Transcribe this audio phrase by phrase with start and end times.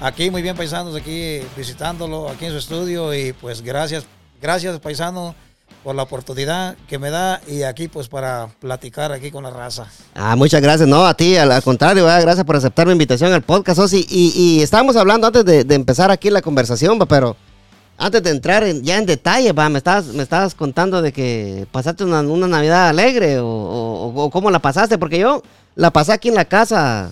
[0.00, 3.12] Aquí, muy bien, paisanos, aquí visitándolo, aquí en su estudio.
[3.12, 4.04] Y pues, gracias,
[4.40, 5.34] gracias, paisano,
[5.86, 7.40] por la oportunidad que me da.
[7.46, 9.86] Y aquí, pues, para platicar aquí con la raza.
[10.16, 10.88] Ah, muchas gracias.
[10.88, 12.22] No, a ti, al, al contrario, ¿verdad?
[12.22, 14.04] gracias por aceptar mi invitación al podcast, Osi.
[14.10, 17.36] Y, y estábamos hablando antes de, de empezar aquí la conversación, va, pero
[17.98, 21.68] antes de entrar en- ya en detalle, va, me estabas, me estabas contando de que
[21.70, 25.40] pasaste una, una Navidad alegre o, o- o cómo la pasaste, porque yo
[25.76, 27.10] la pasé aquí en la casa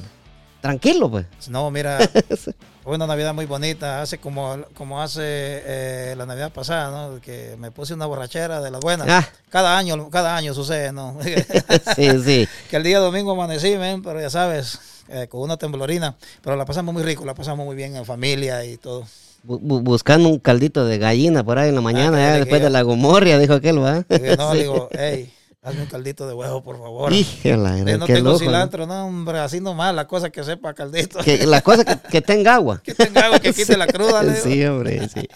[0.60, 1.26] tranquilo, pues.
[1.48, 1.98] No, mira,
[2.84, 4.02] fue una Navidad muy bonita.
[4.02, 7.20] Hace como, como hace eh, la Navidad pasada, ¿no?
[7.20, 9.06] Que me puse una borrachera de las buenas.
[9.08, 9.26] Ah.
[9.50, 11.16] Cada año, cada año sucede, ¿no?
[11.96, 12.48] Sí, sí.
[12.70, 16.14] que el día domingo amanecí, men, pero ya sabes, eh, con una temblorina.
[16.42, 19.04] Pero la pasamos muy rico, la pasamos muy bien en familia y todo.
[19.46, 22.62] Bu- bu- buscando un caldito de gallina por ahí en la mañana, Ah, ya después
[22.62, 24.04] de la gomorria, dijo aquel, ¿va?
[24.38, 24.58] No, Sí.
[24.58, 25.32] digo, hey,
[25.64, 27.12] hazme un caldito de huevo, por favor.
[27.12, 28.38] Híjole, Eh, no tengo lujo, ¿no?
[28.38, 31.18] cilantro, no, hombre, así nomás, la cosa que sepa caldito.
[31.20, 32.80] Que la cosa que, que tenga agua.
[32.84, 34.44] que tenga algo que quite la cruda, le digo.
[34.44, 35.26] Sí, hombre, sí.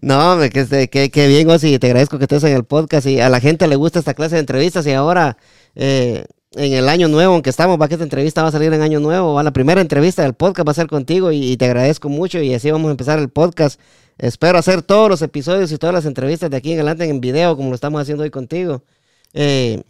[0.00, 3.06] No, hombre, que, este- que, que bien, Osi, te agradezco que estés en el podcast
[3.06, 5.36] y a la gente le gusta esta clase de entrevistas y ahora
[5.76, 6.24] eh,
[6.56, 8.98] en el año nuevo, aunque estamos, va que esta entrevista va a salir en año
[9.00, 12.08] nuevo, va la primera entrevista del podcast va a ser contigo y, y te agradezco
[12.08, 13.78] mucho y así vamos a empezar el podcast.
[14.16, 17.54] Espero hacer todos los episodios y todas las entrevistas de aquí en adelante en video
[17.56, 18.82] como lo estamos haciendo hoy contigo.
[19.32, 19.82] Eh,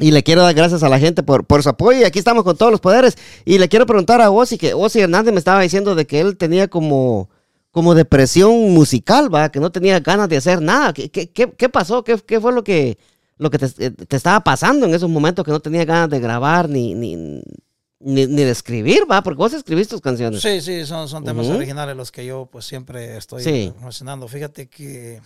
[0.00, 2.00] y le quiero dar gracias a la gente por, por su apoyo.
[2.00, 3.16] Y aquí estamos con todos los poderes.
[3.44, 6.36] Y le quiero preguntar a Ozzy, que Ozzy Hernández me estaba diciendo de que él
[6.36, 7.28] tenía como,
[7.72, 9.50] como depresión musical, ¿va?
[9.50, 10.92] Que no tenía ganas de hacer nada.
[10.92, 12.04] ¿Qué, qué, qué- pasó?
[12.04, 12.96] ¿Qué, qué fue lo que,
[13.38, 16.20] lo que te, eh, te estaba pasando en esos momentos que no tenía ganas de
[16.20, 17.42] grabar ni, ni, ni,
[17.98, 19.22] ni de escribir, ¿va?
[19.24, 20.40] Porque vos escribís tus canciones.
[20.40, 21.56] Sí, sí, son, son temas Ujú.
[21.56, 23.72] originales los que yo pues siempre estoy Sí.
[23.82, 24.28] mencionando.
[24.28, 25.20] Fíjate que,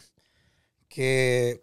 [0.88, 1.62] que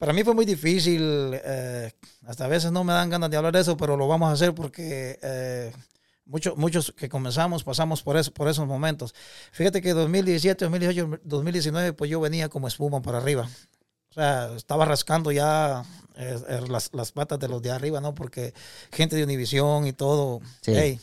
[0.00, 1.92] para mí fue muy difícil, eh,
[2.26, 4.32] hasta a veces no me dan ganas de hablar de eso, pero lo vamos a
[4.32, 5.70] hacer porque eh,
[6.24, 9.14] muchos, muchos que comenzamos pasamos por, eso, por esos momentos.
[9.52, 13.46] Fíjate que 2017, 2018, 2019, pues yo venía como espuma para arriba.
[14.08, 15.84] O sea, estaba rascando ya
[16.16, 18.14] eh, eh, las, las patas de los de arriba, ¿no?
[18.14, 18.54] Porque
[18.90, 20.72] gente de Univisión y todo, Sí.
[20.74, 20.98] hey,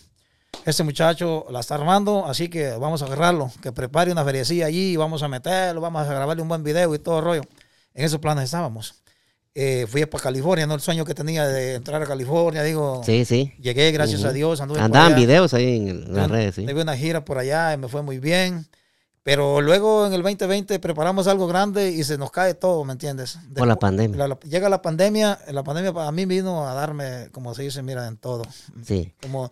[0.65, 4.97] este muchacho la está armando, así que vamos a agarrarlo, que prepare una feriecilla allí,
[4.97, 7.41] vamos a meterlo, vamos a grabarle un buen video y todo el rollo.
[7.97, 8.95] En esos planes estábamos.
[9.55, 10.75] Eh, fui para California, ¿no?
[10.75, 13.53] El sueño que tenía de entrar a California, digo, Sí, sí.
[13.59, 14.29] llegué, gracias Ujú.
[14.29, 16.65] a Dios, anduve Andaban videos ahí en el- las redes, sí.
[16.67, 18.67] Tuve una gira por allá y me fue muy bien.
[19.23, 23.39] Pero luego en el 2020 preparamos algo grande y se nos cae todo, ¿me entiendes?
[23.55, 24.17] Por la Despu- pandemia.
[24.17, 27.81] la- la- llega la pandemia, la pandemia para mí vino a darme, como se dice,
[27.81, 28.43] mira, en todo.
[28.85, 29.11] Sí.
[29.23, 29.51] Como,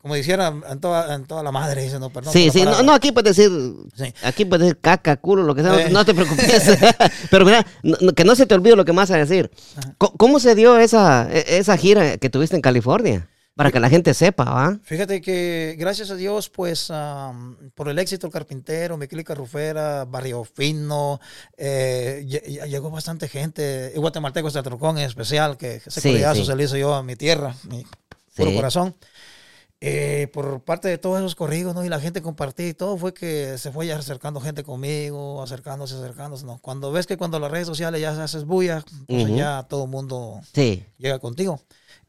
[0.00, 2.32] como dijera en toda, en toda la madre, dice, no, perdón.
[2.32, 3.50] Sí, sí, no, no, aquí puedes decir,
[3.96, 4.12] Sí.
[4.22, 5.90] aquí puedes decir caca, culo, lo que sea, no- Eh.
[5.90, 6.46] no, te preocupes.
[7.30, 9.50] Pero mira, no- que no se te olvide lo que más a decir.
[9.98, 13.28] Co- ¿Cómo, se dio esa, e- esa gira que tuviste en California?
[13.56, 14.78] Para que la gente sepa, ¿va?
[14.84, 20.04] Fíjate que gracias a Dios, pues am, por el éxito del carpintero, mi clínica rufera,
[20.04, 21.20] Barrio Fino,
[21.56, 26.22] eh, lle- lle- llegó bastante gente, y guatemaltecos de Trocón en especial, que ese Sí,
[26.34, 26.44] sí.
[26.44, 27.84] se le hizo yo a mi tierra, mi
[28.36, 28.94] puro corazón.
[29.80, 31.84] Eh, por parte de todos esos corridos, ¿no?
[31.84, 35.94] Y la gente compartía y todo, fue que se fue ya acercando gente conmigo, acercándose,
[35.94, 36.58] acercándose, ¿no?
[36.58, 39.36] Cuando ves que cuando las redes sociales ya se haces bulla, pues Ujú.
[39.36, 40.84] ya todo el mundo Sí.
[40.98, 41.60] llega contigo.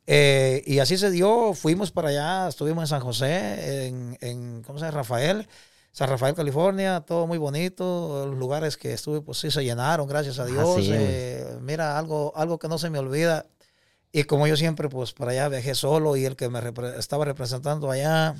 [0.07, 4.79] Eh, y así se dio, fuimos para allá, estuvimos en San José, en, en ¿cómo
[4.79, 4.97] se llama?
[4.97, 5.47] Rafael,
[5.91, 10.39] San Rafael, California, todo muy bonito, los lugares que estuve, pues sí se llenaron, gracias
[10.39, 10.79] a Dios.
[10.79, 10.97] Así es.
[10.99, 13.45] Eh, mira, algo, algo que no se me olvida,
[14.11, 17.25] y como yo siempre, pues para allá viajé solo y el que me repre- estaba
[17.25, 18.35] representando allá,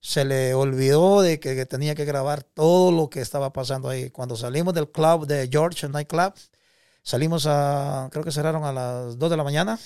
[0.00, 4.10] se le olvidó de que, que tenía que grabar todo lo que estaba pasando ahí.
[4.10, 6.32] Cuando salimos del club de George Night Club,
[7.02, 9.78] salimos a, creo que cerraron a las 2 de la mañana.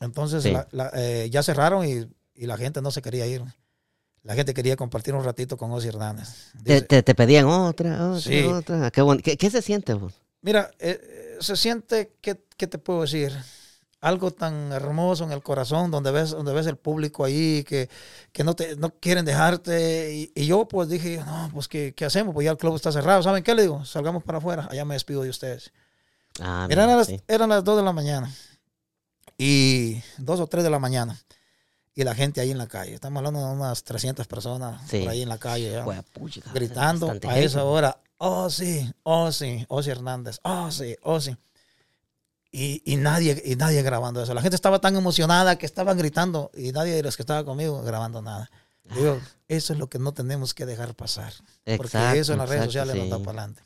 [0.00, 0.50] Entonces Sí.
[0.52, 3.42] la- la- eh, ya cerraron y, y la gente no se quería ir.
[4.22, 6.28] La gente quería compartir un ratito con Ozzy Hernández.
[6.64, 8.42] Te, Dice, te- te pedían otra, otra, Sí.
[8.44, 8.90] otra.
[8.90, 9.94] Qué, bon- qué, qué se siente?
[9.94, 10.14] vos?
[10.42, 13.32] Mira, eh, eh, se siente, ¿qué, qué te puedo decir?
[14.02, 17.88] Algo tan hermoso en el corazón, donde ves, donde ves el público ahí, que,
[18.32, 20.12] que no, te, no quieren dejarte.
[20.12, 22.34] Y, y yo pues dije, no, pues ¿qué, ¿qué hacemos?
[22.34, 23.22] Pues ya el club está cerrado.
[23.22, 23.84] ¿Saben qué le digo?
[23.84, 25.72] Salgamos para afuera, allá me despido de ustedes.
[26.40, 27.20] Ah, Eran mira, las, sí.
[27.28, 28.30] eran las 2 de la mañana.
[29.38, 31.18] Y 2 o 3 de la mañana.
[31.94, 32.94] Y la gente ahí en la calle.
[32.94, 35.00] Estamos hablando de unas 300 personas Sí.
[35.00, 35.70] por ahí en la calle.
[35.70, 35.84] ya,
[36.54, 37.98] gritando a esa hora.
[38.18, 40.38] Oh, sí, oh, sí, Ozzy Hernández.
[40.44, 41.36] Oh, sí, oh, sí.
[42.54, 44.34] Y, y nadie, y nadie grabando eso.
[44.34, 47.82] La gente estaba tan emocionada que estaban gritando y nadie de los que estaba conmigo
[47.82, 48.50] grabando nada.
[48.94, 49.18] Digo,
[49.48, 51.32] eso es lo que no tenemos que dejar pasar.
[51.76, 53.24] Porque eso en las redes sociales nos da sí.
[53.24, 53.62] para adelante.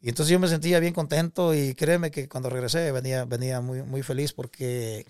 [0.00, 3.82] Y entonces yo me sentía bien contento y créeme que cuando regresé venía, venía muy,
[3.82, 5.06] muy feliz porque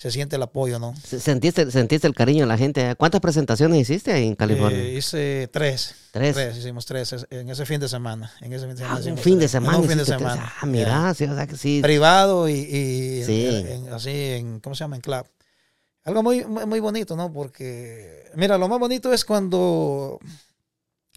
[0.00, 0.94] se siente el apoyo, ¿no?
[1.04, 2.94] Se- ¿Sentiste, ¿Sentiste el cariño de la gente?
[2.96, 4.78] ¿Cuántas presentaciones hiciste ahí en California?
[4.80, 5.94] Eh, hice tres.
[6.10, 6.56] Tres.
[6.56, 8.32] hicimos tres es- en ese fin de semana.
[8.40, 9.10] En ese fin de Ah, semana.
[9.12, 9.50] un fin de tres.
[9.50, 9.76] semana.
[9.78, 10.18] Un fin de tres.
[10.18, 10.52] semana.
[10.58, 11.80] Ah, mira, sí, o sea que sí.
[11.82, 13.46] Privado y, y Sí.
[13.46, 14.96] en- en- así en, ¿cómo se llama?
[14.96, 15.26] En club.
[16.04, 17.30] Algo muy muy bonito, ¿no?
[17.30, 20.18] Porque, mira, lo más bonito es cuando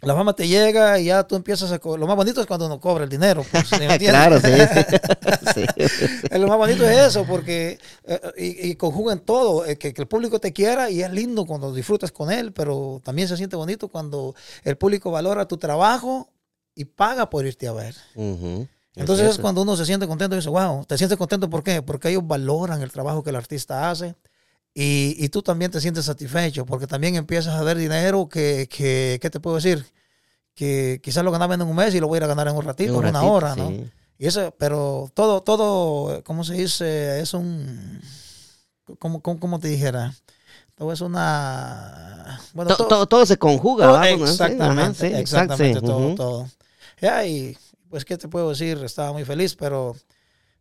[0.04, 1.80] la fama te llega y ya tú empiezas a...
[1.84, 3.46] Lo más bonito es cuando uno cobra el dinero.
[3.52, 3.70] pues,
[4.00, 4.52] claro, sí.
[5.54, 5.66] sí.
[6.38, 10.08] Lo más bonito es eso, porque eh, y, y conjugan todo, eh, que, que el
[10.08, 13.88] público te quiera y es lindo cuando disfrutas con él, pero también se siente bonito
[13.88, 16.30] cuando el público valora tu trabajo
[16.76, 17.96] y paga por irte a ver.
[18.16, 18.68] Ujú.
[18.96, 19.42] Entonces es cierto.
[19.42, 21.82] cuando uno se siente contento y dice, wow, te sientes contento ¿por qué?
[21.82, 24.16] Porque ellos valoran el trabajo que el artista hace
[24.74, 29.20] y, y tú también te sientes satisfecho porque también empiezas a ver dinero que, que
[29.22, 29.86] ¿qué te puedo decir?
[30.56, 32.56] Que quizás lo ganaba en un mes y lo voy a ir a ganar en
[32.56, 33.70] un ratito, en, Un una hora, ¿no?
[33.70, 33.92] sí.
[34.20, 37.20] Y eso, pero todo, todo, ¿cómo se dice?
[37.20, 38.00] Es un,
[39.00, 40.14] ¿cómo, cómo, cómo te dijera?
[40.76, 45.86] Todo es una, bueno, To- todo- todo, todo se conjuga, todo- exactamente, sí, exactamente, sí,
[45.86, 46.50] todo, todo.
[47.02, 47.58] Ya, y
[47.90, 48.78] pues, ¿qué te puedo decir?
[48.84, 49.96] Estaba muy feliz, pero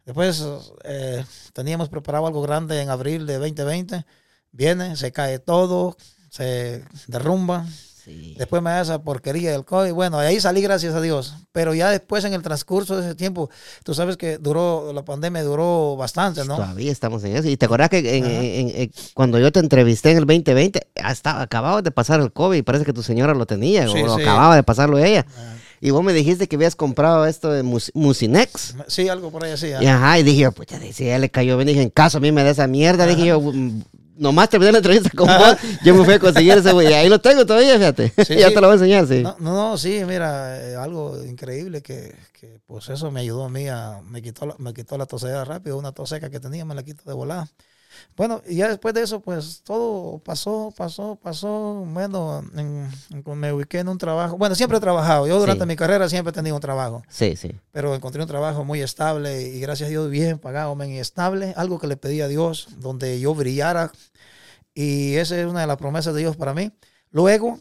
[0.04, 0.44] después
[0.84, 4.04] eh, teníamos preparado algo grande en abril de 2020.
[4.52, 5.96] Viene, se cae todo,
[6.31, 7.66] se derrumba.
[8.04, 8.34] Sí.
[8.37, 9.93] Después me da esa porquería del COVID.
[9.93, 11.34] Bueno, ahí salí, gracias a Dios.
[11.52, 13.49] Pero ya después, en el transcurso de ese tiempo,
[13.84, 16.56] tú sabes que duró, la pandemia duró bastante, ¿no?
[16.56, 17.48] Todavía estamos en eso.
[17.48, 18.32] Y te acuerdas que en- Ajá.
[18.34, 22.64] en- en- cuando yo te entrevisté en el 2020, hasta acababa de pasar el COVID
[22.64, 24.22] parece que tu señora lo tenía Sí, o sí.
[24.22, 25.25] acababa de pasarlo ella.
[25.38, 28.76] Ah, Y vos me dijiste que habías comprado esto de Mus- Musinex.
[28.87, 29.67] Sí, algo por ahí así.
[29.67, 32.19] Y ajá, y dije yo, pues ya si ya le cayó bien, dije, en caso
[32.19, 33.82] a mí me da esa mierda, dije yo, "Mm,
[34.17, 37.08] nomás terminé la entrevista con vos, yo me fui a conseguir ese güey, y ahí
[37.08, 38.55] lo tengo todavía, fíjate, Sí, ya sí.
[38.55, 39.23] te lo voy a enseñar, sí.
[39.25, 43.49] No, no, no, sí, mira, eh, algo increíble que, que, pues eso me ayudó a
[43.49, 46.64] mí a, me quitó la, me quitó la tosera rápido, una tos seca que tenía
[46.64, 47.49] me la quitó de volada.
[48.16, 51.84] Bueno, y ya después de eso, pues todo pasó, pasó, pasó.
[51.87, 54.37] Bueno, en- en- me ubiqué en un trabajo.
[54.37, 55.26] Bueno, siempre he trabajado.
[55.26, 55.69] Yo durante Sí.
[55.69, 57.02] mi carrera siempre he tenido un trabajo.
[57.08, 57.52] Sí, sí.
[57.72, 61.54] Pero encontré un trabajo muy estable y gracias a Dios bien pagado, men, y estable.
[61.56, 63.93] Algo que le pedí a Dios, donde yo brillara.
[64.75, 66.72] Y esa es una de las promesas de Dios para mí.
[67.10, 67.60] Luego,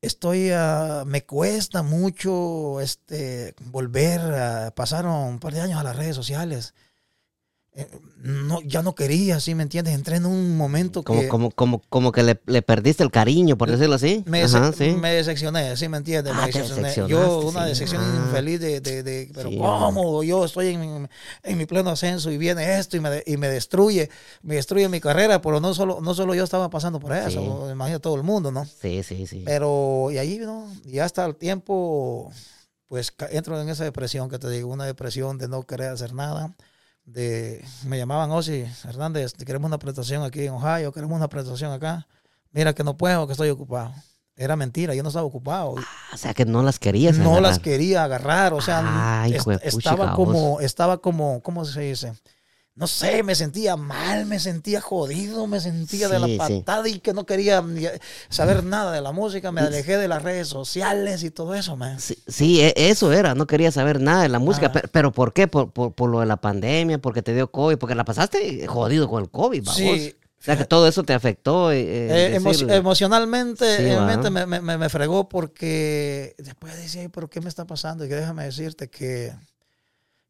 [0.00, 4.20] estoy, ah, me cuesta mucho este, volver.
[4.20, 6.74] a pasaron un par de años a las redes sociales.
[7.72, 7.86] Eh,
[8.22, 9.94] no, ya no quería, ¿sí me entiendes?
[9.94, 13.56] Entré en un momento Como, que como, como, como que le, le perdiste el cariño,
[13.56, 14.24] por decirlo así.
[14.26, 14.96] me, Ajá, dese- sí.
[14.98, 16.32] me decepcioné, ¿sí me entiendes?
[16.36, 16.92] Ah, Me decepcioné.
[17.08, 18.24] Yo, una decepción Ah.
[18.26, 20.22] infeliz de, de, de- pero Sí, ¿cómo?
[20.24, 21.06] Yo estoy en mi,
[21.44, 24.10] en mi pleno ascenso y viene esto y me, y me destruye,
[24.42, 28.00] me destruye mi carrera, pero no solo, no solo yo estaba pasando por eso, imagino
[28.00, 28.64] todo el mundo, ¿no?
[28.66, 29.42] Sí, sí, sí.
[29.46, 30.66] Pero, y ahí, ¿no?
[30.84, 32.32] Y hasta el tiempo,
[32.88, 36.52] pues entro en esa depresión que te digo, una depresión de no querer hacer nada.
[37.04, 42.06] De, me llamaban Osi Hernández, queremos una presentación aquí en Ohio, queremos una presentación acá.
[42.52, 43.92] Mira que no puedo, que estoy ocupado.
[44.36, 45.74] Era mentira, yo no estaba ocupado.
[46.12, 47.42] O sea, que no las querías no agarrar.
[47.42, 52.12] las quería agarrar, o sea, Ay, est- juepuchica, estaba como, estaba como, ¿cómo se dice?
[52.80, 56.36] No sé, me sentía mal, me sentía jodido, me sentía de la sí.
[56.38, 57.84] patada y que no quería ni
[58.30, 62.00] saber nada de la música, me alejé de las redes sociales y todo eso, man.
[62.00, 65.34] Sí, sí, e- eso era, no quería saber nada de la música, pero, pero ¿por
[65.34, 65.46] qué?
[65.46, 69.10] Por, por, por lo de la pandemia, porque te dio COVID, porque la pasaste jodido
[69.10, 69.76] con el COVID, vamos.
[69.76, 70.16] Sí.
[70.40, 71.70] O sea, que todo eso te afectó.
[71.70, 77.28] eh, eh, Eh, emo- emocionalmente Sí, me, me- me- fregó porque después decía, "Ay, pero
[77.28, 78.06] ¿qué me está pasando?
[78.06, 79.34] Y que déjame decirte que,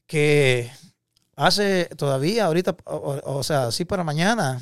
[0.09, 0.69] que
[1.37, 4.61] hace todavía, ahorita, o, sea, sí para mañana,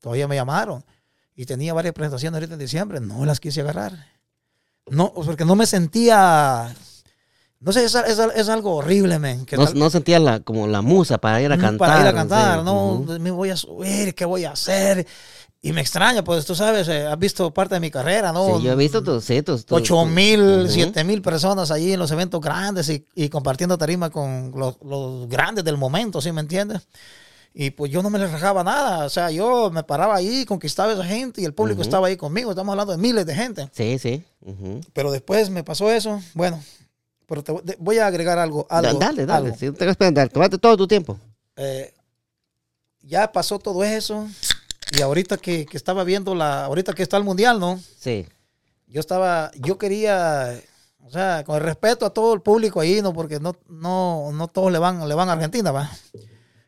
[0.00, 0.84] todavía me llamaron.
[1.34, 3.92] y tenía varias presentaciones ahorita en diciembre, no las quise agarrar.
[4.88, 6.74] No, porque no me sentía...
[7.58, 9.44] No sé, es, es, es algo horrible, men.
[9.46, 11.88] que No, tal- no sentía la, como la musa para ir a cantar.
[11.88, 13.18] Para ir a cantar, no, Ujú.
[13.18, 15.06] me voy a subir, ¿qué voy a hacer?
[15.62, 18.58] Y me extraña, pues tú sabes, eh, has visto parte de mi carrera, ¿no?
[18.58, 20.68] Sí, yo he visto tus, sí, tus, tus- Ocho mil, Ujú.
[20.70, 25.28] siete mil personas allí en los eventos grandes y, y compartiendo tarima con los, los
[25.28, 26.86] grandes del momento, ¿sí me entiendes?
[27.52, 30.92] Y pues yo no me les rajaba nada, o sea, yo me paraba ahí, conquistaba
[30.92, 33.68] a esa gente y el público estaba ahí conmigo, estamos hablando de miles de gente.
[33.72, 34.22] Sí, sí.
[34.92, 36.62] Pero después me pasó eso, bueno,
[37.26, 38.66] pero te voy- a agregar algo.
[38.68, 39.46] Algo dale, dale.
[39.48, 39.58] algo.
[39.58, 41.18] Si no te vas a esperar, tomate todo tu tiempo.
[41.56, 41.92] Eh,
[43.02, 44.28] ya pasó todo eso
[44.92, 47.80] y ahorita que, que estaba viendo la, ahorita que está el mundial, ¿no?
[47.98, 48.26] Sí.
[48.86, 50.60] yo estaba, yo quería,
[51.04, 54.48] o sea, con el respeto a todo el público ahí, no, porque no, no, no
[54.48, 55.90] todos le van, le van a Argentina, va.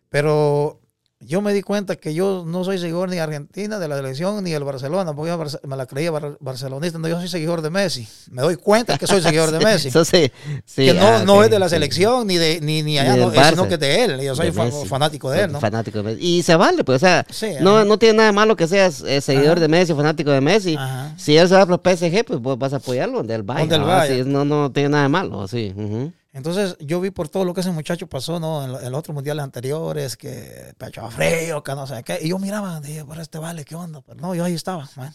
[0.08, 0.80] Pero
[1.20, 4.52] yo me di cuenta que yo no soy seguidor ni Argentina, de la selección, ni
[4.52, 8.06] del Barcelona, porque yo me la creía bar- barcelonista, no, yo soy seguidor de Messi.
[8.30, 9.88] Me doy cuenta que soy seguidor de Messi.
[9.88, 10.30] Eso sí.
[10.64, 11.74] sí, que no, ah, no es de la sí.
[11.74, 14.20] selección, ni de ni, ni allá, Ni no, eh, sino que es de él.
[14.20, 14.52] Yo soy
[14.86, 15.60] fanático de él, ¿no?
[15.60, 16.24] Fanático de Messi.
[16.24, 17.26] Y se vale, pues, o sea,
[17.62, 19.60] no, no tiene nada de malo que seas eh, seguidor Ajá.
[19.60, 20.76] de Messi, fanático de Messi.
[20.76, 21.14] Ajá.
[21.18, 23.60] Si él se va por PSG, pues vos vas a apoyarlo donde él vaya.
[23.60, 23.86] Donde él ¿no?
[23.88, 24.24] vaya.
[24.24, 25.72] No, no tiene nada de malo, sí.
[25.76, 26.12] ujú.
[26.38, 28.64] Entonces yo vi por todo lo que ese muchacho pasó, ¿no?
[28.64, 32.18] En, en los otros mundiales anteriores, que pecho frío, que no sé qué.
[32.22, 34.00] Y yo miraba, dije, pero este vale, ¿qué onda?
[34.02, 35.12] Pero no, yo ahí estaba, man.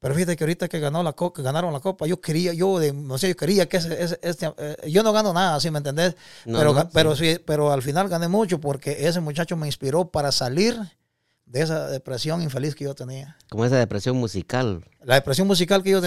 [0.00, 2.92] Pero fíjate que ahorita que ganó la copa, ganaron la copa, yo quería, yo de,
[2.92, 5.78] no sé, yo quería que ese, ese- este, eh, yo no gano nada, ¿sí me
[5.78, 6.14] entendés?
[6.44, 10.10] No, pero, no, pero sí, pero al final gané mucho porque ese muchacho me inspiró
[10.10, 10.78] para salir
[11.46, 13.38] de esa depresión infeliz que yo tenía.
[13.48, 14.84] Como esa depresión musical.
[15.02, 16.06] La depresión musical que yo Sí.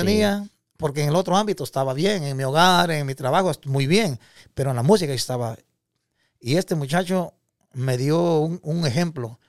[0.78, 4.20] Porque en el otro ámbito estaba bien, en mi hogar, en mi trabajo, muy bien,
[4.54, 5.58] pero en la música estaba.
[6.40, 7.34] Y este muchacho
[7.74, 9.40] me dio un, un ejemplo,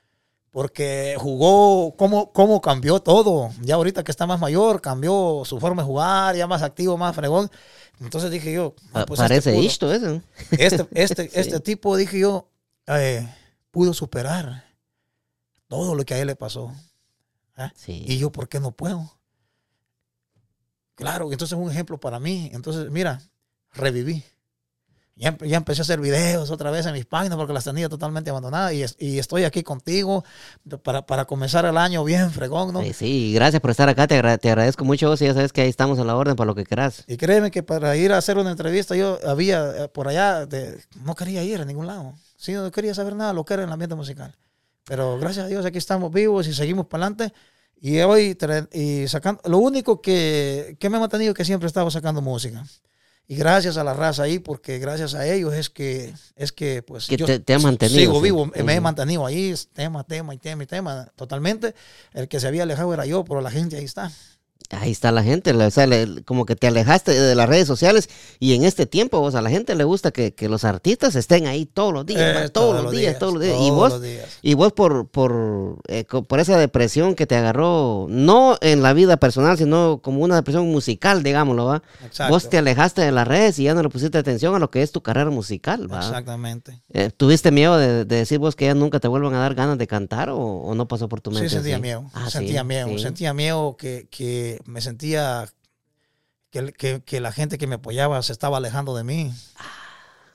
[0.50, 3.50] porque jugó, cómo, cómo cambió todo.
[3.61, 7.14] Ya ahorita que está más mayor, cambió su forma de jugar, ya más activo, más
[7.14, 7.50] fregón.
[8.00, 9.92] Entonces dije yo, ah, pues parece este, pudo- esto
[10.52, 11.30] este, este, Sí.
[11.35, 12.49] este tipo, dije yo,
[12.87, 13.28] eh,
[13.70, 14.64] pudo superar
[15.68, 16.73] todo lo que a él le pasó.
[17.56, 17.70] ¿ah?
[17.76, 18.04] Sí.
[18.06, 19.12] Y yo, ¿por qué no puedo?
[20.99, 22.50] Claro, entonces es un ejemplo para mí.
[22.52, 23.23] Entonces, mira,
[23.73, 24.25] reviví.
[25.14, 28.31] Ya, ya empecé a hacer videos otra vez en mis páginas porque las tenía totalmente
[28.31, 30.25] abandonadas y, es- y estoy aquí contigo
[30.85, 32.83] para, para comenzar el año bien fregón, ¿no?
[32.85, 35.52] Sí, sí, gracias por estar acá, te, agra- te agradezco mucho vos y ya sabes
[35.52, 37.02] que ahí estamos a la orden para lo que quieras.
[37.09, 40.78] Y créeme que para ir a hacer una entrevista yo había eh, por allá, de-
[41.05, 42.14] no quería ir a ningún lado.
[42.37, 44.37] Sí, no quería saber nada lo que era el ambiente musical.
[44.85, 47.35] Pero gracias a Dios aquí estamos vivos y seguimos para adelante.
[47.80, 48.37] Y hoy
[48.73, 52.20] y sacando, lo único que, que me ha mantenido es que siempre he estado sacando
[52.20, 52.64] música.
[53.30, 57.06] Y gracias a la raza ahí, porque gracias a ellos es que, es que pues
[57.06, 58.23] Que te- te ha mantenido, Sigo sí.
[58.23, 61.12] vivo, me he mantenido ahí, tema, tema y tema y tema.
[61.14, 61.75] Totalmente.
[62.14, 64.11] El que se había alejado era yo, pero la gente ahí está.
[64.71, 68.11] Ahí está la gente, o sea, le- como que te alejaste de las redes sociales
[68.38, 71.15] y en este tiempo, o sea, a la gente le gusta que, que los artistas
[71.15, 73.57] estén ahí todos los días, Eh, todos, los días, todos los días.
[73.62, 74.27] y vos, los días.
[74.43, 79.17] y vos por, por, eh, por esa depresión que te agarró, no en la vida
[79.17, 81.83] personal, sino como una depresión musical, digámoslo, ¿va?
[82.05, 82.35] Exacto.
[82.35, 84.83] Vos te alejaste de las redes y ya no le pusiste atención a lo que
[84.83, 86.00] es tu carrera musical, ¿va?
[86.00, 86.83] Exactamente.
[86.93, 89.79] Eh, ¿Tuviste miedo de, de decir vos que ya nunca te vuelvan a dar ganas
[89.79, 91.49] de cantar o, o no pasó por tu mente?
[91.49, 91.83] Sí, sentía así?
[91.83, 92.11] miedo.
[92.12, 92.88] Ah, sentía sí, miedo.
[92.88, 92.99] sí.
[92.99, 95.49] Sentía miedo que, que me sentía
[96.50, 99.35] que, que- que la gente que me apoyaba se estaba alejando de mí.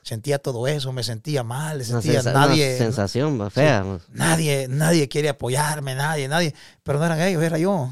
[0.02, 3.84] Sentía todo eso, me sentía mal, Una, sentía sensa- nadie, una sensación fea.
[4.10, 6.54] nadie, nadie quiere apoyarme, nadie, nadie.
[6.82, 7.88] Pero no eran ellos, era yo.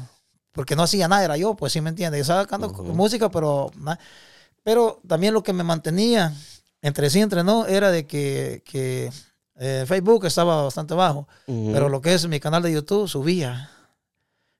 [0.51, 2.19] Porque no hacía nada, era yo, pues sí me entiendes.
[2.19, 3.71] Yo estaba sacando música, pero,
[4.61, 6.31] pero también lo que me mantenía
[6.83, 9.11] entre sí, entre no, era de que, que
[9.55, 11.27] eh, Facebook estaba bastante bajo.
[11.47, 13.71] Pero lo que es mi canal de YouTube subía.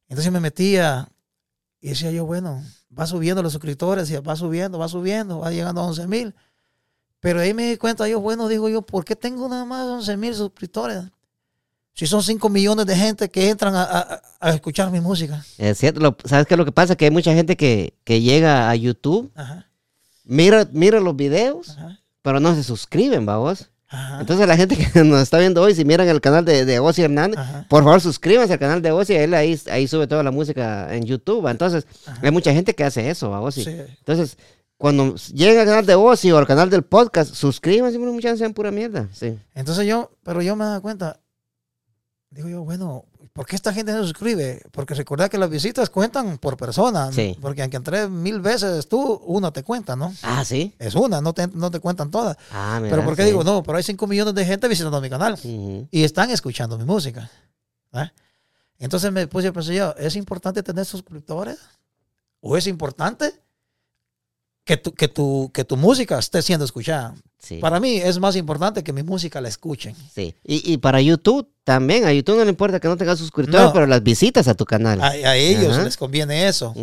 [0.07, 1.07] Entonces me metía
[1.83, 2.63] y decía yo, bueno,
[2.97, 6.33] va subiendo los suscriptores, y va subiendo, va subiendo, va llegando a 11 mil.
[7.19, 10.15] Pero ahí me di cuenta yo, bueno, digo yo, ¿por qué tengo nada más 11
[10.15, 11.03] mil suscriptores?
[11.93, 15.45] Si son 5 millones de gente que entran a, a- a escuchar mi música.
[15.57, 16.95] Es cierto, lo- ¿sabes qué es lo que pasa?
[16.95, 19.67] Que hay mucha gente que, que llega a YouTube, Ajá,
[20.23, 23.69] mira, mira los videos, ajá, pero no se suscriben, vamos.
[23.93, 26.79] Ajá, Entonces la gente que nos está viendo hoy, si miran el canal de, de
[26.79, 30.23] Ozzy Hernández, ajá, por favor suscríbanse al canal de Ozzy, él ahí, ahí sube toda
[30.23, 31.47] la música en YouTube.
[31.47, 32.19] Entonces, ajá.
[32.21, 33.63] hay mucha gente que hace eso, ¿va, Ozzy?
[33.63, 33.77] Sí.
[33.99, 34.37] Entonces,
[34.77, 38.71] cuando lleguen al canal de Ozzy o al canal del podcast, suscríbanse, muchas sean pura
[38.71, 39.07] mierda.
[39.13, 39.39] Sí.
[39.53, 41.21] Entonces yo, pero yo me daba cuenta,
[42.31, 44.61] digo yo, bueno, ¿por qué esta gente no se suscribe?
[44.71, 47.11] Porque recordad que las visitas cuentan por persona.
[47.11, 47.35] Sí.
[47.41, 50.13] Porque aunque entré mil veces tú, una te cuenta, ¿no?
[50.21, 50.73] Ah, sí.
[50.79, 52.37] Es una, no te, no te cuentan todas.
[52.51, 52.95] Ah, mira.
[52.95, 53.29] pero ¿por qué sí.
[53.29, 53.63] digo, no?
[53.63, 55.87] Pero hay 5 millones de gente visitando mi canal Ujú.
[55.89, 57.29] y están escuchando mi música.
[57.91, 58.11] ¿ah?
[58.77, 61.57] Entonces me puse a pensar yo, ¿es importante tener suscriptores?
[62.39, 63.33] ¿O es importante
[64.63, 67.15] que tu, que tu, que tu música esté siendo escuchada?
[67.39, 67.57] Sí.
[67.57, 69.95] Para mí es más importante que mi música la escuchen.
[70.13, 70.35] Sí.
[70.43, 72.05] Y, y para YouTube también.
[72.05, 73.73] A YouTube no le importa que no tengas suscriptores, No.
[73.73, 75.01] pero las visitas a tu canal.
[75.01, 75.83] A, a ellos Ajá.
[75.83, 76.73] les conviene eso.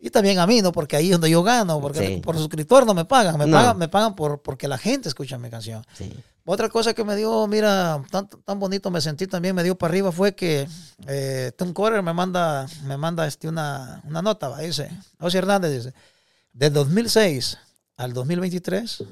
[0.00, 0.72] Y también a mí, ¿no?
[0.72, 2.16] Porque ahí es donde yo gano, porque Sí.
[2.22, 3.56] por suscriptor no me pagan, me No.
[3.56, 5.84] pagan, me pagan por, porque la gente escucha mi canción.
[5.94, 6.12] Sí.
[6.50, 9.90] Otra cosa que me dio, mira, tan, tan bonito me sentí también, me dio para
[9.92, 10.66] arriba, fue que
[11.06, 14.60] eh, Tom Corer me manda, me manda este, una, una nota, ¿va?
[14.60, 14.88] dice,
[15.20, 15.94] José Hernández dice,
[16.54, 17.58] del 2006
[17.98, 19.02] al 2023,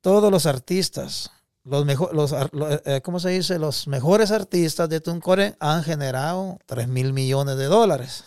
[0.00, 1.30] todos los artistas,
[1.64, 3.58] los mejor, los, ar- lo- eh, ¿cómo se dice?
[3.58, 8.24] Los mejores artistas de Tom Corer han generado 3 mil millones de dólares.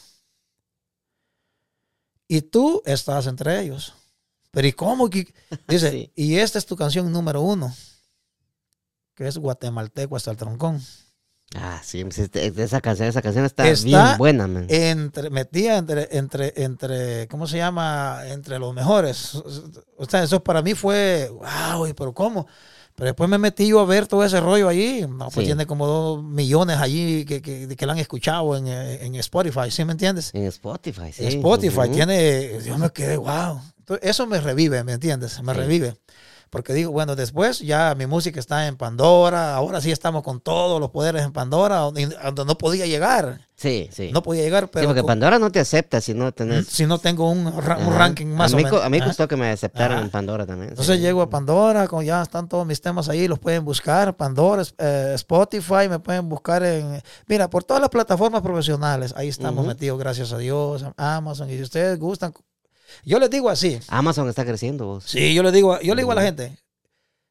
[2.27, 3.93] Y tú estás entre ellos.
[4.51, 5.09] Pero ¿y cómo?
[5.67, 6.11] Dice, Sí.
[6.15, 7.75] y esta es tu canción número uno,
[9.15, 10.81] que es Guatemalteco hasta el troncón.
[11.55, 14.65] Ah, sí, este- esa canción, esa canción está, Está bien buena, man.
[14.69, 18.21] Entre, metida entre, entre, entre, ¿cómo se llama?
[18.27, 19.35] Entre los mejores.
[19.97, 22.47] O sea, eso para mí fue, wow, pero ¿cómo?
[22.95, 25.01] Pero después me metí yo a ver todo ese rollo allí.
[25.01, 25.43] No, pues Sí.
[25.45, 29.69] tiene como dos millones allí que, que, que la han escuchado en, eh, en Spotify,
[29.69, 30.31] ¿sí me entiendes?
[30.33, 31.25] En Spotify, sí.
[31.25, 33.59] Spotify tiene, yo me quedé, wow.
[33.79, 35.41] Entonces, eso me revive, ¿me entiendes?
[35.43, 35.59] Me Sí.
[35.59, 35.97] revive.
[36.55, 40.79] Porque digo, bueno, después ya mi música está en Pandora, ahora sí estamos con todos
[40.79, 43.41] los poderes en Pandora, donde, donde no podía llegar.
[43.57, 44.09] Sí, sí.
[44.11, 46.67] No podía llegar, sí, pero porque co- Pandora no te acepta si no tenés...
[46.67, 47.97] si no tengo un, ra- un Ajá.
[47.99, 48.79] ranking más a o mí, menos.
[48.79, 49.07] co- A mí Ajá.
[49.07, 50.05] costó que me aceptaran Ajá.
[50.05, 50.71] en Pandora también.
[50.71, 51.01] Entonces sí.
[51.01, 54.15] llego a Pandora, con ya están todos mis temas ahí, los pueden buscar.
[54.17, 57.01] Pandora, eh, Spotify, me pueden buscar en.
[57.27, 61.49] Mira, por todas las plataformas profesionales, ahí estamos metidos, gracias a Dios, Amazon.
[61.49, 62.33] Y si ustedes gustan,
[63.03, 63.79] yo les digo así.
[63.87, 65.03] Amazon está creciendo, vos.
[65.05, 66.57] Sí, yo le digo, yo le digo a la gente,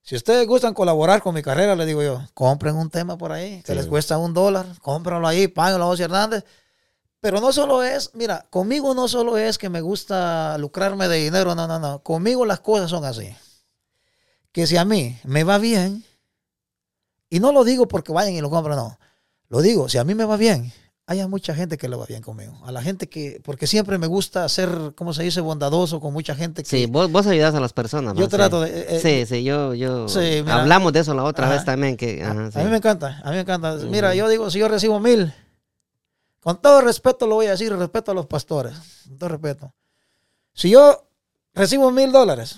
[0.03, 3.63] si ustedes gustan colaborar con mi carrera, le digo yo, compren un tema por ahí,
[3.63, 3.79] que Sí.
[3.79, 6.45] les cuesta un dólar, cómprenlo ahí, páguenlo a José Hernández.
[7.21, 11.55] Pero no solo es, mira, conmigo no solo es que me gusta lucrarme de dinero,
[11.55, 12.01] no, no, no.
[12.03, 13.35] Conmigo las cosas son así.
[14.53, 16.05] Que si a mí me va bien,
[17.31, 18.99] y no lo digo porque vayan y lo compren, no.
[19.49, 20.71] Lo digo, si a mí me va bien,
[21.07, 22.59] hay mucha gente que le va bien conmigo.
[22.65, 26.35] A la gente que, porque siempre me gusta ser, ¿cómo se dice?, bondadoso con mucha
[26.35, 28.15] gente que, Sí, vos, vos ayudas a las personas.
[28.15, 28.97] yo trato de...
[28.97, 30.09] eh, Sí, sí, yo, yo...
[30.09, 30.63] Sí, mira.
[30.63, 31.55] Hablamos de eso la otra Ajá.
[31.57, 32.23] vez también, que...
[32.23, 32.59] ajá, sí.
[32.59, 33.75] A mí me encanta, a mí me encanta.
[33.91, 35.33] Mira, yo digo, si yo recibo mil,
[36.41, 38.75] con todo respeto lo voy a decir, respeto a los pastores,
[39.09, 39.75] con todo respeto.
[40.55, 41.07] Si yo
[41.53, 42.57] recibo mil dólares,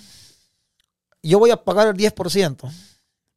[1.21, 2.71] yo voy a pagar el 10%,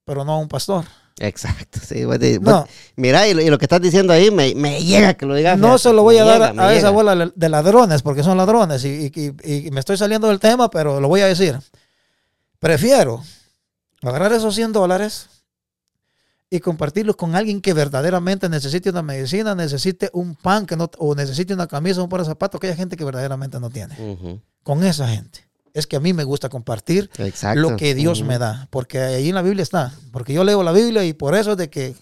[0.04, 0.84] pero no a un pastor.
[1.18, 2.04] Exacto, sí.
[2.04, 5.26] vos No, mira, y lo, y lo que estás diciendo ahí me, me llega que
[5.26, 5.58] lo digas.
[5.58, 9.10] no se lo voy a dar a, esa bola de ladrones, porque son ladrones, y,
[9.14, 11.58] y- y me estoy saliendo del tema, pero lo voy a decir.
[12.58, 13.22] Prefiero
[14.02, 15.28] agarrar esos 100 dólares
[16.50, 21.14] y compartirlos con alguien que verdaderamente necesite una medicina, necesite un pan que no, o
[21.14, 23.94] necesite una camisa un par de zapatos, aquella gente que verdaderamente no tiene.
[24.62, 25.46] Con esa gente.
[25.74, 27.60] Es que a mí me gusta compartir Exacto.
[27.60, 30.72] lo que Dios me da, porque ahí en la Biblia está, porque yo leo la
[30.72, 31.94] Biblia y por eso es de que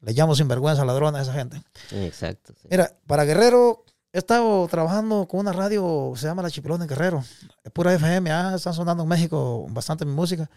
[0.00, 1.62] le llamo sinvergüenza ladrón a esa gente.
[1.90, 2.54] Exacto.
[2.60, 2.68] sí.
[2.70, 7.24] Mira, para Guerrero he estado trabajando con una radio, se llama La Chipilona en Guerrero.
[7.62, 10.48] Es pura FM, ah, están sonando en México bastante mi música.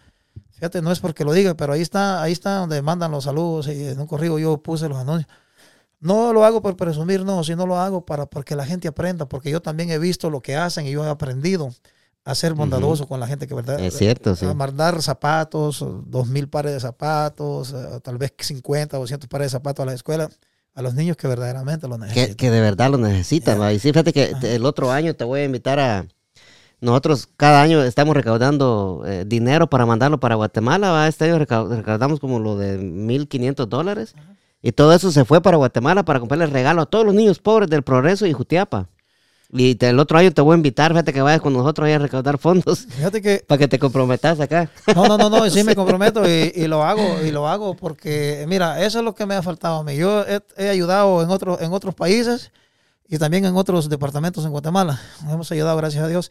[0.52, 3.68] Fíjate, no es porque lo diga, pero ahí está, ahí está donde mandan los saludos
[3.68, 5.30] y en un corrido yo puse los anuncios.
[6.00, 9.50] No lo hago por presumir, no, sino lo hago para porque la gente aprenda, porque
[9.50, 11.70] yo también he visto lo que hacen y yo he aprendido
[12.24, 14.46] a ser bondadoso con la gente que verdad Es cierto, sí.
[14.46, 19.46] a mandar zapatos, dos mil pares de zapatos, eh, tal vez 50 o 200 pares
[19.46, 20.30] de zapatos a la escuela,
[20.74, 22.28] a los niños que verdaderamente lo necesitan.
[22.30, 23.54] Que, que de verdad lo necesitan.
[23.56, 23.60] Ya.
[23.60, 23.72] va.
[23.72, 26.06] Y sí, fíjate que el otro año te voy a invitar a...
[26.80, 30.90] Nosotros cada año estamos recaudando eh, dinero para mandarlo para Guatemala.
[30.90, 31.08] ¿va?
[31.08, 34.14] Este año recau- recaudamos como lo de 1.500 dólares.
[34.60, 37.70] Y todo eso se fue para Guatemala para comprarle regalo a todos los niños pobres
[37.70, 38.88] del Progreso y Jutiapa.
[39.52, 41.92] Y te- el otro año te voy a invitar, fíjate que vayas con nosotros ahí
[41.92, 44.68] a recaudar fondos Fíjate que para que te comprometas acá.
[44.94, 48.44] No, no, no, no, sí me comprometo y, y lo hago, y lo hago porque,
[48.48, 49.96] mira, eso es lo que me ha faltado a mí.
[49.96, 52.50] Yo he, he ayudado en, otros en otros países
[53.06, 55.00] y también en otros departamentos en Guatemala.
[55.30, 56.30] Hemos ayudado, gracias a Dios.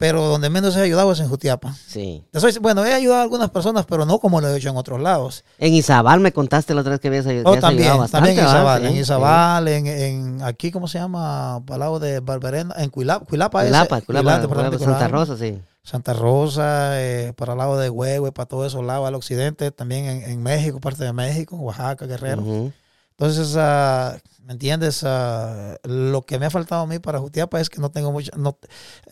[0.00, 1.74] Pero donde menos he ayudado es en Jutiapa.
[1.86, 2.24] Sí.
[2.32, 4.98] Soy- bueno, he ayudado a algunas personas, pero no como lo he hecho en otros
[4.98, 5.44] lados.
[5.58, 8.28] En Izabal me contaste la otra vez que habías, Oh, que has también, ayudado bastante.
[8.34, 8.50] también en.
[8.50, 8.96] Izabal, Sí, en.
[8.96, 11.56] Izabal, en, aquí, ¿cómo se llama?
[11.56, 15.08] Al lado de Barberena, en Cuilapa, Cuilapa, ese, Culapa, Culapa, departamento de Santa.
[15.08, 15.60] Rosa, sí.
[15.82, 20.06] Santa Rosa, eh, para el lado de Huehue, para todos esos lados, al occidente, también
[20.06, 22.40] en, en México, parte de México, Oaxaca, Guerrero.
[22.40, 22.72] Ujú.
[23.18, 25.04] Entonces, ah, ¿Me entiendes?
[25.04, 28.32] Ah, lo que me ha faltado a mí para Jutiapa es que no tengo mucho,
[28.36, 28.58] no,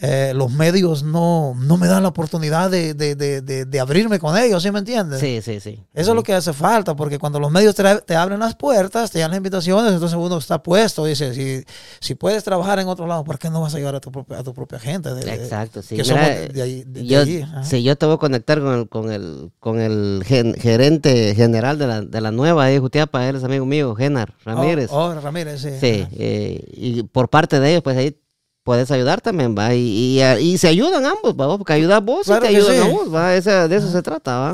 [0.00, 4.36] eh, los medios no, no me dan la oportunidad de, de, de, de, abrirme con
[4.36, 5.20] ellos, ¿sí me entiendes?
[5.20, 5.84] Sí, sí, sí.
[5.94, 9.10] Eso es lo que hace falta, porque cuando los medios te, te, abren las puertas,
[9.10, 11.64] te dan las invitaciones, entonces uno está puesto, dice, si,
[12.00, 14.38] si puedes trabajar en otro lado, ¿por qué no vas a llevar a tu propia,
[14.38, 15.10] a tu propia gente?
[15.10, 15.94] Exacto, sí.
[15.94, 17.24] Que somos de, ahí, yo,
[17.62, 21.86] sí, yo te voy a conectar con el, con el, con el gerente general de
[21.86, 24.90] la, de la nueva de Jutiapa, él es amigo mío, Genar Ramírez.
[24.90, 25.70] Oh, oh Ramírez, sí.
[25.80, 28.16] Sí, eh, y por parte de ellos, pues ahí
[28.62, 29.74] puedes ayudar también, va.
[29.74, 33.30] Y, y, se ayudan ambos, va, porque ayudas vos y te ayudan a vos, va.
[33.30, 34.52] de eso se trata, va.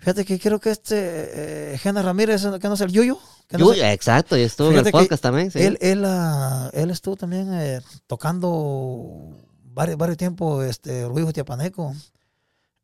[0.00, 3.18] Fíjate, que creo que este eh, Ramírez, que no es el Yuyo.
[3.50, 5.58] Yuyo, exacto, y estuvo en el podcast también, sí.
[5.60, 11.94] Él, él, uh, él estuvo también eh, tocando varios, varios tiempos este, Ruiz Tiapaneco.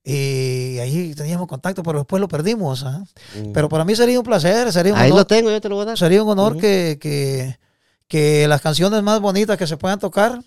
[0.08, 2.84] Y ahí teníamos contacto, pero después lo perdimos.
[2.84, 3.02] ¿ah?
[3.34, 3.50] Mm.
[3.50, 5.82] Pero para mí sería un placer, sería un Ahí lo tengo, yo te lo voy
[5.82, 5.98] a dar.
[5.98, 7.58] Sería un honor que, que,
[8.06, 10.40] que, las canciones más bonitas que se puedan tocar,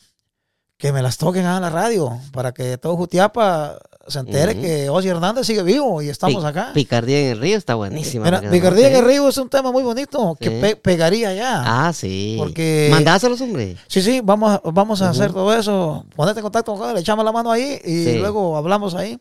[0.77, 5.09] que me las toquen a la radio, para que todo Jutiapa se entere que Ozzy
[5.09, 6.71] Hernández sigue vivo y estamos acá.
[6.73, 8.25] Picardía en el Río está buenísima.
[8.25, 11.87] Mira, Picardía en el Río es un tema muy bonito, que pegaría ya.
[11.87, 12.35] Ah, sí.
[12.37, 12.89] Porque...
[12.91, 13.77] Mandáselos, hombre.
[13.87, 16.05] Sí, sí, vamos, vamos a hacer todo eso.
[16.15, 19.19] Ponete en contacto con él, le echamos la mano ahí y luego hablamos ahí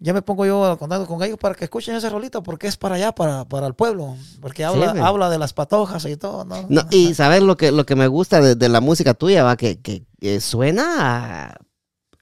[0.00, 2.76] ya me pongo yo a contacto con ellos para que escuchen ese rolito, porque es
[2.76, 6.66] para allá, para, para el pueblo, porque habla, habla de las patojas y todo, ¿no?
[6.90, 10.40] y sabes lo que, lo que me gusta de, la música tuya, va, que, que,
[10.40, 11.56] suena,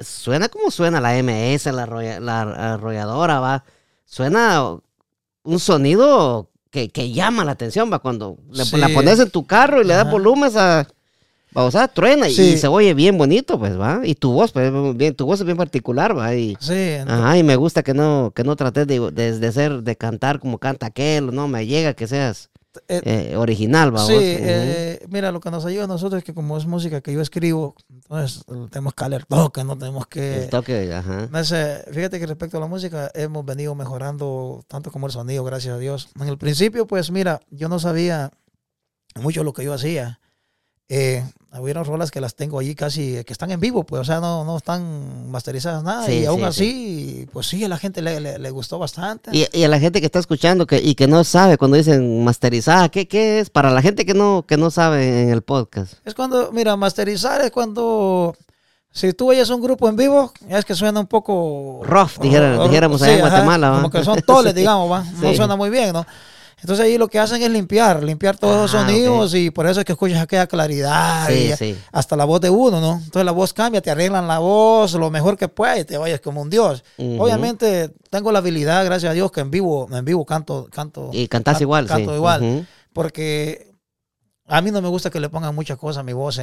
[0.03, 1.87] suena como suena la MS, la,
[2.21, 3.65] la arrolladora, va,
[4.05, 4.77] suena
[5.45, 9.95] un sonido que, llama la atención, va, cuando la pones en tu carro y le
[9.95, 10.87] das volumen a
[11.55, 14.01] o sea, truena y se oye bien bonito, pues, ¿va?
[14.05, 16.35] Y tu voz, pues, bien, tu voz es bien particular, ¿va?
[16.35, 16.95] Y, sí.
[17.07, 20.59] Ajá, y me gusta que no, que no trates de, de, ser, de cantar como
[20.59, 22.49] canta aquel, no, me llega que seas
[22.89, 24.07] eh, eh, original, ¿va?
[24.07, 27.13] Sí, eh, mira, lo que nos ayuda a nosotros es que como es música que
[27.13, 30.45] yo escribo, entonces tenemos que leer toque, no tenemos que...
[30.45, 31.29] El toque, ajá.
[31.93, 35.79] fíjate que respecto a la música hemos venido mejorando tanto como el sonido, gracias a
[35.79, 36.09] Dios.
[36.19, 38.31] En el principio, pues, mira, yo no sabía
[39.17, 40.19] mucho lo que yo hacía.
[40.95, 41.25] Eh,
[41.59, 44.45] hubieron rolas que las tengo allí casi, que están en vivo, pues, o sea, no,
[44.45, 46.13] no están masterizadas nada.
[46.13, 49.31] y aún así, pues sí, a la gente le, le, gustó bastante.
[49.33, 52.91] Y, a la gente que está escuchando que, y que no sabe cuando dicen masterizada,
[52.91, 53.49] ¿qué, ¿qué, es?
[53.49, 55.95] Para la gente que no, que no sabe en el podcast.
[56.05, 58.37] Es cuando, mira, masterizar es cuando...
[58.91, 61.81] Si tú oyes un grupo en vivo, es que suena un poco...
[61.85, 63.71] Rough, dijéramos allá en Guatemala.
[63.77, 65.03] Como que son toles, digamos, ¿va?
[65.23, 66.05] no suena muy bien, ¿no?
[66.63, 69.81] Entonces ahí lo que hacen es limpiar, limpiar todos los ah, sonidos y por eso
[69.81, 71.53] es que escuchas aquella claridad y
[71.91, 72.95] hasta la voz de uno, ¿no?
[73.05, 76.21] Entonces la voz cambia, te arreglan la voz lo mejor que puedes y te oyes
[76.21, 76.85] como un dios.
[76.97, 81.11] Obviamente tengo la habilidad, gracias a Dios, que en vivo, en vivo canto, canto.
[81.13, 82.67] Y cantas igual, canto igual.
[82.93, 83.72] Porque
[84.53, 86.39] a mí no me gusta que le pongan muchas cosas a mi voz.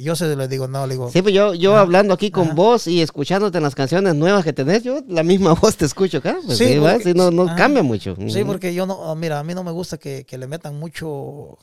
[0.00, 1.10] Yo se les digo, no, le digo.
[1.12, 4.52] Sí, pues yo, yo hablando aquí con vos y escuchándote en las canciones nuevas que
[4.52, 6.36] tenés, yo la misma voz te escucho acá.
[6.44, 6.74] Pues, sí,
[7.14, 8.16] no, no cambia mucho.
[8.28, 11.58] Sí, porque yo no, mira, a mí no me gusta que, que le metan mucho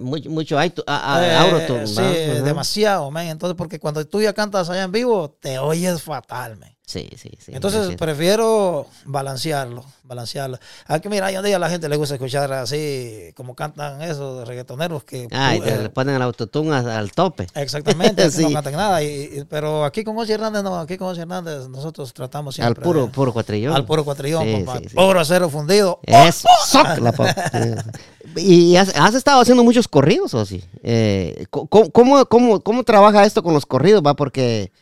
[0.00, 2.02] mucho, mucho a, eh, Sí,
[2.42, 3.28] demasiado, man.
[3.28, 6.75] Entonces, porque cuando tú ya cantas allá en vivo, te oyes fatal, man.
[6.86, 7.50] Sí, sí, sí.
[7.52, 10.60] Entonces, prefiero balancearlo, balancearlo.
[10.86, 14.46] Aquí, mira, hay un día a la gente le gusta escuchar así, como cantan esos
[14.46, 15.26] reggaetoneros que...
[15.32, 17.48] Ah, y le eh, ponen el autotune al tope.
[17.56, 19.00] Exactamente, no cantan nada.
[19.50, 22.80] pero aquí con José Hernández, no, aquí con José Hernández nosotros tratamos siempre...
[22.80, 23.74] Al puro, puro cuatrillón.
[23.74, 24.80] Al puro cuatrillón, papá.
[24.94, 25.98] Puro acero fundido.
[26.04, 26.44] Es
[27.00, 27.12] la
[28.36, 30.62] y has, estado haciendo muchos corridos, o sí.
[30.82, 34.14] Eh, ¿cómo, cómo, cómo, trabaja esto con los corridos, va?
[34.14, 34.72] Porque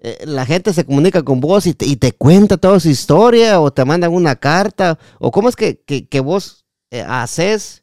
[0.00, 3.84] eh, la gente se comunica con vos y te, cuenta toda su historia o te
[3.84, 4.98] mandan una carta.
[5.18, 7.82] ¿O cómo es que, vos eh, haces?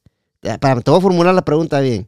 [0.60, 2.08] Para, te voy a formular la pregunta bien.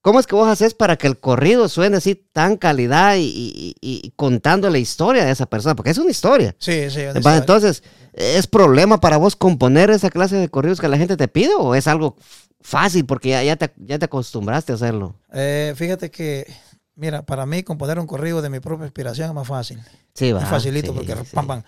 [0.00, 4.68] ¿Cómo es que vos haces para que el corrido suene así tan calidad y, contando
[4.68, 5.76] la historia de esa persona?
[5.76, 6.56] Porque es una historia.
[6.58, 7.02] Sí, sí.
[7.14, 11.54] Entonces, ¿es problema para vos componer esa clase de corridos que la gente te pide
[11.56, 12.16] o es algo
[12.60, 15.14] fácil porque ya, ya, te, ya te acostumbraste a hacerlo?
[15.32, 16.52] Eh, fíjate que,
[16.94, 19.82] mira, para mí componer un corrido de mi propia inspiración es más fácil.
[20.14, 20.42] Sí, va.
[20.42, 21.62] Es facilito porque pam, pam.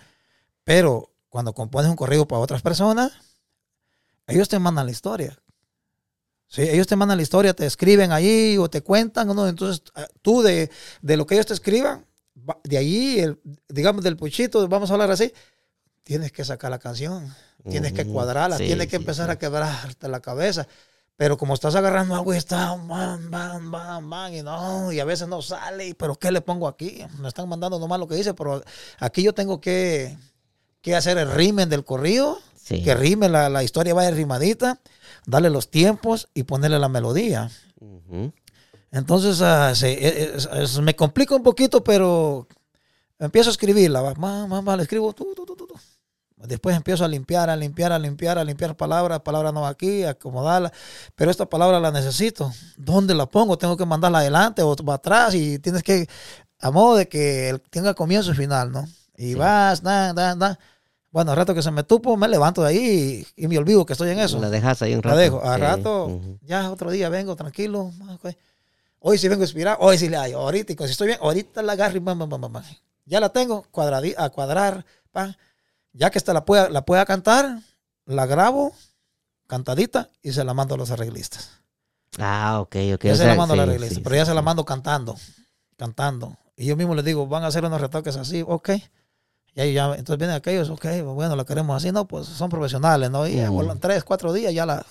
[0.63, 3.11] Pero cuando compones un corrido para otras personas,
[4.27, 5.37] ellos te mandan la historia.
[6.47, 9.47] Sí, ellos te mandan la historia, te escriben ahí o te cuentan, ¿no?
[9.47, 10.69] Entonces ah, tú de,
[11.01, 12.05] lo que ellos te escriban,
[12.63, 15.33] de el, digamos del puchito, vamos a hablar así,
[16.03, 17.33] tienes que sacar la canción,
[17.67, 20.67] tienes que cuadrarla, tienes que empezar a quebrarte la cabeza.
[21.17, 25.05] Pero como estás agarrando algo y está, bam, bam, bam, bam, y no, y a
[25.05, 27.05] veces no sale, pero ¿qué le pongo aquí?
[27.19, 28.61] Me están mandando nomás lo que dice, pero
[28.99, 30.17] aquí yo tengo que,
[30.81, 32.39] que hacer el rimen del corrido,
[32.83, 34.81] que rime, la, la historia vaya rimadita
[35.25, 37.49] darle los tiempos y ponerle la melodía.
[38.91, 39.37] Entonces
[39.77, 42.47] se- es- me complica un poquito, pero
[43.19, 44.01] empiezo a escribirla.
[44.01, 45.13] va, ma, ma, ma, le escribo.
[45.13, 45.67] tu, tu, tu, tu.
[46.37, 49.21] Después empiezo a limpiar, a limpiar, a limpiar, a limpiar palabras.
[49.21, 50.71] Palabra no va aquí, acomodarla.
[51.15, 52.51] Pero esta palabra la necesito.
[52.77, 53.57] ¿Dónde la pongo?
[53.57, 56.07] Tengo que mandarla adelante o para atrás y tienes que,
[56.59, 58.85] a modo de que tenga comienzo y final, ¿no?
[59.17, 60.59] Y vas, da, da, da.
[61.09, 63.85] Bueno, al rato que se me tupo, me levanto de ahí y, y me olvido
[63.85, 64.37] que estoy en eso.
[64.39, 65.17] La dejas ahí un La rato.
[65.17, 65.41] dejo.
[65.41, 65.61] A Sí.
[65.61, 67.93] rato, ya otro día vengo tranquilo.
[68.13, 68.35] ok.
[68.99, 70.39] Hoy sí vengo inspirado, hoy sí le hallo.
[70.39, 72.63] Ahorita, si estoy bien, ahorita la agarro y bam, bam, bam.
[73.05, 74.85] Ya la tengo cuadradi- a cuadrar.
[75.13, 75.37] pa.
[75.95, 77.59] Ya que esta la pueda, la pueda cantar,
[78.05, 78.73] la grabo
[79.47, 81.51] cantadita y se la mando a los arreglistas.
[82.19, 83.03] Ah, ok, ok.
[83.03, 84.65] ya o se sea, la mando a los arreglistas, sí, pero ya se la mando
[84.65, 85.15] cantando,
[85.77, 86.37] cantando.
[86.55, 88.69] Y yo mismo les digo, van a hacer unos retoques así, ok.
[89.53, 93.09] Y ahí ya, entonces vienen aquellos, ok, bueno, la queremos así, no, pues son profesionales,
[93.09, 93.27] ¿no?
[93.27, 94.85] Y vuelan tres, cuatro días, ya la,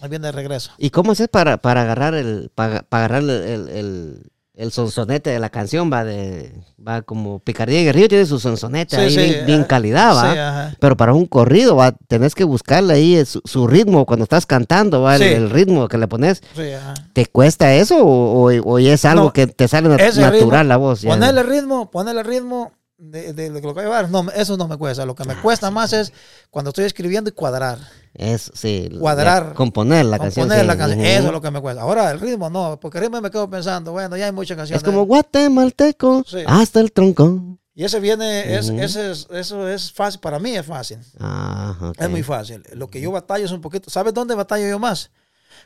[0.00, 0.72] ahí viene de regreso.
[0.78, 5.30] ¿Y cómo haces para, para agarrar el para, para agarrar el, el, el, el sonsonete
[5.30, 5.90] de la canción?
[5.92, 6.52] Va de
[6.86, 10.70] va como Picardía y Guerrillo tiene su sonsonete Sí, ahí sí, bien, bien calidad, va.
[10.70, 10.76] Sí.
[10.80, 14.46] Pero para un corrido, va, tenés que buscarle ahí eh, su, su ritmo cuando estás
[14.46, 16.42] cantando, va, el, ritmo que le pones.
[16.54, 16.94] Sí, ajá.
[17.12, 20.62] ¿Te cuesta eso o, o- o es algo No, que te sale nat- natural ritmo,
[20.64, 21.02] la voz?
[21.02, 21.10] ya?
[21.10, 24.76] Ponerle ritmo, ponerle ritmo de, de lo que voy a llevar, no, eso no me
[24.76, 25.04] cuesta.
[25.06, 25.96] Lo que me Ah, cuesta sí, más sí.
[25.96, 26.12] es
[26.50, 27.78] cuando estoy escribiendo y cuadrar.
[28.12, 30.44] Es, sí, Cuadrar, componer la canción.
[30.48, 31.82] Componer la canción, eso es lo que me cuesta.
[31.82, 34.82] Ahora el ritmo no, porque el ritmo me quedo pensando, bueno, ya hay muchas canciones.
[34.82, 36.38] Es como guatemalteco Sí.
[36.46, 37.56] hasta el tronco.
[37.74, 40.98] Y ese viene, es, ese es- eso es fácil, para mí es fácil.
[41.18, 41.92] Ah.
[41.96, 42.62] Es muy fácil.
[42.74, 43.88] Lo que yo batallo es un poquito.
[43.88, 45.10] ¿Sabes dónde batallo yo más?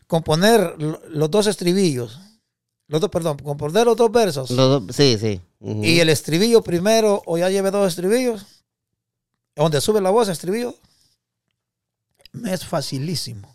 [0.06, 2.20] Componer lo- los dos estribillos.
[2.86, 4.50] Los dos, perdón, componer los dos versos.
[4.50, 5.40] Los dos- sí, sí.
[5.66, 8.44] Y el estribillo primero, o ya lleve dos estribillos,
[9.56, 10.74] donde sube la voz, estribillo,
[12.32, 13.54] me es facilísimo.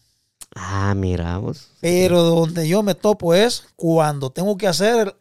[0.55, 1.69] Ah, mira vos.
[1.81, 5.15] Pero donde yo me topo es cuando tengo que hacer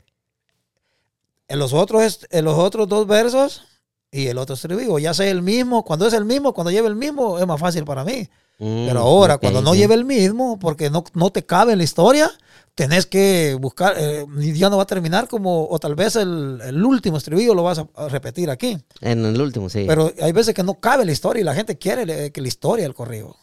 [1.49, 3.65] en los otros, en los otros dos versos
[4.11, 4.99] y el otro estribillo.
[4.99, 7.85] Ya sea el mismo, cuando es el mismo, cuando lleve el mismo, es más fácil
[7.85, 8.31] para mí.
[8.59, 9.79] Mm, Pero ahora, ok, cuando no sí.
[9.79, 12.31] lleve el mismo, porque no, no te cabe en la historia,
[12.75, 16.85] tenés que buscar, eh, ya no va a terminar como, o tal vez el, el
[16.85, 18.77] último estribillo lo vas a, a repetir aquí.
[19.01, 19.85] En el último, sí.
[19.87, 22.49] Pero hay veces que no cabe la historia y la gente quiere le- que la
[22.49, 23.37] historia el corrido.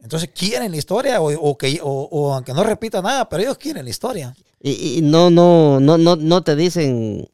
[0.00, 3.58] Entonces quieren la historia o, o que, o, o aunque no repita nada, pero ellos
[3.58, 4.34] quieren la historia.
[4.60, 7.28] Y, y no, no, no, no, no te dicen.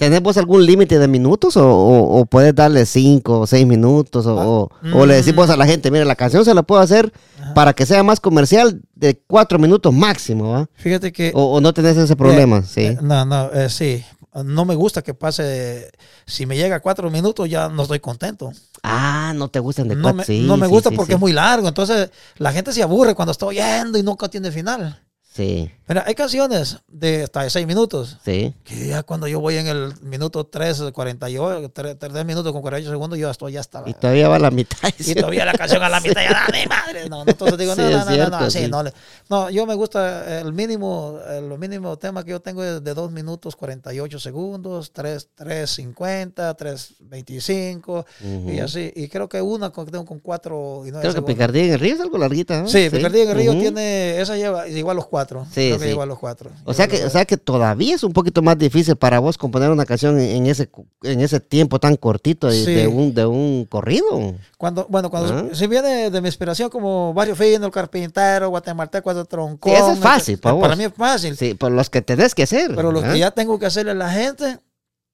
[0.00, 4.24] ¿Tenés vos algún límite de minutos o, o- o puedes darle cinco o seis minutos
[4.26, 6.80] o, o- o le decís vos a la gente, mira, la canción se la puedo
[6.80, 7.52] hacer Ajá.
[7.52, 10.68] para que sea más comercial de cuatro minutos máximo, ¿va?
[10.74, 11.32] Fíjate que...
[11.34, 12.80] O, no tenés ese problema, sí.
[12.86, 14.02] Eh, no, no, eh, sí.
[14.44, 15.90] No me gusta que pase...
[16.24, 18.52] Si me llega a cuatro minutos ya no estoy contento.
[18.82, 21.12] Ah, no te gustan de No cuatro, me, sí, no me sí, gusta sí, porque
[21.12, 21.14] sí.
[21.16, 21.68] es muy largo.
[21.68, 22.08] Entonces
[22.38, 24.98] la gente se aburre cuando está oyendo y nunca tiene final.
[25.40, 28.18] Sí, Mira, hay canciones de hasta de seis minutos.
[28.24, 28.54] sí.
[28.62, 32.90] Que ya cuando yo voy en el minuto 3, 48, 3, 3 minutos con 48
[32.92, 33.82] segundos, yo estoy ya hasta...
[33.86, 34.76] Y todavía va a la mitad.
[34.98, 37.08] Y todavía la canción a la mitad ya, ¡ah, mi madre!
[37.08, 38.84] No, no, entonces digo, Sí, no, no, no, no, cierto, no, sí, no,
[39.30, 43.10] no, yo me gusta el mínimo, el mínimo tema que yo tengo es de 2
[43.10, 48.50] minutos 48 segundos, 3, 3.50, 3.25 Ujú.
[48.50, 48.92] y así.
[48.94, 51.34] Y creo que una con, tengo con 4 y 9 Creo que segundos.
[51.34, 52.68] Picardía en el Río es algo larguita, ¿no?
[52.68, 53.60] Sí, Picardía en el Río Ujú.
[53.60, 55.29] tiene, esa lleva igual los 4.
[55.46, 55.90] Sí, creo que sí.
[55.90, 56.50] lleva los 4.
[56.64, 59.70] O sea, que, o sea que todavía es un poquito más difícil para vos componer
[59.70, 60.68] una canción en, en ese
[61.02, 62.74] en ese tiempo tan cortito de, Sí.
[62.74, 64.34] de un de un corrido.
[64.58, 65.54] Cuando, bueno, cuando Ah.
[65.54, 69.72] si viene de mi inspiración como Barrio Fino, El Carpintero, Guatemalteco, El Troncón.
[69.72, 70.76] Eso es fácil, pa' Para vos.
[70.78, 71.36] mí es fácil.
[71.36, 72.74] Sí, por los que tenés que hacer.
[72.74, 73.12] Pero lo ¿ah?
[73.12, 74.58] que ya tengo que hacerle a la gente,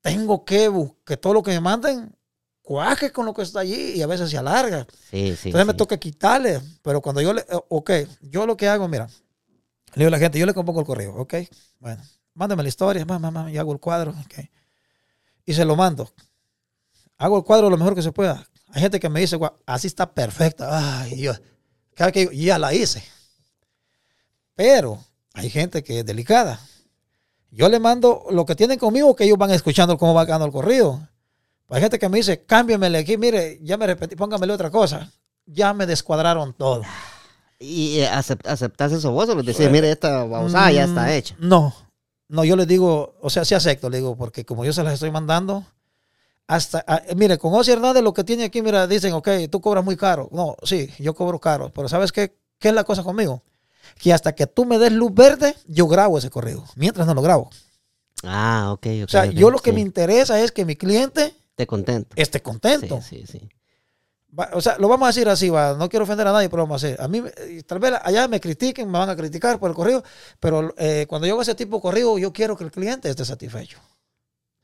[0.02, 2.10] tengo que buscar todo lo que me manden
[2.62, 4.86] cuaje con lo que está allí y a veces se alarga.
[5.10, 5.48] Sí, sí.
[5.50, 5.76] Entonces me sí.
[5.76, 6.60] toca quitarle.
[6.82, 7.90] Pero cuando yo le, eh, ok,
[8.22, 9.08] yo lo que hago, mira,
[9.96, 11.34] le digo a la gente, yo le compongo el correo, ok,
[11.80, 12.02] bueno,
[12.34, 14.44] mándame la historia, mamá, mamá, yo hago el cuadro, ok.
[15.46, 16.12] Y se lo mando.
[17.16, 18.46] Hago el cuadro lo mejor que se pueda.
[18.72, 21.00] Hay gente que me dice, "Guau, así está perfecta.
[21.00, 21.32] Ay, yo,
[21.94, 23.02] cada que digo, ya la hice.
[24.54, 26.60] Pero hay gente que es delicada.
[27.50, 30.52] Yo le mando lo que tienen conmigo, que ellos van escuchando cómo va quedando el
[30.52, 31.08] corrido.
[31.70, 35.10] Hay gente que me dice, cámbiamele aquí, mire, ya me repetí, póngamele otra cosa.
[35.46, 36.82] Ya me descuadraron todo.
[37.58, 41.34] ¿Y acept- aceptás eso vos o les decís, mire, esta bausada ya está Mm, hecha?
[41.38, 41.74] No,
[42.28, 44.94] no, yo les digo, o sea, sí acepto, le digo, porque como yo se las
[44.94, 45.64] estoy mandando,
[46.46, 49.60] hasta, ah, eh, mire, con Ozzy Hernández lo que tiene aquí, mira, dicen, ok, tú
[49.60, 50.28] cobras muy caro.
[50.32, 53.42] No, sí, yo cobro caro, pero ¿sabes qué, qué es la cosa conmigo?
[53.98, 57.22] Que hasta que tú me des luz verde, yo grabo ese correo, mientras no lo
[57.22, 57.50] grabo.
[58.22, 59.04] Ah, ok, ok.
[59.04, 59.74] O sea, ok, yo lo que sí.
[59.74, 62.14] me interesa es que mi cliente Te contento.
[62.16, 63.00] esté contento.
[63.00, 63.48] Sí, sí, sí.
[64.52, 66.82] O sea, lo vamos a decir así, va, no quiero ofender a nadie, pero vamos
[66.82, 67.00] a hacer.
[67.00, 70.02] A mí, eh, tal vez allá me critiquen, me van a criticar por el corrido,
[70.40, 73.24] pero eh, cuando yo hago ese tipo de corrido, yo quiero que el cliente esté
[73.24, 73.78] satisfecho.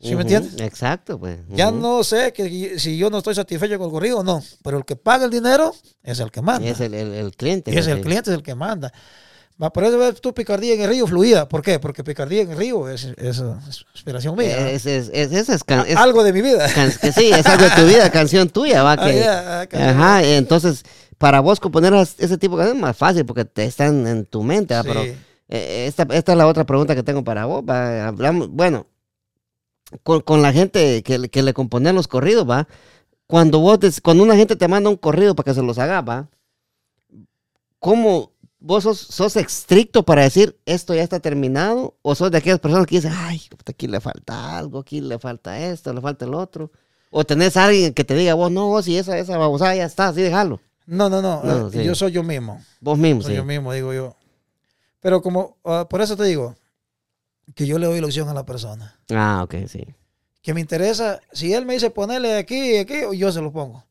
[0.00, 0.60] ¿Sí me entiendes?
[0.60, 1.38] Exacto, pues.
[1.48, 4.78] Ya no sé que si yo no estoy satisfecho con el corrido o no, pero
[4.78, 6.68] el que paga el dinero es el que manda.
[6.68, 7.70] Es el, el, el cliente.
[7.70, 8.92] Y es pues, el cliente es el que manda.
[9.58, 11.48] Por eso ves tú picardía en el río fluida.
[11.48, 11.78] ¿Por qué?
[11.78, 14.70] Porque picardía en el río es, es, es inspiración mía.
[14.70, 15.08] Es, es,
[15.64, 16.66] can- Algo de mi vida.
[16.74, 18.92] can- que sí, es algo de tu vida, canción tuya, va.
[18.98, 19.90] Ah, Que, ah.
[19.90, 20.82] Ajá, entonces,
[21.18, 24.42] para vos componer ese tipo de canciones es más fácil porque te están en tu
[24.42, 25.02] mente, pero
[25.48, 28.08] eh, esta, esta es la otra pregunta que tengo para vos, va.
[28.08, 28.86] Hablamos, bueno,
[30.02, 32.66] con, con la gente que, le- que le componen los corridos, va.
[33.28, 36.28] Cuando vos, cuando una gente te manda un corrido para que se los haga, va.
[37.78, 41.96] ¿Cómo vos sos, sos estricto para decir esto ya está terminado?
[42.02, 45.58] ¿O sos de aquellas personas que dicen, ay, aquí le falta algo, aquí le falta
[45.58, 46.70] esto, le falta el otro?
[47.10, 50.08] ¿O tenés a alguien que te diga, vos no, si esa, esa babosada ya está,
[50.08, 50.60] así déjalo?
[50.86, 51.42] No, no, no.
[51.42, 51.84] No, eh, sí.
[51.84, 52.62] Yo soy yo mismo.
[52.80, 53.36] Vos mismo, Soy sí.
[53.36, 54.16] yo mismo, digo yo.
[55.00, 56.56] Pero como, ah, por eso te digo,
[57.54, 58.98] que yo le doy la opción a la persona.
[59.10, 59.84] Ah, ok, sí.
[60.40, 63.84] Que me interesa, si él me dice ponerle aquí y aquí, yo se lo pongo.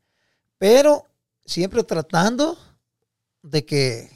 [0.57, 1.05] Pero
[1.45, 2.57] siempre tratando
[3.41, 4.09] de que,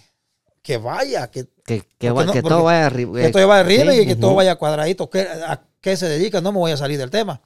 [0.65, 3.21] que vaya, que, Que, que, Porque va- no, que porque- todo vaya arriba.
[3.21, 5.09] que todo vaya arriba sí, y que todo vaya cuadradito.
[5.09, 6.41] Que, ¿A qué se dedica?
[6.41, 7.39] No me voy a salir del tema.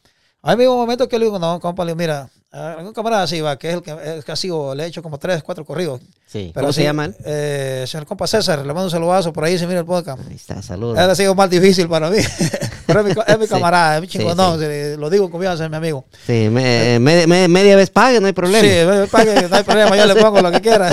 [0.58, 3.58] Llegó un momento que le digo, no, compa, le digo, mira, algún camarada así va,
[3.60, 6.00] que es el que, el que ha sido, le he hecho como tres, cuatro corridos.
[6.28, 6.52] Sí.
[6.54, 7.14] Pero ¿Cómo se llaman?
[7.26, 10.22] Eh, señor compa César, le mando un saludazo por ahí, se mira el podcast.
[10.30, 10.98] Ahí está, saludos.
[10.98, 12.20] Él ha sido más difícil para mí.
[12.88, 13.50] Pero es mi, es mi Sí.
[13.54, 14.18] camarada, es mi sí.
[14.36, 16.06] No, lo digo con confianza, es mi amigo.
[16.26, 18.62] Sí, me- eh, media, media- media vez pague, no hay problema.
[18.62, 20.90] Sí, me pague, no hay problema, yo le pongo lo que quiera.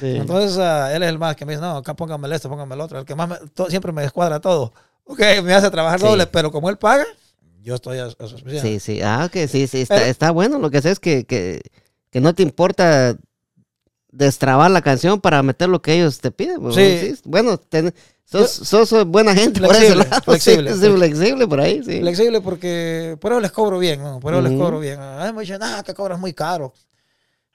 [0.00, 0.16] Sí.
[0.16, 2.80] Entonces, ah, él es el más que me dice, no, acá póngame esto, póngame el
[2.80, 2.98] otro.
[2.98, 4.72] El que más me- siempre me descuadra todo.
[5.04, 6.06] Ok, me hace trabajar Sí.
[6.06, 7.04] doble, pero como él paga,
[7.62, 8.62] yo estoy a, a su especial.
[8.62, 9.00] Sí, sí.
[9.02, 9.82] Ah, que sí, sí.
[9.82, 10.58] Está, Pero- está bueno.
[10.58, 11.60] Lo que sé es que, que,
[12.10, 13.16] que no te importa
[14.10, 16.60] destrabar la canción para meter lo que ellos te piden.
[16.60, 17.14] pues, Sí.
[17.24, 20.22] Bueno, ten- sos, sos, sos buena gente por ese Flexible, lado.
[20.24, 22.00] flexible, sí, flexible por ahí, sí.
[22.00, 24.18] Flexible porque por eso les cobro bien, ¿no?
[24.20, 25.00] Por eso les cobro bien.
[25.00, 26.72] A mí me dicen, ah, que cobras muy caro.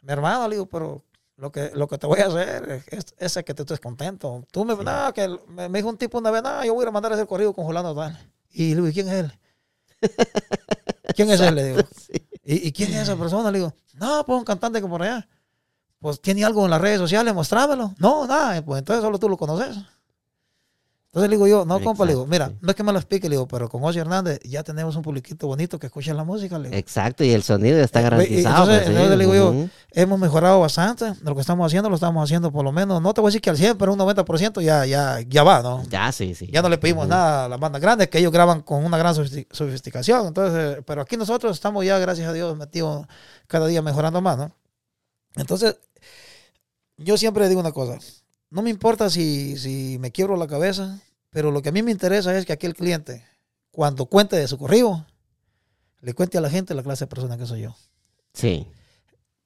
[0.04, 1.04] Mi hermano, le digo, pero
[1.42, 4.46] lo que, lo que te voy a hacer es, es que te estés contento.
[4.52, 6.92] Tú me, no, que me, me dijo un tipo una vez, no, yo voy a
[6.92, 8.16] mandar hacer corrido con Julano tal.
[8.52, 9.40] Y le digo, ¿y quién es él?
[11.16, 11.56] ¿Quién es él?
[11.56, 11.80] Le digo.
[12.44, 13.50] ¿Y, y quién es esa persona?
[13.50, 15.28] Le digo, no, pues un cantante que por allá.
[15.98, 17.96] Pues tiene algo en las redes sociales, mostrámelo.
[17.98, 19.78] No, nada, pues entonces solo tú lo conoces.
[21.14, 23.28] Entonces le digo yo, no, compa, le digo, mira, no es que me lo explique,
[23.28, 26.58] le digo, pero con Ozzy Hernández ya tenemos un publiquito bonito que escucha la música,
[26.58, 26.80] le digo.
[26.80, 28.56] Exacto, y el sonido está Eh, garantizado.
[28.72, 28.92] entonces- pues, sí.
[28.94, 29.68] entonces le digo yo.
[29.92, 33.20] Hemos mejorado bastante, lo que estamos haciendo lo estamos haciendo por lo menos, no te
[33.20, 35.84] voy a decir que al 100, pero un 90% ya, ya, ya va, ¿no?
[35.90, 36.48] Ya, sí, sí.
[36.50, 39.14] Ya no le pedimos nada a las bandas grandes, que ellos graban con una gran
[39.14, 40.28] sofisti- sofisticación.
[40.28, 43.06] Entonces, eh, pero aquí nosotros estamos ya, gracias a Dios, metidos
[43.48, 44.54] cada día mejorando más, ¿no?
[45.36, 45.76] Entonces,
[46.96, 47.98] yo siempre digo una cosa,
[48.52, 51.92] no me importa si, si me quiebro la cabeza, pero lo que a mí me
[51.92, 53.26] interesa es que aquel cliente,
[53.72, 55.06] cuando cuente de su corrido,
[56.02, 57.76] le cuente a la gente la clase de persona que soy yo.
[58.34, 58.68] Sí.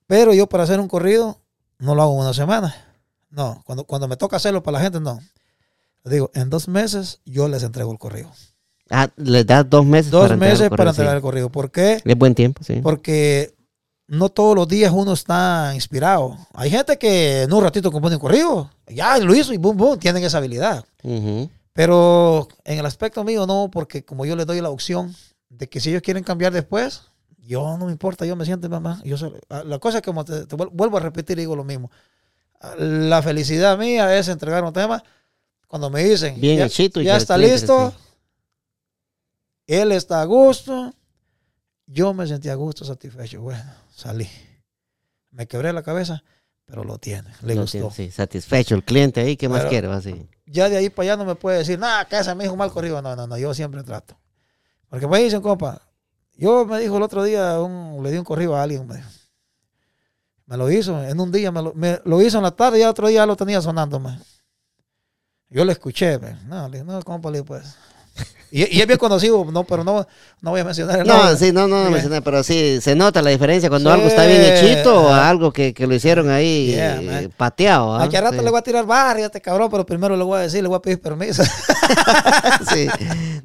[0.07, 1.39] Pero yo para hacer un corrido
[1.77, 2.75] no lo hago en una semana.
[3.29, 5.19] No, cuando, cuando me toca hacerlo para la gente, no.
[6.03, 8.31] Les digo, en dos meses yo les entrego el corrido.
[8.89, 11.49] Ah, le das dos meses Dos para entregar meses el para entregar el corrido.
[11.49, 12.01] ¿Por qué?
[12.03, 12.79] Es buen tiempo, sí.
[12.81, 13.55] Porque
[14.07, 16.37] no todos los días uno está inspirado.
[16.53, 18.69] Hay gente que en un ratito compone un corrido.
[18.87, 20.85] Ya lo hizo y boom, boom, tienen esa habilidad.
[21.73, 25.13] Pero en el aspecto mío no, porque como yo les doy la opción
[25.49, 27.01] de que si ellos quieren cambiar después,
[27.39, 29.01] yo no me importa, yo me siento mamá.
[29.03, 31.41] Yo sé- ah, la cosa es que como te, te vuel- vuelvo a repetir y
[31.41, 31.91] digo lo mismo.
[32.77, 35.03] La felicidad mía es entregar un tema
[35.67, 36.69] cuando me dicen, Bien ya,
[37.03, 37.93] ya está listo,
[39.67, 40.93] él está a gusto,
[41.87, 43.41] yo me sentí a gusto, satisfecho.
[43.41, 44.29] Bueno, salí.
[45.31, 46.23] Me quebré la cabeza,
[46.65, 47.77] pero lo tiene, le Lo gustó.
[47.77, 49.87] tiene, sí, satisfecho el cliente ahí, ¿qué más Pero- quiere?
[49.87, 50.27] va, sí.
[50.45, 52.71] ya de ahí para allá no me puede decir, nada, que ese me dijo mal
[52.71, 53.01] corrido.
[53.01, 54.17] No, no, no, yo siempre trato.
[54.89, 55.81] Porque me dicen, compa,
[56.37, 59.09] yo me dijo el otro día, un- le di un corrido a alguien, me, dijo.
[60.45, 62.83] Me lo hizo, en un día me lo, me lo hizo en la tarde y
[62.83, 63.99] el otro día lo tenía sonando.
[63.99, 64.17] me.
[65.49, 66.33] Yo lo escuché, me.
[66.45, 67.75] no, le dije, no, compa, le pues.
[68.51, 70.07] Y, y es bien conocido, no, pero no,
[70.39, 71.35] no voy a mencionar el No, nombre.
[71.37, 73.93] sí, no, no, no mencioné, pero sí, se nota la diferencia cuando Sí.
[73.95, 77.95] algo está bien hechito o algo que, que lo hicieron ahí Yeah, eh, pateado.
[77.95, 78.03] ¿ah?
[78.03, 78.43] Aquí a rato Sí.
[78.45, 80.69] le voy a tirar barrio a este cabrón, pero primero le voy a decir, le
[80.69, 81.43] voy a pedir permiso.
[82.73, 82.87] sí.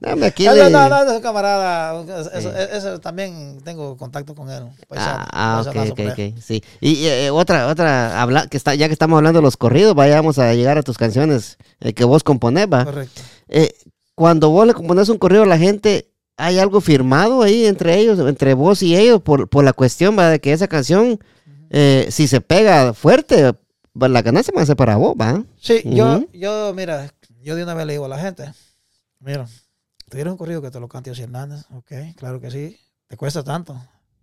[0.01, 2.03] No, hombre, aquí No, le- no, no, no, camarada.
[2.35, 2.57] Eso, Sí.
[2.73, 4.64] eso también tengo contacto con él.
[4.89, 6.62] paisano, Ah, ah, ok, ok, ok, sí.
[6.81, 10.39] Y eh, otra, otra, habla, que está, ya que estamos hablando de los corridos, vayamos
[10.39, 12.85] a llegar a tus canciones eh, que vos componés, va.
[12.85, 13.21] Correcto.
[13.53, 13.75] Eh,
[14.21, 18.18] cuando vos le compones un corrido a la gente, hay algo firmado ahí entre ellos,
[18.18, 20.29] entre vos y ellos, por, por la cuestión ¿va?
[20.29, 21.18] de que esa canción,
[21.71, 23.55] eh, si se pega fuerte,
[23.95, 25.43] la ganancia va a ser para vos, ¿va?
[25.59, 27.11] Sí, yo, yo, mira,
[27.43, 28.53] yo de una vez le digo a la gente,
[29.21, 29.47] mira,
[30.11, 33.43] quieres un corrido que te lo cante José Hernández, ok, claro que sí, te cuesta
[33.43, 33.75] tanto,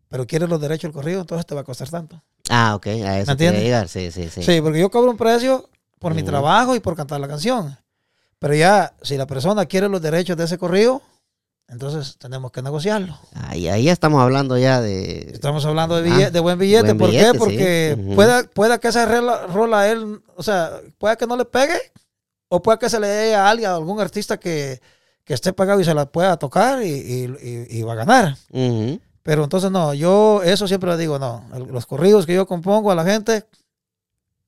[0.10, 2.22] pero quieres los derechos del corrido, entonces te va a costar tanto.
[2.52, 3.64] Ah, ok, a eso ¿Me entiendes?
[3.64, 4.44] llegar, sí, sí, sí.
[4.44, 5.68] Sí, porque yo cobro un precio
[5.98, 7.76] por mi trabajo y por cantar la canción.
[8.40, 11.02] Pero ya, si la persona quiere los derechos de ese corrido,
[11.68, 13.18] entonces tenemos que negociarlo.
[13.34, 15.32] Ahí, ahí estamos hablando ya de...
[15.34, 16.84] Estamos hablando de, Ah, billete, de buen billete.
[16.94, 17.34] buen ¿Por billete, qué?
[17.34, 17.40] sí.
[17.40, 21.46] Porque pueda, pueda que esa rola, rola a él, o sea, pueda que no le
[21.46, 21.78] pegue,
[22.50, 24.80] o pueda que se le dé a alguien, a algún artista que,
[25.26, 28.38] que esté pagado y se la pueda tocar y, y- y- y va a ganar.
[29.24, 32.96] Pero entonces no, yo eso siempre le digo, no, los corridos que yo compongo a
[32.96, 33.44] la gente,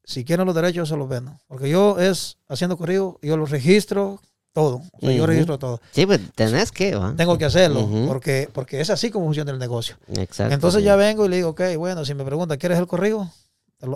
[0.10, 1.40] si quieren los derechos, se los vendo.
[1.48, 4.20] Porque yo es haciendo corrido, yo los registro
[4.54, 4.82] todo.
[4.94, 5.80] O sea, yo registro todo.
[5.92, 7.00] Sí, pues tenés que.
[7.16, 9.98] Tengo que hacerlo, porque, porque es así como funciona el negocio.
[10.16, 10.52] Exacto.
[10.52, 13.32] Entonces ya vengo y le digo, ok, bueno, si me pregunta, ¿quieres el corrido?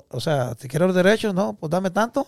[0.10, 1.34] O sea, ¿te quieres los derechos?
[1.34, 2.28] No, pues dame tanto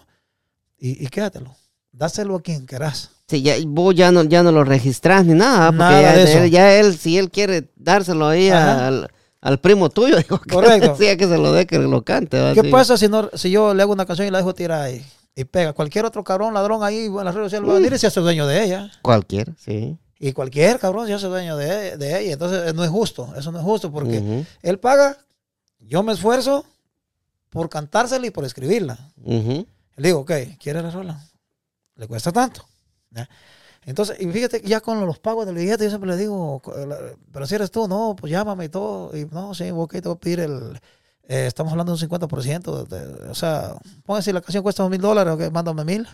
[0.80, 1.56] y, y quédatelo.
[1.92, 3.12] Dáselo a quien querás.
[3.28, 6.24] Sí, ya, vos ya no, ya no lo registrás ni nada, porque Nada ya, de
[6.24, 6.40] eso.
[6.40, 9.12] él, ya él, si él quiere dárselo ahí al,
[9.46, 10.92] al primo tuyo, digo, que Correcto.
[10.94, 12.40] decía que se lo dé, que lo cante.
[12.42, 12.54] ¿va?
[12.54, 12.70] ¿Qué Sí.
[12.72, 15.06] pasa si, no, si yo le hago una canción y la dejo tirar ahí?
[15.36, 15.74] Y pega.
[15.74, 18.20] Cualquier otro cabrón, ladrón ahí en las redes sociales va a venir y se hace
[18.22, 18.92] dueño de ella.
[19.02, 19.98] Cualquier, sí.
[20.18, 22.34] Y cualquier cabrón se hace dueño de, de ella.
[22.34, 23.34] Entonces eh, no es justo.
[23.38, 25.18] Eso no es justo porque él paga,
[25.80, 26.66] yo me esfuerzo
[27.50, 28.98] por cantársela y por escribirla.
[29.26, 29.66] Le
[29.98, 31.22] digo, ok, ¿quiere la rola?
[31.96, 32.66] Le cuesta tanto.
[33.12, 33.30] ¿ya?
[33.86, 36.98] Entonces, y fíjate, ya con los pagos del billete, yo siempre le digo, la-
[37.32, 39.16] pero si eres tú, no, pues llámame y todo.
[39.16, 40.80] Y no, sí, ok, te voy a pedir el.
[41.28, 42.86] eh, estamos hablando de un 50%.
[42.86, 46.08] de- o sea, póngase si la canción cuesta dos mil dólares, ok, mándame mil.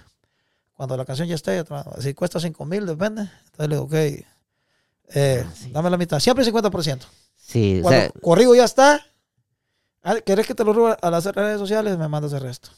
[0.73, 1.63] Cuando la canción ya esté,
[1.99, 3.21] si cuesta cinco mil, depende.
[3.45, 5.71] Entonces le digo, ok, eh, Ah, sí.
[5.71, 7.05] dame la mitad, siempre 50%.
[7.37, 9.01] Sí, o Cuando sea, corrigo ya está,
[10.25, 11.97] ¿querés que te lo robe a las redes sociales?
[11.97, 12.69] Me mandas el resto.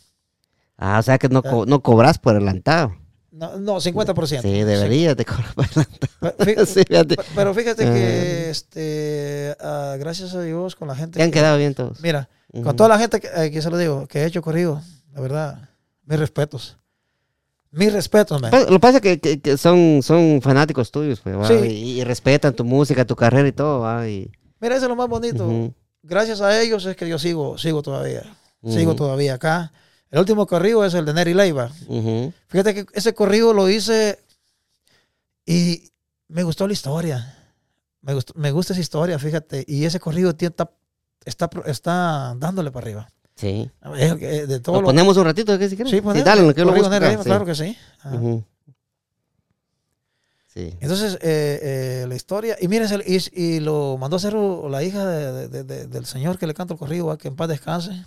[0.78, 2.96] ah, o sea que no, co- no cobras por adelantado.
[3.36, 4.42] No, no 50%.
[4.44, 6.38] Sí, deberías de cobrar por adelantado.
[6.46, 7.16] Fí- Sí, fíjate.
[7.16, 7.94] Pe- Pero fíjate Ah.
[7.94, 11.18] que, este, ah, gracias a Dios, con la gente.
[11.18, 12.00] Te han que- quedado bien todos.
[12.02, 12.64] Mira, Ujú.
[12.64, 14.82] con toda la gente que, eh, que se lo digo, que he hecho corrido,
[15.14, 15.70] la verdad,
[16.06, 16.78] mis respetos.
[17.72, 18.52] Mis respetos, man.
[18.52, 21.36] Pa- Lo que pasa es que, que- que son, son fanáticos tuyos, pues.
[21.48, 21.54] Sí.
[21.56, 24.08] y, y respetan tu música, tu carrera y todo.
[24.08, 24.30] Y,
[24.60, 25.44] Mira, eso es lo más bonito.
[25.48, 25.74] ujú,
[26.04, 28.22] Gracias a ellos es que yo sigo, sigo todavía.
[28.64, 28.96] Sigo Ujú.
[28.98, 29.72] todavía acá.
[30.14, 31.72] El último corrido es el de Neri Leiva.
[32.48, 34.20] Fíjate que ese corrido lo hice
[35.44, 35.90] y
[36.28, 37.36] me gustó la historia.
[38.02, 39.66] Me, gustó- me gusta esa historia, fíjate.
[39.68, 40.70] Y ese corrido está,
[41.26, 43.10] está, está dándole para arriba.
[43.36, 43.68] Sí.
[43.82, 45.58] De todo ¿Lo lo- ponemos un ratito?
[45.58, 45.90] ¿qué si quieres?
[45.90, 46.24] Sí, ponemos.
[46.24, 47.30] dale, lo que lo Corrido busco Neri acá, Leiva, sí.
[47.30, 47.78] claro que sí.
[50.54, 50.78] Sí.
[50.80, 51.60] Entonces, eh,
[52.04, 53.18] eh, la historia, y miren, y,
[53.56, 56.76] y lo mandó a hacer la hija de- de- de- del señor que le canta
[56.76, 58.06] el corrido, que en paz descanse.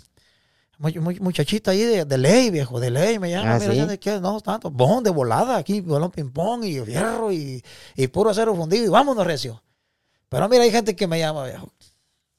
[0.79, 3.55] Mu- mu- muchachita ahí de, de ley, viejo, de ley, me llama.
[3.55, 3.77] Ah, mira, ¿sí?
[3.77, 4.69] ya de qué, no, tanto.
[4.69, 7.63] Bon, de volada, aquí, balón ping-pong y fierro y,
[7.95, 9.63] y puro acero fundido y vámonos, recio.
[10.29, 11.69] Pero mira, hay gente que me llama, viejo.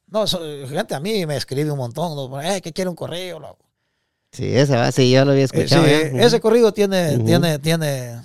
[0.06, 2.40] No, so- gente a mí me escribe un montón, ¿no?
[2.40, 3.64] Eh, que quiere un correo, loco.
[4.30, 5.84] Sí, ese va, sí, yo lo había Eh, escuchado.
[5.86, 5.92] sí.
[6.08, 6.18] Ujú.
[6.20, 8.20] ese corrido tiene, tiene, tiene,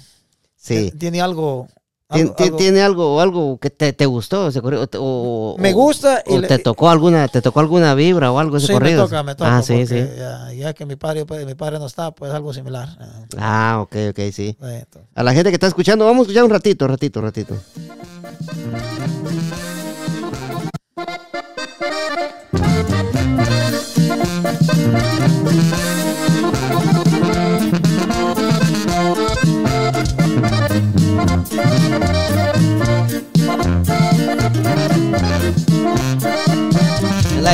[0.56, 0.92] Sí.
[0.92, 1.68] tiene algo.
[2.14, 4.88] Tien- algo- tien- algo- ¿Tiene algo, algo que te, te gustó ese corrido?
[5.00, 8.40] O Me o- gusta y o le- te tocó alguna, te tocó alguna vibra o
[8.40, 9.04] algo ese Sí, corrido.
[9.04, 9.58] me toca, me toca.
[9.58, 9.96] Ah, sí, sí.
[10.18, 12.90] Ya, ya que mi padre, pues, mi padre no está, pues algo similar.
[13.00, 14.56] Ah, Ah, ok, ok, sí.
[14.62, 15.10] entonces.
[15.16, 17.56] A la gente que está escuchando, vamos a escuchar un ratito, ratito, ratito.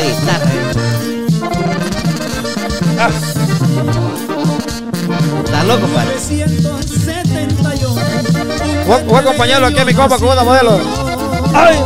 [0.10, 0.60] Eh.
[5.45, 6.16] Está loco, padre.
[6.30, 7.95] 1978.
[8.88, 10.80] Voy, voy a acompañarlo aquí a mi compa con una modelo.
[11.53, 11.78] ¡Ay,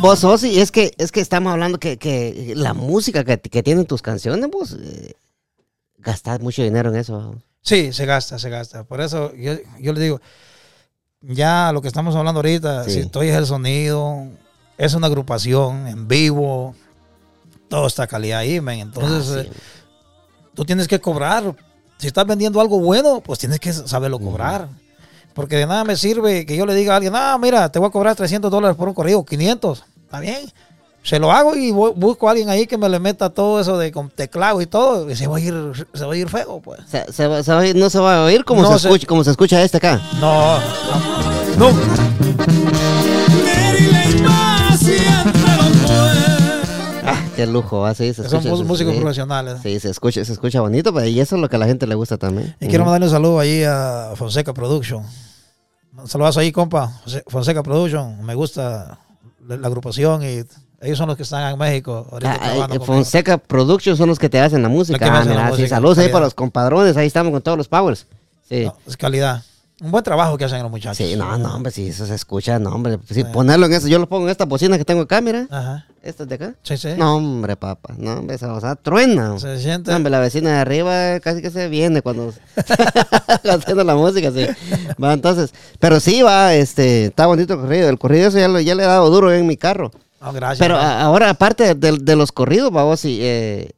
[0.00, 3.62] Vos, sos, y es que, es que estamos hablando que, que la música que, que
[3.62, 5.14] tienen tus canciones, vos eh,
[5.98, 7.34] gastás mucho dinero en eso.
[7.62, 8.84] Sí, se gasta, se gasta.
[8.84, 10.20] Por eso yo, yo le digo,
[11.20, 12.90] ya lo que estamos hablando ahorita, Sí.
[12.92, 14.26] si estoy es el sonido,
[14.76, 16.74] es una agrupación en vivo,
[17.68, 18.80] todo está calidad ahí, men.
[18.80, 19.56] Entonces, Ah, eh,
[20.54, 21.54] tú tienes que cobrar.
[21.98, 24.68] Si estás vendiendo algo bueno, pues tienes que saberlo cobrar.
[25.34, 27.88] Porque de nada me sirve que yo le diga a alguien, ah, mira, te voy
[27.88, 29.84] a cobrar 300 dólares por un corrido, 500.
[30.04, 30.38] Está bien.
[31.02, 33.76] Se lo hago y voy- busco a alguien ahí que me le meta todo eso
[33.76, 35.10] de con teclado y todo.
[35.10, 36.80] Y se va a ir, se va a ir feo, pues.
[36.88, 38.78] Se- se va- se va a oír- no se va a oír como, No se
[38.78, 40.00] se- escucha, como se escucha este acá.
[40.20, 40.58] No,
[41.58, 41.68] no.
[47.06, 48.64] Ah, qué lujo, así se Son escucha.
[48.64, 49.00] músicos sí.
[49.00, 49.58] profesionales.
[49.62, 51.86] Sí, se escucha, se escucha bonito, pero y eso es lo que a la gente
[51.86, 52.54] le gusta también.
[52.60, 55.02] Y quiero mandarle un saludo ahí a Fonseca Production.
[55.96, 56.92] Un saludazo ahí, compa.
[57.28, 58.24] Fonseca Production.
[58.24, 58.98] Me gusta
[59.46, 60.42] la, agrupación y
[60.80, 62.06] ellos son los que están en México.
[62.10, 62.80] Ahorita Ah, eh.
[62.80, 65.06] Fonseca Productions son los que te hacen la música.
[65.06, 68.06] Ah, la sí, saludos ahí para los compadrones, ahí estamos con todos los powers.
[68.48, 68.64] Sí.
[68.64, 69.42] No, es calidad.
[69.80, 70.96] Un buen trabajo que hacen los muchachos.
[70.96, 72.98] Sí, no, no, hombre, sí, eso se escucha, no, hombre.
[73.10, 75.46] Sí, ponerlo en eso, yo lo pongo en esta bocina que tengo acá, mira.
[75.50, 75.86] Ajá.
[76.04, 76.54] Esta de acá.
[76.62, 76.88] Sí, sí.
[76.98, 77.94] No, hombre, papá.
[77.96, 79.38] No, hombre, esa cosa truena.
[79.38, 79.90] Se siente.
[79.90, 82.30] No, hombre, la vecina de arriba casi que se viene cuando
[83.50, 84.46] haciendo la música, sí.
[85.02, 87.88] Va, entonces, pero sí va, este, está bonito el corrido.
[87.88, 89.90] El corrido eso ya, lo- ya le he dado duro en mi carro.
[90.20, 90.58] No, gracias.
[90.58, 93.70] Pero a- ahora, aparte de, de los corridos, vamos, sí, eh,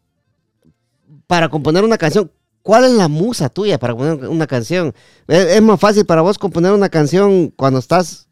[1.29, 2.31] para componer una canción,
[2.62, 4.93] ¿cuál es la musa tuya para componer una canción?
[5.29, 8.26] ¿Es, es más fácil para vos componer una canción cuando estás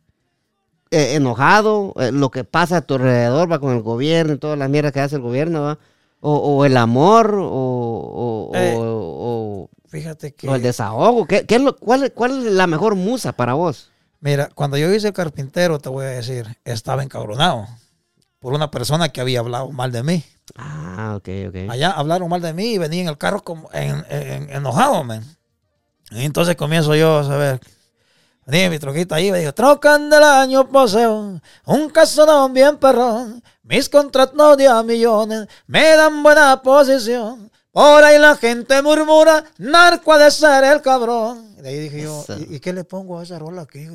[0.94, 4.58] eh, enojado, eh, lo que pasa a tu alrededor, va con el gobierno y todas
[4.58, 5.78] las mierdas que hace el gobierno, va?
[6.20, 10.48] O, o el amor, o, o- Eh, o- Fíjate que.
[10.52, 11.26] el desahogo.
[11.26, 13.90] ¿Qué, qué es lo, cuál, ¿Cuál es la mejor musa para vos?
[14.20, 17.66] Mira, cuando yo hice el carpintero, te voy a decir, estaba encabronado
[18.40, 20.24] por una persona que había hablado mal de mí.
[20.56, 21.56] Ah, ok, ok.
[21.70, 25.22] Allá hablaron mal de mí y venía en el carro como en, en- enojado, man.
[26.10, 27.60] Y entonces comienzo yo a saber.
[28.46, 33.88] Venía mi troquita ahí me dijo, trocan del año poseo, un casonón bien perrón, mis
[33.88, 37.50] contratos de a millones me dan buena posición.
[37.72, 41.56] Por ahí la gente murmura, narco ha de ser el cabrón.
[41.58, 42.24] Y de ahí dije yo.
[42.48, 43.88] ¿y, y qué le pongo a esa rola aquí?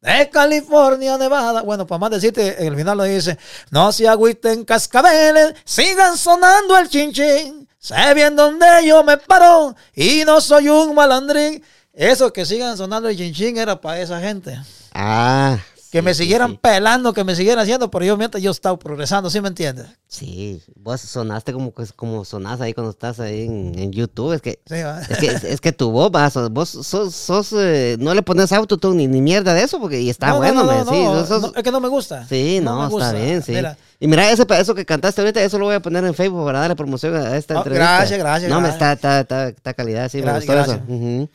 [0.00, 1.62] De California, Nevada.
[1.62, 3.38] Bueno, para más decirte, en el final lo dice,
[3.70, 7.66] no se agüiten cascabeles, sigan sonando el chinchín.
[7.78, 11.62] Sé bien dónde yo me paro y no soy un malandrín.
[11.94, 14.58] Eso que sigan sonando el chinchín era para esa gente.
[14.92, 15.58] Ah.
[15.92, 16.58] Que sí, me siguieran sí.
[16.60, 19.86] pelando, que me siguieran haciendo, pero yo mientras yo estaba progresando, ¿sí me entiendes?
[20.08, 24.32] Sí, vos sonaste como, como sonás ahí cuando estás ahí en, en YouTube.
[24.32, 27.94] Es que, Sí, es que, es que tu voz, va, sos- vos sos, sos, eh,
[28.00, 30.64] no le pones autotune ni, ni mierda de eso, porque y está No, no, bueno,
[30.64, 32.26] no, me no, sí, no, sos- es que no me gusta.
[32.26, 33.52] sí, no, me está bien, sí.
[33.52, 36.44] Mira, Y mira, ese pedazo que cantaste ahorita, eso lo voy a poner en Facebook
[36.44, 37.98] para darle promoción a esta Oh, entrevista.
[37.98, 40.88] gracias, gracias, No, me está, está, está, está calidad, sí, Gracias, me gustó gracias.
[40.88, 40.92] eso.
[40.92, 41.28] Ujú.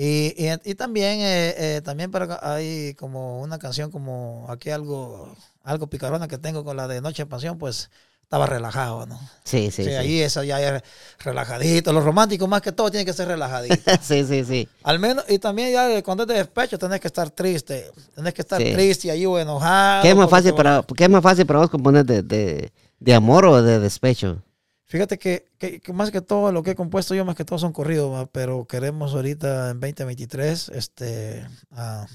[0.00, 5.34] Y, y, y también, eh, eh, también para, hay como una canción como aquí algo,
[5.64, 7.90] algo picarona que tengo con la de Noche de Pasión, pues
[8.22, 9.18] estaba relajado, ¿no?
[9.42, 9.96] Sí, sí, Sí, sí.
[9.96, 10.82] ahí eso ya es
[11.18, 11.92] relajadito.
[11.92, 13.80] Los románticos más que todo tienen que ser relajaditos.
[14.02, 14.68] sí, sí, sí.
[14.84, 17.90] Al menos, y también ya cuando es de despecho tenés que estar triste.
[18.14, 18.72] Tenés que estar Sí.
[18.72, 20.02] triste ahí o enojado.
[20.02, 23.14] ¿Qué es más fácil para, qué es más fácil para vos componer de, de, de
[23.14, 24.42] amor o de despecho?
[24.88, 27.58] Fíjate que, que- que más que todo lo que he compuesto yo, más que todo
[27.58, 32.06] son corridos, pero queremos ahorita en 2023, este, ah,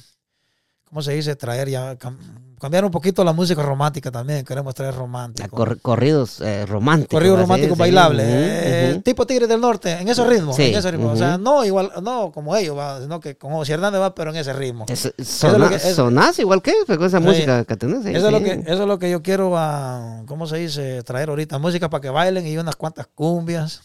[0.94, 1.36] ¿cómo se dice?
[1.36, 2.20] Traer ya, cam-
[2.62, 5.50] cambiar un poquito la música romántica también, queremos traer A romántico.
[5.58, 7.16] cor- corridos eh, románticos.
[7.18, 10.66] Corrido así, romántico sí, bailable, ujú, eh, tipo Tigres del Norte, en ese ritmo, Sí,
[10.66, 11.10] en ese ritmo.
[11.12, 13.02] O sea, no igual, no como ellos, ¿va?
[13.02, 14.86] sino que como José Hernández va, pero en ese ritmo.
[14.88, 17.24] Es- es lo sona- que- es- sonás igual que con esa Sí.
[17.24, 18.06] música que tenés.
[18.06, 21.02] Eso, es lo que, eso es lo que yo quiero, ah, ¿cómo se dice?
[21.02, 23.82] Traer ahorita música para que bailen y unas cuantas cumbias.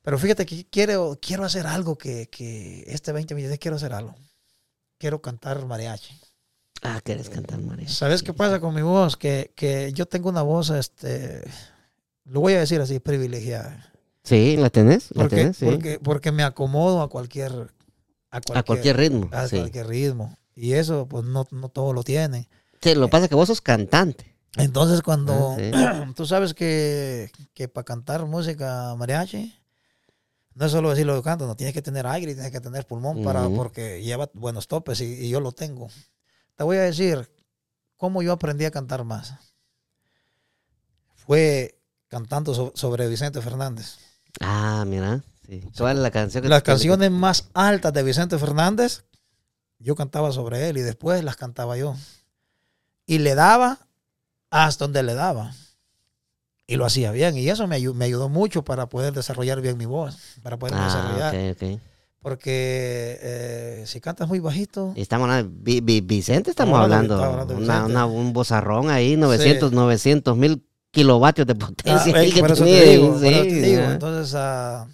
[0.00, 4.14] Pero fíjate que quiero, quiero hacer algo que, que este 2023 quiero hacer algo.
[4.98, 6.18] Quiero cantar mariachi.
[6.82, 7.88] Ah, quieres cantar, María.
[7.88, 9.16] ¿Sabes qué pasa con mi voz?
[9.16, 11.42] Que, que yo tengo una voz, este,
[12.24, 13.92] lo voy a decir así, privilegiada.
[14.24, 15.10] Sí, ¿la tenés?
[15.14, 15.56] ¿La Porque, tenés?
[15.56, 15.64] Sí.
[15.64, 17.52] porque, porque me acomodo a cualquier,
[18.30, 19.28] a cualquier, a cualquier ritmo.
[19.32, 19.56] a sí.
[19.58, 20.36] cualquier ritmo.
[20.56, 22.48] Y eso, pues no, no todos lo tienen.
[22.80, 24.36] Sí, lo que pasa es que vos sos cantante.
[24.56, 29.54] Entonces, cuando Ah, tú sabes que, que para cantar música mariachi,
[30.54, 32.86] no es solo decir lo que canto, no tienes que tener aire, tienes que tener
[32.86, 35.88] pulmón para, porque lleva buenos topes y, y yo lo tengo.
[36.62, 37.28] Te voy a decir
[37.96, 39.34] cómo yo aprendí a cantar más.
[41.16, 43.96] Fue cantando so- sobre Vicente Fernández.
[44.40, 45.24] Ah, mira.
[45.44, 45.60] Sí.
[45.76, 49.02] ¿Cuál es la canción que Las canciones más altas de Vicente Fernández,
[49.80, 51.96] yo cantaba sobre él y después las cantaba yo.
[53.06, 53.88] Y le daba
[54.50, 55.56] hasta donde le daba.
[56.68, 57.36] Y lo hacía bien.
[57.36, 60.16] Y eso me, ayu- me ayudó mucho para poder desarrollar bien mi voz.
[60.44, 61.34] Para poder Ah, desarrollar.
[61.56, 61.80] ok, ok.
[62.22, 67.18] Porque eh, si cantas muy bajito, Y estamos hablando, Vi- Vi- Vicente estamos hablando,
[67.56, 72.12] una, una- un bozarrón ahí, 900, 900 mil kilovatios de Ah, potencia.
[72.12, 73.82] que por eso tenía, te digo, por sí, eso te digo.
[73.82, 74.86] Entonces, ah,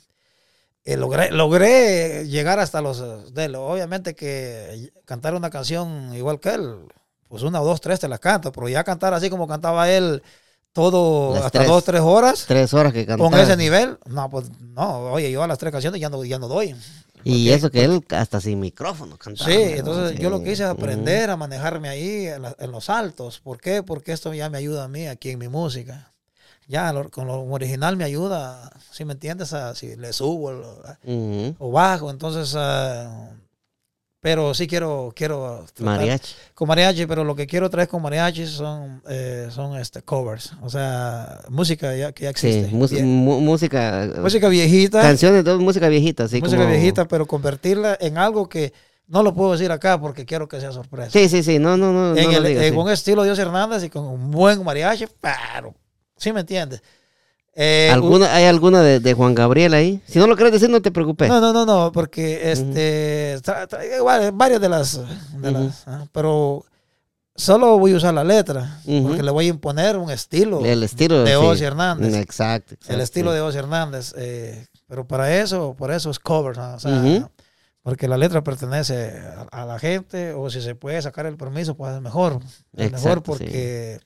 [0.85, 3.55] eh, logré, logré llegar hasta los de él.
[3.57, 6.77] Obviamente que cantar una canción igual que él,
[7.29, 10.23] pues una o dos, tres te las canto, pero ya cantar así como cantaba él
[10.73, 11.69] todo Las hasta tres.
[11.69, 13.29] dos, tres horas Tres horas que cantaba.
[13.31, 16.39] con ese nivel, no, pues no, oye, yo a las tres canciones ya no, ya
[16.39, 16.75] no doy.
[17.25, 19.51] Y eso que él hasta sin micrófono cantaba.
[19.51, 22.89] Sí, entonces yo lo que hice es aprender a manejarme ahí en, la- en los
[22.91, 23.41] altos.
[23.41, 23.83] ¿Por qué?
[23.83, 26.13] Porque esto ya me ayuda a mí aquí en mi música.
[26.67, 30.83] Ya lo- con lo original me ayuda, si me entiendes, a, si le subo lo-
[31.59, 32.11] o bajo.
[32.11, 33.31] Entonces, ah,
[34.21, 36.35] pero sí quiero, quiero Mariachi.
[36.55, 40.69] con mariachi, pero lo que quiero traer con mariachi son, eh, son este, covers, o
[40.69, 42.71] sea, música ya, que ya Sí, existe.
[42.97, 44.09] Vie- mu- música.
[44.21, 45.01] música viejita.
[45.03, 48.73] Canciones de música viejita, así música como- viejita, pero convertirla en algo que
[49.07, 51.11] no lo puedo decir acá porque quiero que sea sorpresa.
[51.11, 52.17] Sí, sí, sí, no, no, no.
[52.17, 52.79] en no lo el- digas, en sí.
[52.79, 55.75] un estilo Dios Hernández y con un buen mariachi, pero,
[56.17, 56.83] ¿sí me entiendes?
[57.61, 60.01] Eh, ¿Alguna, ¿Hay alguna de, de Juan Gabriel ahí?
[60.07, 61.29] Si no lo quieres decir, no te preocupes.
[61.29, 65.65] no, no, no, no, porque este, tra- tra- igual, varias de las, de Ujú.
[65.65, 66.65] las, ah, pero
[67.35, 69.09] solo voy a usar la letra, Ujú.
[69.09, 71.35] porque le voy a imponer un estilo, El estilo de sí.
[71.37, 72.15] Ozzy Hernández.
[72.15, 72.75] Exacto.
[72.75, 73.35] el exacto, estilo sí.
[73.35, 76.75] de Ozzy Hernández, eh, pero para eso, por eso es cover, ¿no?
[76.75, 77.29] o sea,
[77.83, 79.19] porque la letra pertenece
[79.51, 82.39] a, a la gente, o si se puede sacar el permiso, pues es mejor,
[82.77, 83.99] es mejor Exacto, porque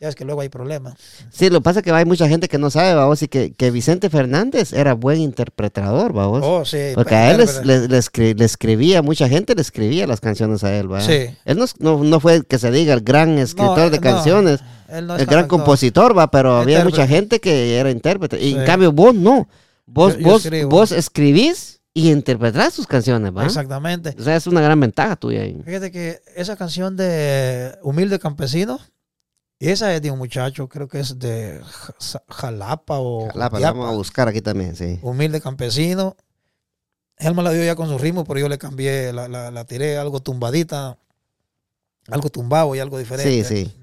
[0.00, 0.94] ya es que luego hay problemas.
[1.30, 3.52] Sí, lo que pasa es que hay mucha gente que no sabe, vamos, y que,
[3.52, 6.42] que Vicente Fernández era buen interpretador, vamos.
[6.44, 6.92] Oh, sí.
[6.94, 10.72] Porque a él le, le escri- le escribía, mucha gente le escribía las canciones a
[10.76, 11.00] él, ¿va?
[11.00, 11.26] Sí.
[11.44, 15.06] Él no, no, no fue que se diga el gran escritor No, de canciones, él
[15.06, 17.00] no es el gran compositor, va, pero había Intérprete.
[17.02, 18.40] mucha gente que era intérprete.
[18.40, 19.48] Y en cambio vos no.
[19.86, 20.68] Vos, Yo- yo vos, escribo.
[20.70, 23.44] vos escribís y interpretás tus canciones, ¿va?
[23.46, 24.14] Exactamente.
[24.18, 25.60] O sea, es una gran ventaja tuya ahí.
[25.64, 28.78] Fíjate que esa canción de Humilde Campesino,
[29.60, 31.60] esa es de un muchacho, creo que es de
[31.98, 34.98] Ja- Jalapa o Jalapa, la vamos a buscar aquí también, sí.
[35.02, 36.16] Humilde Campesino.
[37.16, 39.64] Él me la dio ya con su ritmo, pero yo le cambié, la, la, la
[39.64, 40.96] tiré algo tumbadita,
[42.08, 43.44] algo tumbado y algo diferente.
[43.44, 43.74] Sí, sí.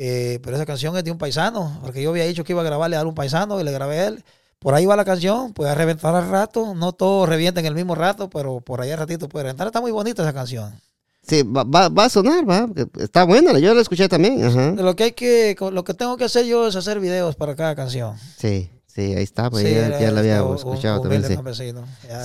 [0.00, 2.64] Eh, pero esa canción es de un paisano, porque yo había dicho que iba a
[2.64, 4.24] grabarle a un paisano y le grabé a él.
[4.60, 7.96] Por ahí va la canción, puede reventar al rato, no todo revienta en el mismo
[7.96, 9.66] rato, pero por ahí al ratito puede reventar.
[9.66, 10.80] Está muy bonita esa canción.
[11.28, 12.66] Sí, va, va, va a sonar, va.
[12.98, 14.42] Está buena, yo la escuché también.
[14.44, 14.70] Ajá.
[14.72, 17.74] Lo que hay que, lo que tengo que hacer yo es hacer videos para cada
[17.76, 18.16] canción.
[18.38, 21.24] Sí, sí, ahí está, pues Sí, ya, era- ya la había un- escuchado un también.
[21.24, 21.36] Sí.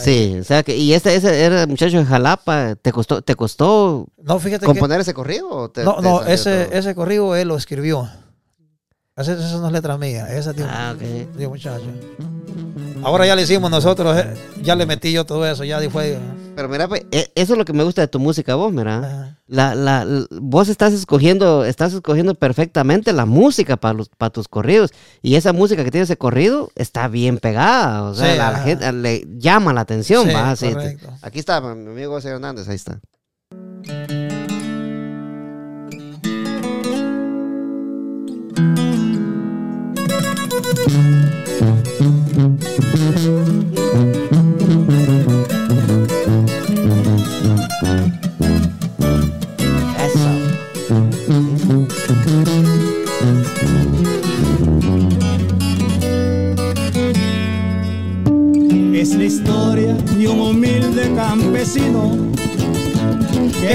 [0.04, 3.36] Sí, o sea que, y este, ese era el muchacho de Jalapa, ¿te costó, te
[3.36, 5.49] costó No, fíjate que componer ese corrido?
[5.49, 6.78] O te- No, te no, ese, todo?
[6.80, 8.10] ese corrido él lo escribió.
[9.16, 10.99] Esa, esa no es letra mía, esa un, Ah, ok.
[11.01, 11.86] de un muchacho.
[13.03, 14.34] Ahora ya le hicimos nosotros, eh,
[14.64, 16.18] ya le metí yo todo eso, ya fue.
[16.55, 19.38] Pero mira, pues, e- eso es lo que me gusta de tu música, vos, mira.
[19.45, 24.91] La, la, vos estás escogiendo, estás escogiendo perfectamente la música para los, para tus corridos.
[25.22, 28.03] Y esa música que tiene ese corrido está bien pegada.
[28.03, 30.55] O sea, Sí, la, gente le llama la atención, Sí, va.
[31.22, 32.99] Aquí está, mi amigo José Hernández, ahí está.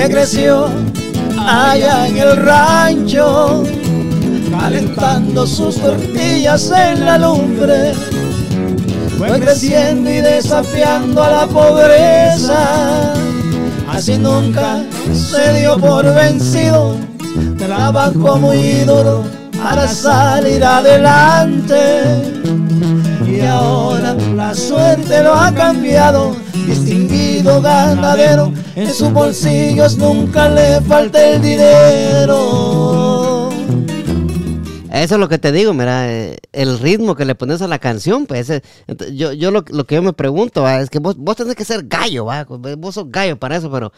[0.09, 0.67] Creció
[1.39, 3.65] allá en el rancho,
[4.59, 7.93] calentando sus tortillas en la lumbre.
[9.17, 13.13] Fue creciendo y desafiando a la pobreza.
[13.89, 14.83] Así nunca
[15.13, 16.97] se dio por vencido.
[17.57, 19.25] Trabajó muy duro
[19.63, 22.33] para salir adelante.
[23.27, 26.37] Y ahora la suerte lo ha cambiado.
[26.67, 33.28] Distinguido ganadero, en sus bolsillos nunca le falta el dinero.
[34.93, 37.79] Eso es lo que te digo, mira, eh, el ritmo que le pones a la
[37.79, 38.51] canción, pues
[39.13, 41.65] yo, yo lo, lo que yo me pregunto va, es que vos, vos tenés que
[41.65, 43.93] ser gallo, va, vos sos gallo para eso, pero,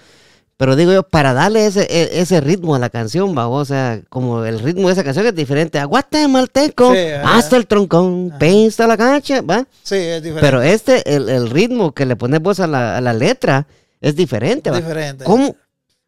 [0.56, 4.02] pero digo yo, para darle ese, e- ese ritmo a la canción, va, o sea,
[4.08, 8.86] como el ritmo de esa canción es diferente a guatemalteco, Sí, hasta el troncón, pista
[8.86, 10.40] la cancha, va, Sí, es diferente.
[10.40, 13.66] pero este, el, el ritmo que le pones vos a la, a la letra
[14.00, 14.78] es diferente, va.
[14.78, 15.24] diferente.
[15.24, 15.54] ¿Cómo,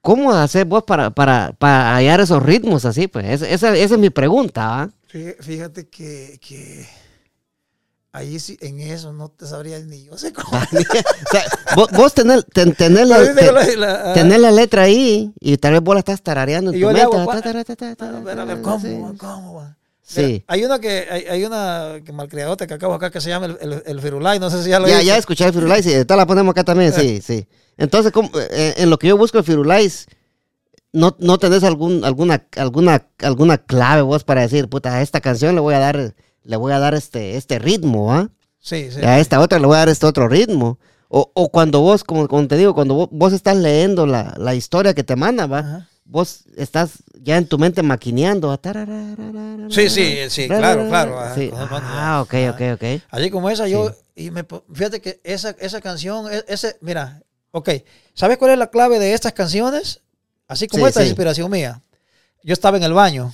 [0.03, 3.07] ¿Cómo hacer vos para, para, para hallar esos ritmos así?
[3.09, 4.91] Pues esa, esa- esa es mi pregunta.
[5.11, 6.87] Fí- Fíjate que, que
[8.13, 10.49] ahí sí, en eso no te sabría ni yo sé cómo.
[10.59, 11.45] o sea,
[11.77, 13.19] vos, vos tenés, ten- tenés la,
[13.53, 16.81] la- la- tenés la letra ahí y tal vez vos la estás tarareando en Y
[16.81, 17.17] tu mente.
[18.63, 19.19] ¿cómo?
[19.19, 19.75] ¿Cómo?
[20.05, 20.21] Sí.
[20.23, 23.47] Mira, hay una que hay, hay una que malcriadota que acabo acá que se llama
[23.47, 25.93] el, el, el Firulai, no sé si ya lo Ya, ya escuché el Firulais, sí,
[25.93, 27.47] esta la ponemos acá también, sí, sí.
[27.79, 30.07] Entonces, ¿cómo- eh, en lo que yo busco el Firulais,
[30.93, 35.55] ¿no, no tenés algún, alguna, alguna, alguna clave vos para decir, puta, a esta canción
[35.55, 38.29] le voy a dar, le voy a dar este, este ritmo, ¿ah?
[38.59, 38.99] Sí, sí.
[39.01, 40.79] Y a esta otra le voy a dar este otro ritmo.
[41.09, 44.55] O, o cuando vos, como, como te digo, cuando vos, vos estás leyendo la, la
[44.55, 45.59] historia que te manda, ¿va?
[45.59, 45.89] Ajá.
[46.13, 46.91] Vos estás
[47.23, 48.61] ya en tu mente maquineando.
[49.71, 51.19] Sí, sí, sí, claro, claro.
[51.35, 51.51] Sí.
[51.55, 53.03] Ah, ok, ok, ok.
[53.11, 54.45] Allí como esa, yo, y me,
[54.75, 57.71] fíjate que esa, esa canción, e- ese, mira, ok,
[58.13, 60.01] ¿sabes cuál es la clave de estas canciones?
[60.49, 61.11] Así como Sí, esta es sí.
[61.13, 61.81] inspiración mía.
[62.45, 63.33] Yo estaba en el baño.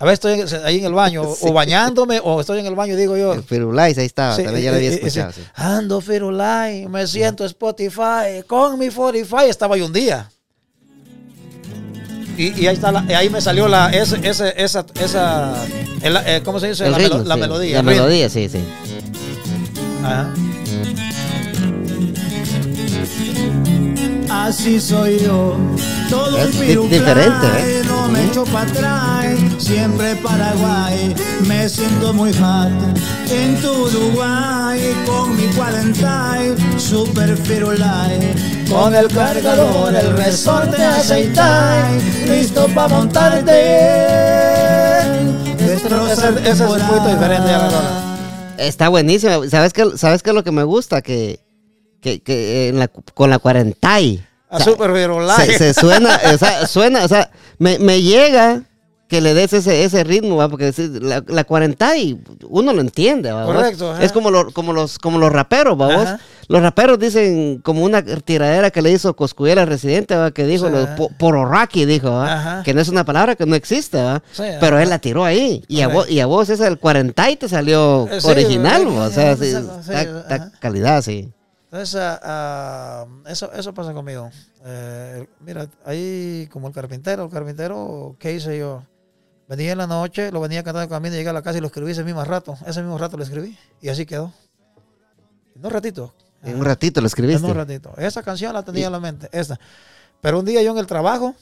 [0.00, 1.48] A ver, estoy ahí en el baño, o- Sí.
[1.52, 3.34] bañándome, o estoy en el baño, digo yo.
[3.34, 5.30] El Firulais, ahí estaba, Sí, también ya lo había eh, eh, escuchado.
[5.32, 5.42] sí.
[5.42, 5.48] sí.
[5.54, 10.28] Ando Firulai, me siento Spotify, con mi Spotify, estaba yo un día.
[12.38, 15.54] Y, y ahí está la- ahí me salió la ese, ese, esa, esa
[16.02, 16.84] el- eh, ¿cómo se dice?
[16.86, 17.40] El la, ritmo, melo- la sí.
[17.40, 17.72] melodía.
[17.74, 18.02] La el ritmo.
[18.04, 18.60] melodía, sí, sí.
[20.04, 20.32] Ajá.
[24.48, 25.56] Así soy yo,
[26.08, 27.82] todo Es un diferente, ¿eh?
[27.86, 29.26] no me echo para atrás,
[29.58, 31.14] siempre Paraguay,
[31.46, 32.70] me siento muy hot
[33.30, 36.38] en tu Uruguay, con mi 40
[36.78, 38.34] super firulay,
[38.70, 43.52] con el cargador, el resorte aceitai, listo para montarte,
[45.58, 48.16] destrozar Ese- ese es un poquito diferente a la.
[48.56, 49.44] Está buenísimo.
[49.50, 51.02] ¿Sabes qué, ¿Sabes qué es lo que me gusta?
[51.02, 51.38] Que,
[52.00, 53.38] que, que en la, con la
[54.48, 55.46] 40 y A Super Firulai.
[55.46, 58.62] se, se suena, o sea, suena, o sea, me, me llega
[59.08, 60.50] que le des ese, ese ritmo, ¿va?
[60.50, 60.70] porque
[61.00, 63.46] la, la 40 y uno lo entiende, ¿va?
[63.46, 64.02] Correcto, ajá.
[64.04, 65.86] Es como, lo- como, los, como los raperos, ¿va?
[65.86, 66.06] vos?
[66.06, 66.20] Ajá.
[66.48, 70.30] Los raperos dicen como una tiradera que le hizo Coscuyela residente, ¿va?
[70.30, 70.72] que dijo, Sí.
[70.72, 72.62] lo, po- pororraqui, dijo, ¿va?
[72.64, 74.22] Que no es una palabra que no existe, ¿va?
[74.30, 74.82] Sí, pero ajá.
[74.82, 77.48] él la tiró ahí, y a, vos, y a vos ese el 40 y te
[77.48, 79.00] salió sí, original, ¿verdad?
[79.00, 79.06] ¿va?
[79.06, 81.30] o sea, Sí, sí, sí, está- está calidad, sí.
[81.70, 84.30] Entonces, ah, ah, eso, eso pasa conmigo.
[84.64, 88.82] Eh, mira, ahí como el carpintero, el carpintero, ¿qué hice yo?
[89.48, 91.90] Venía en la noche, lo venía cantando camino, llegué a la casa y lo escribí
[91.90, 92.56] ese mismo rato.
[92.66, 94.32] Ese mismo rato lo escribí y así quedó.
[95.54, 96.14] En un ratito.
[96.42, 97.44] En un ratito lo escribiste.
[97.44, 97.92] En un ratito.
[97.98, 99.60] Esa canción la tenía en la mente, esta.
[100.22, 101.34] Pero un día yo en el trabajo,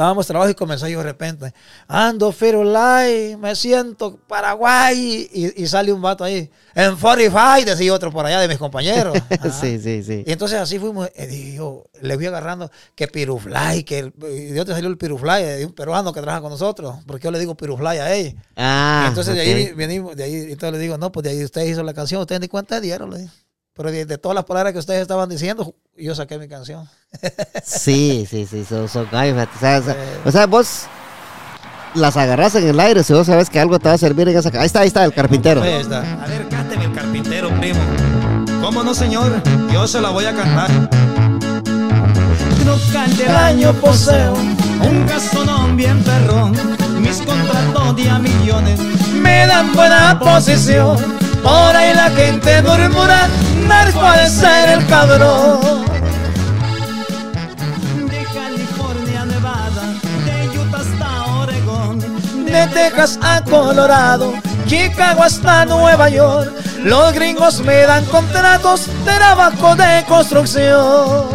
[0.00, 1.52] estábamos trabajo y comencé yo de repente,
[1.86, 8.10] ando Firulai, me siento Paraguay, y, y sale un vato ahí, en 45, decía otro
[8.10, 9.16] por allá de mis compañeros.
[9.60, 10.24] Sí, sí, sí.
[10.26, 14.44] Y entonces así fuimos, eh, dije yo, le fui agarrando que pirufly, que el, y
[14.52, 17.38] de dónde salió el pirufly, de un peruano que trabaja con nosotros, porque yo le
[17.38, 18.36] digo pirufly a él.
[18.56, 21.44] Ah, Y entonces de ahí venimos, de ahí, entonces le digo, no, pues de ahí
[21.44, 23.30] usted hizo la canción, ustedes ni cuenta dieron, le digo.
[23.74, 26.88] Pero de, de todas las palabras que ustedes estaban diciendo, yo saqué mi canción.
[27.64, 30.20] Sí, sí, sí, son, son gallos, fíjate, o sea, o sea, Eh.
[30.26, 30.82] o sea, vos
[31.94, 34.36] las agarras en el aire si vos sabes que algo te va a servir en
[34.36, 34.50] esa...
[34.60, 35.62] Ahí está, ahí está el carpintero.
[35.62, 36.00] Ahí está.
[36.22, 37.80] A ver, cánteme el carpintero, primo.
[38.60, 39.42] ¿Cómo no, señor?
[39.72, 40.70] Yo se la voy a cantar.
[42.62, 46.52] Trocal del año poseo un gastonón bien perrón.
[47.00, 48.78] Mis contratos de a millones
[49.14, 50.96] me dan buena posición.
[51.42, 53.28] Por ahí la gente murmura,
[54.30, 55.84] Ser el cabrón.
[58.08, 59.82] De California a Nevada,
[60.24, 61.98] de Utah hasta Oregón,
[62.46, 64.32] de Texas a Colorado,
[64.66, 66.52] Chicago hasta Nueva York.
[66.84, 71.26] Los gringos me dan contratos de trabajo de construcción.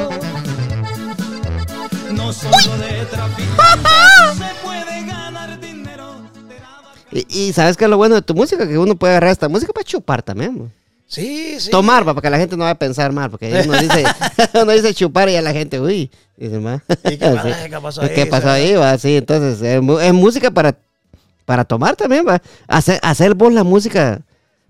[2.13, 3.89] No solo de traficante
[4.37, 6.21] se puede ganar dinero.
[7.11, 9.49] Y, y sabes qué es lo bueno de tu música, que uno puede agarrar esta
[9.49, 10.71] música para chupar también.
[11.07, 11.69] Sí, sí.
[11.69, 14.03] Tomar, va, para que la gente no vaya a pensar mal, porque uno dice,
[14.61, 16.81] uno dice chupar y a la gente, uy, dice más.
[17.03, 17.29] ¿Y qué
[17.83, 18.13] pasó ahí?
[18.13, 18.73] ¿Qué pasó ahí?
[18.73, 18.97] Va?
[18.97, 20.77] Sí, entonces, es, música para,
[21.45, 22.41] para tomar también, va.
[22.67, 24.21] Hacer, hacer vos la música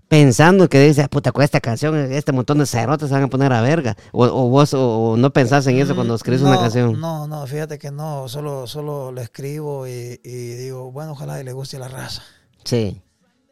[0.08, 3.28] pensando que dice, "Ah, puta, con esta canción, este montón de cerotes se van a
[3.28, 3.96] poner a verga.
[4.12, 7.00] O, o vos o, o no pensás en eso cuando escribes una canción.
[7.00, 11.44] No, no, fíjate que no, solo, solo le escribo y, y digo, bueno, ojalá y
[11.44, 12.22] le guste a la raza.
[12.62, 13.02] Sí.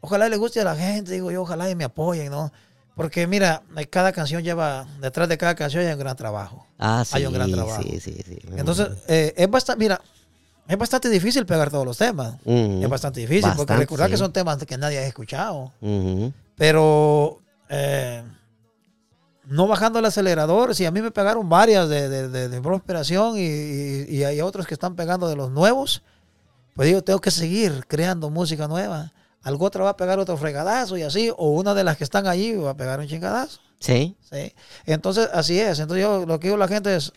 [0.00, 2.52] Ojalá y le guste a la gente, digo yo, ojalá y me apoyen, ¿no?
[2.96, 6.66] Porque mira, cada canción lleva, detrás de cada canción hay un gran trabajo.
[6.78, 7.16] Ah, sí.
[7.16, 7.82] Hay un gran trabajo.
[7.82, 8.38] Sí, sí, sí.
[8.56, 10.00] Entonces, eh, es bastante, mira,
[10.68, 12.36] es bastante difícil pegar todos los temas.
[12.82, 15.72] Es bastante difícil, porque recordar que son temas que nadie ha escuchado.
[16.56, 18.22] Pero eh,
[19.46, 23.36] no bajando el acelerador, si a mí me pegaron varias de, de, de, de prosperación
[23.36, 26.02] y, y- y hay otros que están pegando de los nuevos,
[26.76, 29.12] pues yo tengo que seguir creando música nueva.
[29.44, 32.26] Algo otra va a pegar otro fregadazo y así, o una de las que están
[32.26, 33.60] allí va a pegar un chingadazo.
[33.78, 34.16] Sí.
[34.30, 34.52] ¿sí?
[34.86, 35.78] Entonces, así es.
[35.78, 37.12] Entonces, yo lo que digo a la gente es,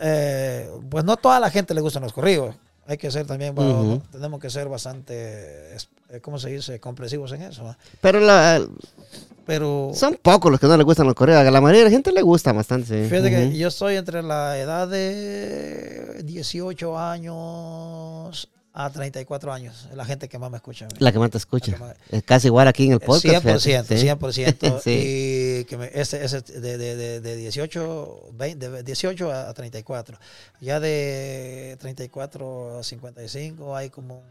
[0.00, 2.54] eh, pues no toda la gente le gustan los corridos.
[2.84, 4.02] hay que ser también, Ujú.
[4.10, 5.76] tenemos que ser bastante,
[6.10, 7.76] eh, ¿cómo se dice?, comprensivos en eso.
[8.00, 8.60] Pero la-
[9.46, 11.46] Pero son pocos los que no les gustan los corridos.
[11.46, 13.04] A la mayoría de la gente le gusta bastante.
[13.04, 13.08] sí.
[13.08, 20.04] fíjate que yo estoy entre la edad de 18 años a 34 años, es la
[20.04, 20.88] gente que más me escucha.
[20.98, 21.76] La que más te escucha.
[21.78, 23.44] Más- Es casi igual aquí en el podcast.
[23.44, 24.06] 100%, fíjate, sí.
[24.06, 24.80] 100%.
[24.82, 25.58] Sí.
[25.60, 29.54] Y que me, ese, ese de, de, de, de 18, 20, de 18 a a
[29.54, 30.18] 34.
[30.60, 34.24] Ya de 34 a 55 hay como un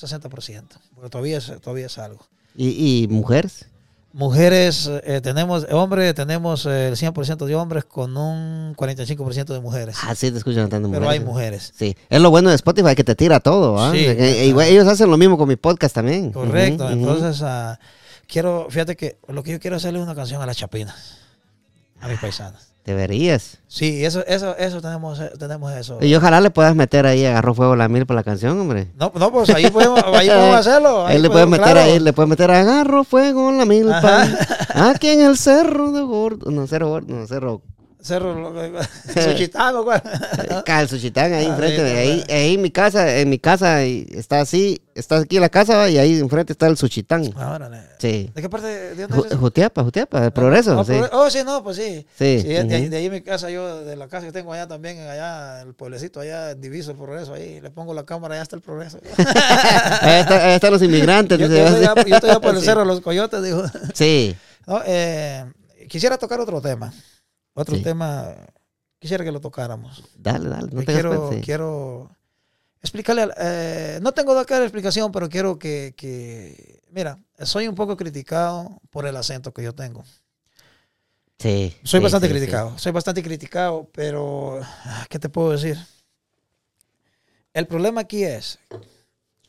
[0.00, 0.64] 60%.
[0.96, 2.26] Pero todavía es, todavía es algo.
[2.56, 3.66] ¿Y, y mujeres?
[4.16, 9.98] Mujeres, eh, tenemos, hombres, tenemos eh, el 100% de hombres con un 45% de mujeres.
[10.02, 11.74] Ah, sí, te escuchan tanto pero hay mujeres.
[11.76, 13.92] Sí, es lo bueno de Spotify que te tira todo, ¿ah?
[13.92, 16.32] Sí, Eh, eh, igual ellos hacen lo mismo con mi podcast también.
[16.32, 16.88] Correcto.
[16.88, 17.78] Entonces, ah,
[18.26, 21.18] quiero, fíjate que lo que yo quiero hacerle es una canción a las chapinas,
[22.00, 22.68] a mis paisanas.
[22.86, 23.58] Deberías.
[23.66, 25.98] Sí, eso, eso, eso tenemos, tenemos eso.
[26.00, 28.92] Y ojalá le puedas meter ahí, agarró fuego la mil por la canción, hombre.
[28.96, 31.04] No, no, pues ahí podemos, ahí podemos hacerlo.
[31.06, 31.80] Ahí le puedes meter claro.
[31.80, 33.90] ahí, le puedes meter agarro fuego la.
[33.92, 34.28] Ajá.
[34.90, 36.50] Aquí en el cerro de gordo.
[36.52, 37.62] No, cerro gordo, no, cerro.
[38.06, 38.54] Cerro,
[39.14, 40.02] Suchitán, ¿o cuál?
[40.64, 41.82] Calzuchitán ahí Ah, enfrente.
[41.82, 45.48] de ahí, ahí en mi casa, en mi casa y está así, está aquí la
[45.48, 47.30] casa y ahí enfrente está el Suchitán.
[47.36, 47.80] Ah, órale.
[47.98, 48.30] Sí.
[48.34, 49.38] ¿De qué parte de dónde eres?
[49.38, 50.92] Jutiapa, Jutiapa, el progreso, Ah, sí.
[51.12, 52.06] Oh, sí, no, pues sí.
[52.16, 55.62] Sí, de, de- ahí mi casa, yo, de la casa que tengo allá también, allá,
[55.62, 58.98] el pueblecito, allá, diviso el progreso, ahí, le pongo la cámara, allá está el progreso.
[59.18, 61.38] ahí, está- ahí están los inmigrantes.
[61.38, 62.66] yo, estoy allá, yo estoy allá por el Sí.
[62.66, 63.64] cerro de los coyotes, digo.
[63.94, 64.36] Sí.
[64.66, 65.44] No, eh,
[65.88, 66.92] quisiera tocar otro tema.
[67.58, 67.82] Otro Sí.
[67.82, 68.34] tema,
[68.98, 70.04] quisiera que lo tocáramos.
[70.16, 70.68] Dale, dale.
[70.70, 72.16] No Que tengas quiero, quiero
[72.82, 77.96] explicarle, eh, no tengo que dar explicación, pero quiero que, que, mira, soy un poco
[77.96, 80.04] criticado por el acento que yo tengo.
[81.38, 85.78] Sí, Soy sí, bastante sí, criticado, soy bastante criticado, pero, ah, ¿qué te puedo decir?
[87.54, 88.58] El problema aquí es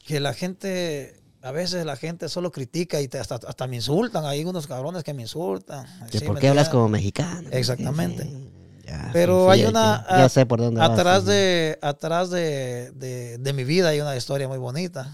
[0.06, 4.26] que la gente, a veces la gente solo critica y te- hasta, hasta me insultan.
[4.26, 5.86] Hay unos cabrones que me insultan.
[6.12, 7.48] Que ¿sí ¿Por me qué hablas como mexicano?
[7.52, 8.24] Exactamente.
[8.24, 8.50] Sí,
[8.86, 12.30] ya, Pero sí, hay una- Ya, ya a- sé por dónde vas, Atrás de, atrás
[12.30, 15.14] de, de, de mi vida hay una historia muy bonita.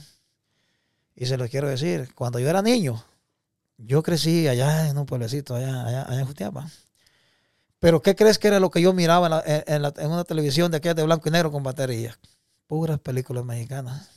[1.15, 2.09] Y se lo quiero decir.
[2.15, 3.03] Cuando yo era niño,
[3.77, 6.67] yo crecí allá en un pueblecito, allá, allá, allá en Jutiapa.
[7.79, 10.23] Pero ¿qué crees que era lo que yo miraba en, la- en la- en una
[10.23, 12.17] televisión de aquella de blanco y negro con batería?
[12.67, 14.09] Puras películas mexicanas.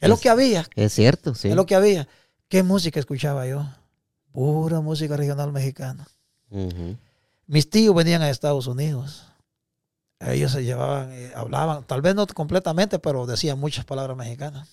[0.00, 1.48] Es lo Es- que había, Es cierto, sí.
[1.48, 2.06] es lo que había.
[2.48, 3.66] ¿Qué música escuchaba yo?
[4.32, 6.06] Pura música regional mexicana.
[7.46, 9.24] Mis tíos venían a Estados Unidos.
[10.20, 14.68] Ellos se llevaban, eh, hablaban, tal vez no completamente, pero decían muchas palabras mexicanas.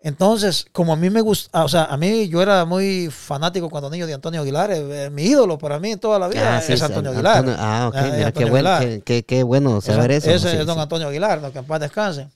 [0.00, 3.90] Entonces, como a mí me gusta, o sea, a mí yo era muy fanático cuando
[3.90, 6.60] niño de Antonio Aguilar, eh, eh, mi ídolo para mí en toda la vida Ah,
[6.60, 7.38] sí, es Antonio Aguilar.
[7.38, 8.80] Antonio- ah, ok, Ah, mira, qué Aguilar.
[8.84, 10.46] qué, qué- qué bueno saber Ese- eso.
[10.46, 10.78] Ese sí, es don.
[10.78, 12.28] Antonio Aguilar, no, que en paz descanse.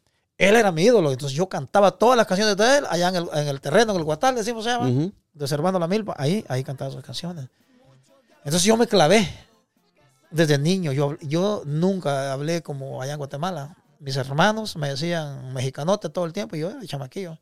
[0.49, 3.29] Él era mi ídolo, entonces yo cantaba todas las canciones de él allá en el,
[3.35, 4.89] en el terreno, en el Guatal, decimos se llama
[5.35, 7.47] de Servando la Milpa, ahí, ahí cantaba sus canciones.
[8.45, 9.29] Entonces yo me clavé
[10.31, 10.91] desde niño.
[10.93, 13.77] Yo, yo nunca hablé como allá en Guatemala.
[14.01, 17.39] Mis hermanos me decían mexicanote todo el tiempo y yo era chamaquillo.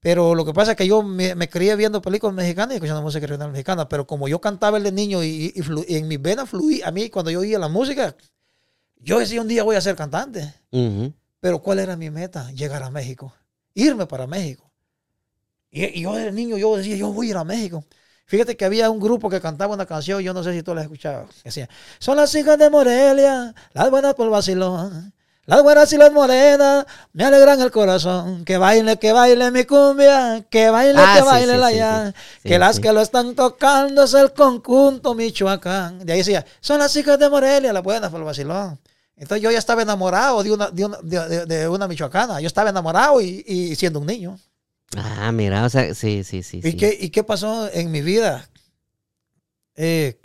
[0.00, 3.02] Pero lo que pasa es que yo me, me crié viendo películas mexicanas y escuchando
[3.02, 3.88] música regional mexicana.
[3.88, 6.86] Pero como yo cantaba el de niño y, y flu- y en mis venas fluía,
[6.86, 8.14] a mí cuando yo oía la música,
[9.00, 10.54] yo decía un día voy a ser cantante.
[11.40, 12.50] Pero ¿cuál era mi meta?
[12.52, 13.32] Llegar a México.
[13.74, 14.70] Irme para México.
[15.70, 17.84] Y, y yo de niño, yo decía, yo voy a ir a México.
[18.26, 20.80] Fíjate que había un grupo que cantaba una canción, yo no sé si tú la
[20.80, 21.68] has escuchado, que decía,
[22.00, 25.12] son las hijas de Morelia, las buenas por vacilón,
[25.44, 30.44] las buenas y las morenas, me alegran el corazón, que baile, que baile mi cumbia,
[30.50, 33.36] que baile, Ah, que sí, baile sí, la sí, ya, que las que lo están
[33.36, 36.04] tocando es el conjunto Michoacán.
[36.04, 38.80] De ahí decía, son las hijas de Morelia, las buenas por el vacilón.
[39.16, 42.40] Entonces yo ya estaba enamorado de una, de una, de, una michoacana.
[42.40, 44.38] Yo estaba enamorado y, y siendo un niño.
[44.94, 46.58] Ah, mira, o sea, sí, sí, sí.
[46.58, 46.76] ¿Y, sí.
[46.76, 48.48] qué, ¿Y qué pasó en mi vida?
[49.74, 50.18] Eh,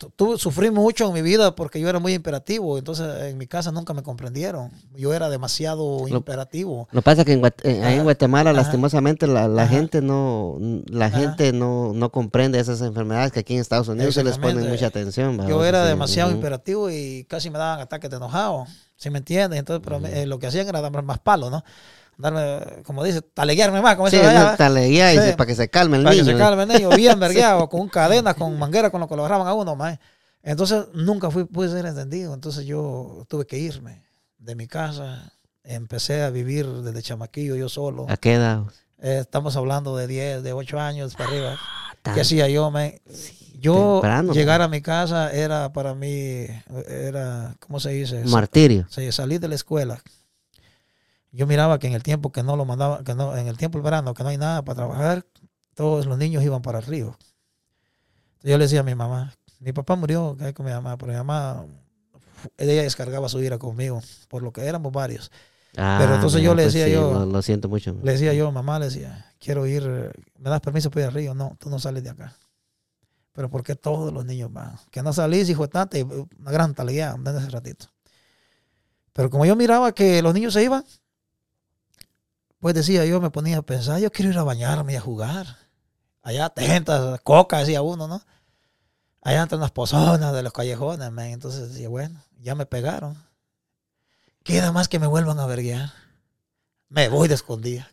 [0.00, 2.78] tu- tu- sufrí mucho en mi vida porque yo era muy imperativo.
[2.78, 4.70] Entonces en mi casa nunca me comprendieron.
[4.96, 6.88] Yo era demasiado imperativo.
[6.90, 8.60] Lo que pasa es que en, eh, en Ajá, Guatemala, ajá.
[8.62, 11.18] lastimosamente, la, la gente no la Ajá.
[11.18, 14.72] gente no, no comprende esas enfermedades que aquí en Estados Unidos se les ponen Exactamente.
[14.76, 15.38] mucha atención.
[15.38, 15.46] ¿va?
[15.46, 16.36] Yo era demasiado ujú.
[16.38, 18.66] imperativo y casi me daban ataques de enojado.
[18.96, 19.58] ¿Sí me entiendes?
[19.58, 21.62] Entonces, pero me- eh, lo que hacían era darme más palos, ¿no?
[22.20, 25.32] Darme, como dice, taleguearme más, como Sí, no, Sí.
[25.36, 26.26] para que se calme el para niño.
[26.26, 29.22] que se calme el niño, bien vergueado, con cadenas, con mangueras, con lo que lo
[29.24, 29.98] agarraban a uno, mae.
[30.42, 32.32] Entonces nunca fui, pude ser entendido.
[32.34, 34.02] Entonces yo tuve que irme
[34.38, 35.32] de mi casa.
[35.64, 38.06] Empecé a vivir desde chamaquillo yo solo.
[38.08, 38.62] ¿A qué edad?
[39.02, 41.58] Eh, estamos hablando de 10, de 8 años para arriba.
[42.02, 43.00] Tan- ¿Qué hacía yo, mae?
[43.58, 46.46] Yo temprano, llegar a mi casa era para mí,
[46.88, 48.24] era, ¿cómo se dice?
[48.24, 48.86] Martirio.
[48.88, 50.02] Sí, salir de la escuela
[51.32, 53.78] yo miraba que en el tiempo que no lo mandaba, que no, en el tiempo
[53.78, 55.26] del verano, que no hay nada para trabajar,
[55.74, 57.16] todos los niños iban para el río.
[58.32, 61.18] Entonces yo le decía a mi mamá, mi papá murió con mi mamá, pero mi
[61.18, 61.64] mamá,
[62.56, 65.30] ella descargaba su ira conmigo, por lo que éramos varios.
[65.72, 67.96] Pero entonces yo le pues decía sí, yo- Lo, lo siento mucho.
[68.02, 69.84] Le decía yo, mamá, le decía, quiero ir,
[70.38, 71.34] ¿me das permiso para ir al río?
[71.34, 72.34] No, tú no sales de acá.
[73.32, 74.76] Pero ¿por qué todos los niños van?
[74.90, 77.86] Que no salís, hijo de tanta, una gran talía, en ese ratito.
[79.12, 80.84] Pero como yo miraba que los niños se iban,
[82.60, 85.56] pues decía yo, me ponía a pensar, yo quiero ir a bañarme y a jugar.
[86.22, 88.22] Allá tentas, coca, decía uno, ¿no?
[89.22, 91.26] Allá entran las pozonas de los callejones, man.
[91.26, 93.16] Entonces decía, bueno, ya me pegaron.
[94.42, 95.92] Queda más que me vuelvan a verguear.
[96.88, 97.90] Me voy de escondida.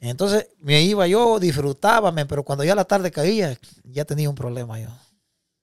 [0.00, 4.36] Entonces me iba yo, disfrutaba, man, pero cuando ya la tarde caía, ya tenía un
[4.36, 4.88] problema yo.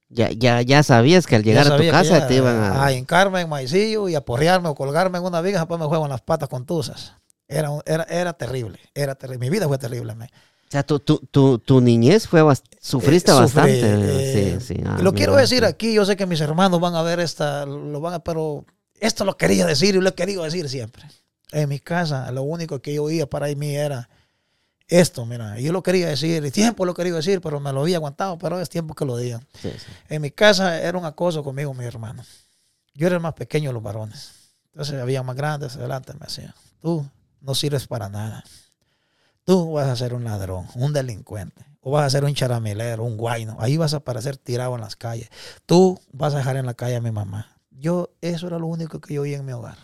[0.09, 2.85] Ya, ya, ya sabías que al llegar a tu casa ya, te iban a...
[2.85, 6.09] a hincarme en maicillo y a porrearme o colgarme en una viga, después me juegan
[6.09, 7.13] las patas con tuzas.
[7.47, 9.39] Era, era, era terrible, era terrible.
[9.45, 10.15] Mi vida fue terrible.
[10.15, 10.27] man.
[10.67, 13.79] O sea, tu, tu, tu, tu niñez fue bast- sufriste Eh, bastante.
[13.83, 14.83] eh, sí, sí.
[14.85, 15.65] Ah, lo quiero decir sí.
[15.65, 18.65] aquí, yo sé que mis hermanos van a ver esta, lo van a, pero
[18.99, 21.03] esto lo quería decir y lo he querido decir siempre.
[21.51, 24.09] En mi casa, lo único que yo oía para mí era
[24.87, 27.97] esto, mira, yo lo quería decir, y tiempo lo quería decir, pero me lo había
[27.97, 29.45] aguantado, pero es tiempo que lo digan.
[29.61, 29.85] Sí, sí.
[30.09, 32.23] En mi casa era un acoso conmigo, mi hermano.
[32.93, 34.31] Yo era el más pequeño de los varones.
[34.73, 37.07] Entonces había más grandes adelante, me decían, tú
[37.45, 38.43] no sirves para nada.
[39.43, 43.15] Tú vas a ser un ladrón, un delincuente, o vas a ser un charamilero, un
[43.15, 43.57] guayno.
[43.59, 45.29] Ahí vas a aparecer tirado en las calles.
[45.65, 47.55] Tú vas a dejar en la calle a mi mamá.
[47.69, 49.77] Yo, eso era lo único que yo oía en mi hogar.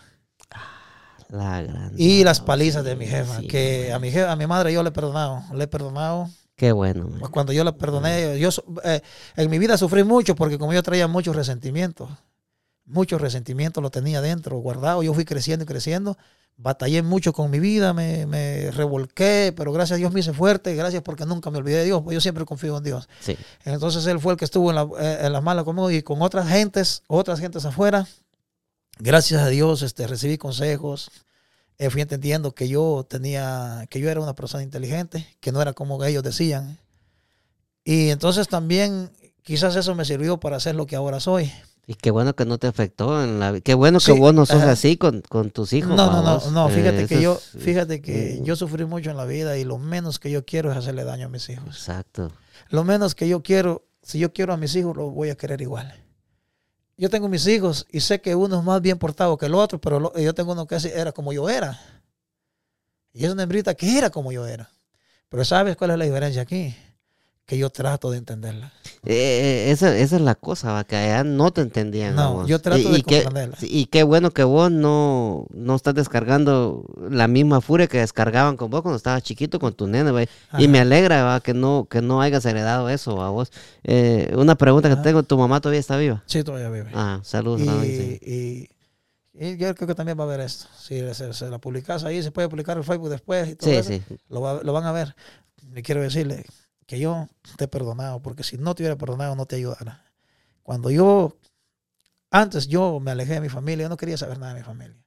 [1.28, 1.92] La gran...
[1.96, 4.72] Y las palizas sí, de mi jefa, sí, que a mi, jefa, a mi madre
[4.72, 7.08] yo le he perdonado, le he perdonado Qué bueno.
[7.08, 7.30] man.
[7.30, 8.50] Cuando yo la perdoné, yo
[8.84, 9.00] eh,
[9.36, 12.10] en mi vida sufrí mucho porque como yo traía muchos resentimientos,
[12.84, 16.18] muchos resentimientos lo tenía dentro, guardado, yo fui creciendo y creciendo,
[16.56, 20.74] batallé mucho con mi vida, me, me revolqué, pero gracias a Dios me hice fuerte,
[20.74, 23.08] gracias porque nunca me olvidé de Dios, porque yo siempre confío en Dios.
[23.20, 23.36] Sí.
[23.64, 26.22] Entonces él fue el que estuvo en la, eh, en la mala conmigo y con
[26.22, 28.06] otras gentes, otras gentes afuera.
[28.98, 31.10] Gracias a Dios este, recibí consejos.
[31.78, 35.72] eh, fui entendiendo que yo tenía, que yo era una persona inteligente, que no era
[35.72, 36.78] como ellos decían.
[37.84, 39.10] Y entonces también
[39.42, 41.50] quizás eso me sirvió para ser lo que ahora soy.
[41.86, 44.46] Y qué bueno que no te afectó en la Qué bueno que Sí, vos no
[44.46, 44.72] sos ajá.
[44.72, 45.90] así con, con tus hijos.
[45.96, 48.44] No, no, no, no, fíjate Eh, que yo, es- fíjate que mm.
[48.44, 51.26] yo sufrí mucho en la vida y lo menos que yo quiero es hacerle daño
[51.26, 51.76] a mis hijos.
[51.76, 52.30] Exacto.
[52.70, 55.60] Lo menos que yo quiero, si yo quiero a mis hijos, los voy a querer
[55.60, 55.92] igual.
[56.96, 59.80] Yo tengo mis hijos y sé que uno es más bien portado que el otro,
[59.80, 61.80] pero lo- yo tengo uno que era como yo era.
[63.12, 64.70] Y es una hembrita que era como yo era.
[65.28, 66.74] Pero ¿sabes cuál es la diferencia aquí?
[67.52, 68.72] Que yo trato de entenderla.
[69.04, 72.14] Eh, esa, esa es la cosa, va, que allá no te entendían.
[72.14, 73.56] No, yo trato y, de y qué, comprenderla.
[73.60, 78.56] sí, y qué bueno que vos no, no estás descargando la misma furia que descargaban
[78.56, 80.22] con vos cuando estabas chiquito con tu nene, va.
[80.58, 83.52] Y me alegra va, que no que no hayas heredado eso a vos.
[83.84, 86.22] Eh, una pregunta que tengo, ¿tu mamá todavía está viva?
[86.24, 86.90] Sí, todavía vive.
[86.94, 87.60] Ah, saludos.
[87.60, 87.82] y, ¿no?
[87.82, 88.18] Sí.
[88.22, 88.68] y-
[89.34, 90.68] y yo creo que también va a ver esto.
[90.78, 93.76] Si se, se la publicas ahí, se puede publicar en Facebook después y todo Sí,
[93.76, 93.90] eso.
[93.90, 94.02] sí.
[94.30, 95.14] lo, va- lo van a ver.
[95.74, 96.46] Le quiero decirle
[96.92, 97.26] que yo
[97.56, 100.04] te he perdonado, porque si no te hubiera perdonado, no te ayudara.
[100.62, 101.38] Cuando yo,
[102.30, 105.02] antes yo me alejé de mi familia, yo no quería saber nada de mi familia.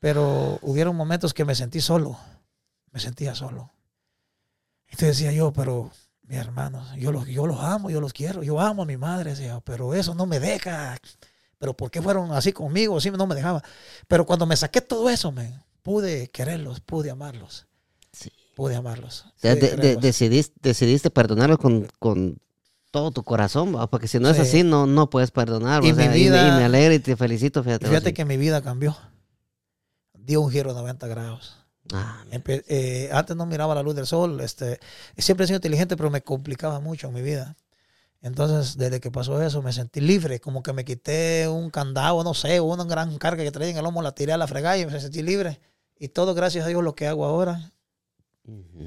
[0.00, 2.18] Pero hubieron momentos que me sentí solo,
[2.90, 3.70] me sentía solo.
[4.88, 8.58] Entonces decía yo, pero mis hermanos, yo los, yo los amo, yo los quiero, yo
[8.58, 10.98] amo a mi madre, decía, pero eso no me deja.
[11.58, 12.96] Pero ¿por qué fueron así conmigo?
[12.96, 13.62] Así no me dejaba.
[14.08, 17.68] Pero cuando me saqué todo eso, me pude quererlos, pude amarlos.
[18.60, 18.64] Sí.
[18.64, 19.24] Pude amarlos.
[19.40, 22.38] Pude de- de- decidiste, decidiste perdonarlos con, con
[22.90, 24.42] todo tu corazón, va, porque si no es Sí.
[24.42, 25.84] así, no, no puedes perdonar.
[25.84, 27.86] Y o sea, mi y me- y, vida- me alegra y te felicito, fíjate.
[27.86, 28.12] Fíjate sí.
[28.14, 28.96] que mi vida cambió.
[30.18, 31.56] Dio un giro de 90 grados.
[31.92, 34.40] Ah, Empe- eh, antes no miraba la luz del sol.
[34.40, 34.78] Este,
[35.16, 37.56] siempre he sido inteligente, pero me complicaba mucho en mi vida.
[38.22, 40.40] Entonces, desde que pasó eso, me sentí libre.
[40.40, 43.84] Como que me quité un candado, no sé, una gran carga que traía en el
[43.84, 45.58] lomo, la tiré a la fregada y me sentí libre.
[45.98, 47.72] Y todo, gracias a Dios, lo que hago ahora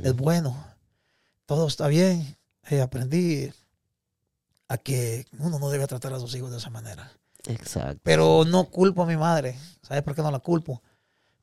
[0.03, 0.55] es bueno.
[1.45, 2.37] Todo está bien.
[2.69, 3.51] Eh, aprendí
[4.67, 7.11] a que uno no debe tratar a sus hijos de esa manera.
[7.47, 7.99] Exacto.
[8.03, 9.57] Pero no culpo a mi madre.
[9.81, 10.81] ¿Sabes por qué no la culpo?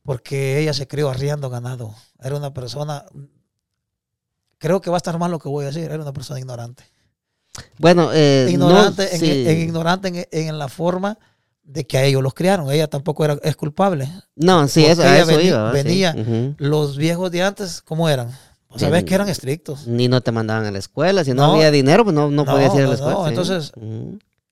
[0.02, 1.94] Porque ella se crió arriando ganado.
[2.20, 3.04] Era una persona.
[4.58, 5.84] Creo que va a estar mal lo que voy a decir.
[5.84, 6.84] Era una persona ignorante.
[7.78, 9.48] Bueno, eh, no, ignorante, en, sí.
[9.48, 11.18] en ignorante en, en la forma
[11.72, 12.70] de que a ellos los criaron.
[12.70, 14.08] Ella tampoco era, es culpable.
[14.36, 15.62] No, sí, porque eso, ella eso veni- iba.
[15.62, 15.70] ¿va?
[15.72, 15.82] Sí.
[15.82, 16.14] venía.
[16.18, 16.54] Ujú.
[16.58, 18.30] Los viejos de antes, ¿cómo eran?
[18.76, 19.86] Sabes que eran estrictos.
[19.86, 21.24] Ni no te mandaban a la escuela.
[21.24, 21.52] Si no, No.
[21.54, 23.14] había dinero, pues no, no, No, podías ir a la escuela.
[23.14, 23.28] no, sí.
[23.30, 23.72] entonces-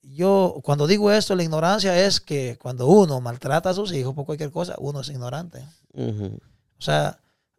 [0.03, 4.25] yo cuando digo esto, la ignorancia es que cuando uno maltrata a sus hijos por
[4.27, 5.65] cualquier cosa, uno es ignorante.
[5.97, 7.19] O sea,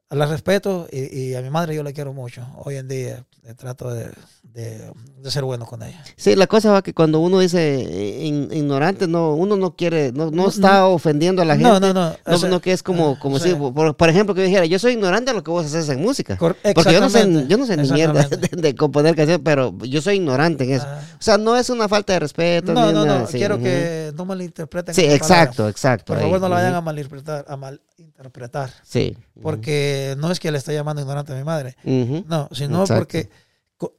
[0.09, 2.45] la respeto y, y a mi madre yo la quiero mucho.
[2.63, 4.09] Hoy en día eh, trato de,
[4.43, 6.01] de- de ser bueno con ella.
[6.15, 10.11] Sí, la cosa va que cuando uno dice eh, in- ignorante, no, uno no quiere,
[10.11, 11.69] no, no No, está ofendiendo a la gente.
[11.69, 12.09] No, no, no.
[12.09, 13.49] No, o sea, no, que es como, como sí.
[13.49, 15.87] si, por, por ejemplo, que yo dijera, yo soy ignorante de lo que vos haces
[15.89, 16.37] en música.
[16.37, 20.01] Porque yo no sé, yo no sé ni mierda de, de componer canciones, pero yo
[20.01, 20.85] soy ignorante en eso.
[20.87, 21.01] Ah.
[21.19, 22.73] O sea, no es una falta de respeto.
[22.73, 23.27] No, ni no, nada no.
[23.27, 24.95] Quiero que no malinterpreten.
[24.95, 25.17] Sí, palabra.
[25.17, 26.05] exacto, exacto.
[26.13, 27.45] Por ahí, favor, no la vayan a malinterpretar.
[27.47, 28.71] A malinterpretar.
[28.83, 29.15] Sí.
[29.35, 29.43] ujú.
[29.99, 31.75] Porque no es que le esté llamando ignorante a mi madre.
[31.83, 32.99] No, sino Exacto.
[32.99, 33.29] porque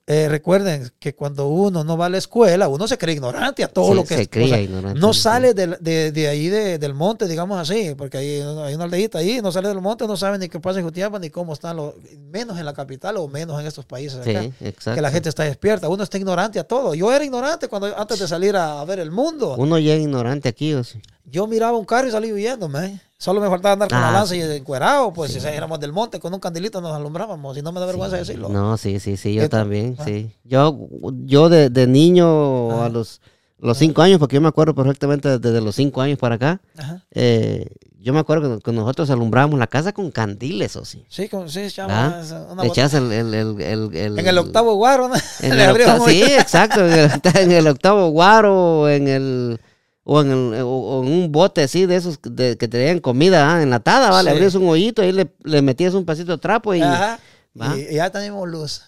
[0.07, 3.69] eh, recuerden que cuando uno no va a la escuela, uno se cree ignorante a
[3.69, 6.77] todo Sí, lo que se cría o sea, ignorante, No sale de, de ahí de-
[6.79, 10.19] del monte, digamos así, porque hay, hay una aldeita ahí, no sale del monte, no
[10.19, 11.95] sabe ni qué pasa en Jutiapa, ni cómo están los,
[12.31, 14.95] menos en la capital o menos en estos países Sí, acá.
[14.95, 16.93] Que la gente está despierta, uno está ignorante a todo.
[16.95, 19.55] Yo era ignorante cuando antes de salir a, a ver el mundo.
[19.57, 20.83] Uno ya es ignorante aquí, o.
[21.25, 23.01] Yo miraba un carro y salí huyéndome.
[23.23, 26.19] Solo me faltaba andar con Ah, la lanza y encuerado, pues si éramos del monte
[26.19, 28.49] con un candilito nos alumbrábamos, y no me da vergüenza decirlo.
[28.49, 30.05] No, sí, sí, sí, yo Esto, también, ah.
[30.07, 30.33] sí.
[30.43, 30.89] Yo,
[31.27, 32.87] yo de, de niño Ajá.
[32.87, 33.21] a los,
[33.59, 37.05] los cinco años, porque yo me acuerdo perfectamente desde los cinco años para acá, Ajá.
[37.11, 37.67] eh,
[38.03, 41.05] yo me acuerdo que, nosotros alumbrábamos la casa con candiles, o sí.
[41.11, 42.23] Sí, con, sí, ¿Ah?
[42.51, 45.15] una echabas el, el, el, el- el- En el octavo guaro, ¿no?
[45.43, 49.61] en el octavo- sí, exacto, en el, en el octavo guaro, en el
[50.05, 53.55] o en, el, o, o en un bote así de esos de- que tenían comida
[53.55, 54.31] ah, enlatada, ¿vale?
[54.31, 54.37] Sí.
[54.37, 56.83] Abrías un hoyito, ahí le, le metías un pasito de trapo y...
[56.83, 57.19] Ajá.
[57.61, 57.77] ¿Va?
[57.77, 58.83] Y, y ya tenemos luz.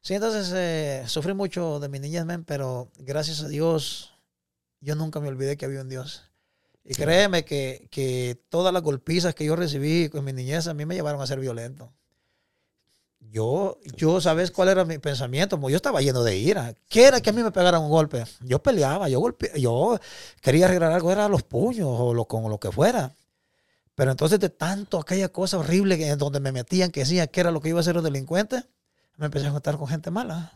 [0.00, 4.14] Sí, entonces eh, sufrí mucho de mi niñez, men, pero gracias a Dios,
[4.80, 6.22] yo nunca me olvidé que había un Dios.
[6.84, 10.86] Y créeme que, que todas las golpizas que yo recibí con mi niñez a mí
[10.86, 11.92] me llevaron a ser violento.
[13.30, 15.60] Yo, yo, ¿sabes cuál era mi pensamiento?
[15.68, 16.74] Yo estaba lleno de ira.
[16.88, 18.24] ¿Qué era que a mí me pegaran un golpe?
[18.40, 19.98] Yo peleaba, yo golpe, yo
[20.40, 23.14] quería arreglar algo, era los puños o lo, con lo que fuera.
[23.94, 27.40] Pero entonces de tanto aquella cosa horrible que, en donde me metían, que decían que
[27.40, 28.62] era lo que iba a ser un delincuente,
[29.16, 30.52] me empecé a juntar con gente mala.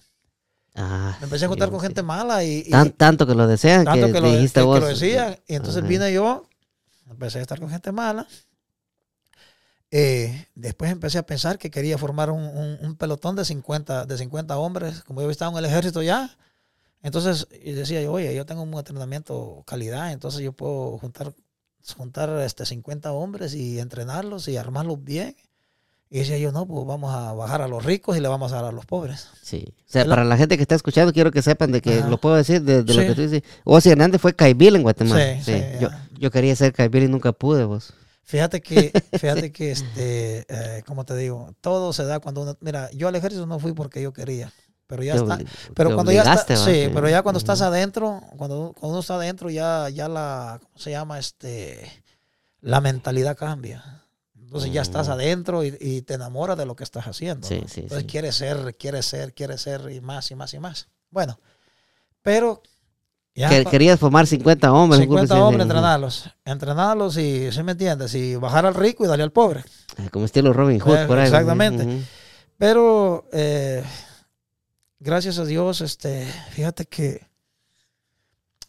[0.75, 1.87] Ah, Me empecé a juntar sí, con sí.
[1.89, 4.65] gente mala y, y Tan- tanto que lo desean tanto que, que, lo, dijiste que-
[4.65, 4.81] que vos.
[4.81, 5.37] lo decían.
[5.47, 5.89] Y entonces Ajá.
[5.89, 6.47] vine yo,
[7.11, 8.27] empecé a estar con gente mala.
[9.95, 14.17] Eh, después empecé a pensar que quería formar un, un- un pelotón de 50, de
[14.19, 16.37] 50 hombres, como yo estaba en el ejército ya.
[17.03, 21.35] Entonces y decía yo, oye, yo tengo un entrenamiento calidad, entonces yo puedo juntar,
[21.97, 25.37] juntar este, 50 hombres y entrenarlos y armarlos bien.
[26.09, 28.57] Y decía yo, no, pues vamos a bajar a los ricos y le vamos a
[28.57, 29.29] dar a los pobres.
[29.43, 29.75] Sí.
[29.89, 32.09] O sea, La- para la gente que está escuchando, quiero que sepan de que Ajá.
[32.09, 33.43] lo puedo decir de, de lo que tú dices.
[33.65, 35.37] Ozzy Hernández fue Caibil en Guatemala.
[35.37, 35.89] Sí, sí, yo,
[36.19, 37.95] yo quería ser Caibil y nunca pude, vos.
[38.25, 42.91] Fíjate que, fíjate que, este, eh, como te digo, todo se da cuando uno, mira,
[42.93, 44.53] yo al ejército no fui porque yo quería,
[44.87, 45.39] pero ya Te está,
[45.75, 49.51] pero cuando ya está, sí, pero ya cuando estás adentro, cuando, cuando uno está adentro,
[49.51, 51.19] ya, ya la, ¿cómo se llama?
[51.19, 51.91] Este,
[52.61, 53.99] la mentalidad cambia.
[54.39, 55.13] Entonces ya estás Mm.
[55.13, 57.47] adentro y, y te enamoras de lo que estás haciendo.
[57.49, 57.69] Sí, ¿no?
[57.69, 58.07] sí, Entonces sí.
[58.07, 60.89] quieres ser, quieres ser, quieres ser y más y más y más.
[61.11, 61.41] Bueno,
[62.21, 62.63] pero
[63.35, 65.01] ya Que- querías formar 50 hombres.
[65.01, 66.31] un grupo 50 así, sí, hombres, entrenarlos.
[66.45, 68.15] Entrenarlos y, ¿sí me entiendes?
[68.15, 69.65] Y bajar al rico y darle al pobre.
[69.99, 71.25] Ah, Como estilo Robin Hood, Eh, por ahí.
[71.27, 72.03] exactamente.
[72.59, 73.83] Pero eh,
[75.01, 77.27] gracias a Dios, este, fíjate que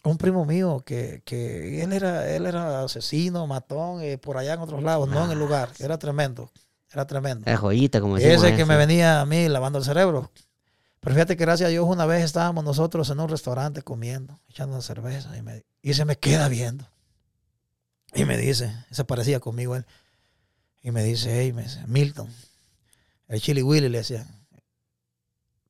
[0.06, 4.60] un primo mío que, que él era, él era asesino, matón, eh, por allá en
[4.62, 5.70] otros lados, no en el lugar.
[5.80, 6.52] Era tremendo.
[6.92, 7.44] Era tremendo.
[7.50, 8.44] La joyita, como decimos.
[8.44, 10.30] Ese que me venía a mí lavando el cerebro.
[11.04, 14.76] Pero fíjate que gracias a Dios una vez estábamos nosotros en un restaurante comiendo, echando
[14.76, 16.88] una cerveza y, me- y se me queda viendo.
[18.16, 19.86] Y me dice, se parecía conmigo él.
[20.82, 22.30] Y me dice, hey, me dice, Milton,
[23.28, 24.26] el Chili Willy le decía,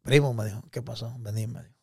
[0.04, 1.16] primo, me dijo, ¿qué pasó?
[1.20, 1.74] Vení, me dijo.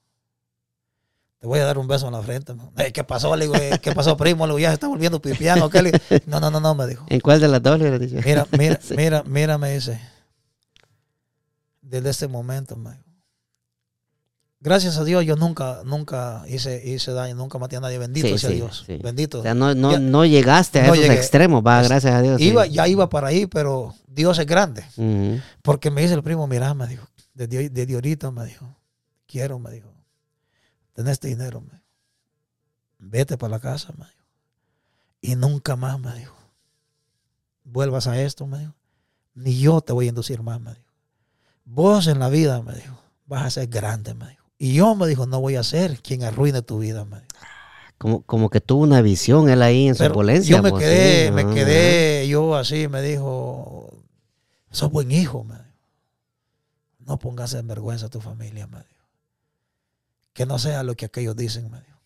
[1.39, 2.53] Te voy a dar un beso en la frente.
[2.53, 2.72] me dijo.
[2.77, 3.35] "Ey, ¿Qué pasó?
[3.35, 4.47] Le digo, "Eh, ¿qué pasó, primo?
[4.47, 5.71] Le digo, ya se está volviendo pipiano.
[5.71, 7.07] ¿qué?" Le digo, No, no, no, no, me dijo.
[7.09, 8.21] ¿En cuál de las dos le dicho?
[8.27, 8.95] Mira, mira, Sí.
[8.95, 9.99] mira, mira, me dice.
[11.81, 13.05] Desde este momento, me dijo.
[14.62, 17.96] Gracias a Dios, yo nunca, nunca hice, hice daño, nunca maté a nadie.
[17.99, 18.84] Bendito Sí, sea sí, Dios.
[18.87, 18.99] sí.
[19.03, 19.41] Bendito.
[19.41, 21.16] O sea, no, no, Ya- no llegaste a no esos llegué.
[21.16, 22.38] extremos, va, gracias a Dios.
[22.42, 24.84] iba, ya iba para ahí, pero Dios es grande.
[25.62, 28.76] Porque me dice el primo, mira, me dijo, desde, desde ahorita me dijo,
[29.26, 29.95] quiero, me dijo,
[30.92, 31.84] tener este dinero, me dijo.
[32.99, 34.26] Vete para la casa, me dijo.
[35.22, 36.37] Y nunca más, me dijo.
[37.64, 38.74] Vuelvas a esto, me dijo.
[39.34, 40.84] Ni yo te voy a inducir más, me dijo.
[41.64, 44.39] Vos en la vida, me dijo, vas a ser grande, me dijo.
[44.62, 47.28] Y yo, me dijo, no voy a ser quien arruine tu vida, me dijo.
[47.96, 50.54] Como, como que tuvo una visión él ahí en su Pero opulencia.
[50.54, 53.91] yo me pues, quedé, sí, me quedé, yo así, me dijo,
[54.70, 55.66] sos buen hijo, me dijo.
[56.99, 59.07] No pongas en vergüenza a tu familia, me dijo.
[60.34, 61.99] que no sea lo que aquellos dicen, me dijo.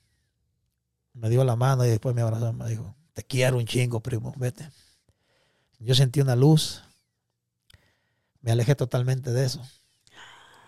[1.12, 4.32] Me dio la mano y después me abrazó me dijo, te quiero un chingo, primo,
[4.36, 4.70] vete.
[5.80, 6.84] Yo sentí una luz,
[8.42, 9.60] me alejé totalmente de eso.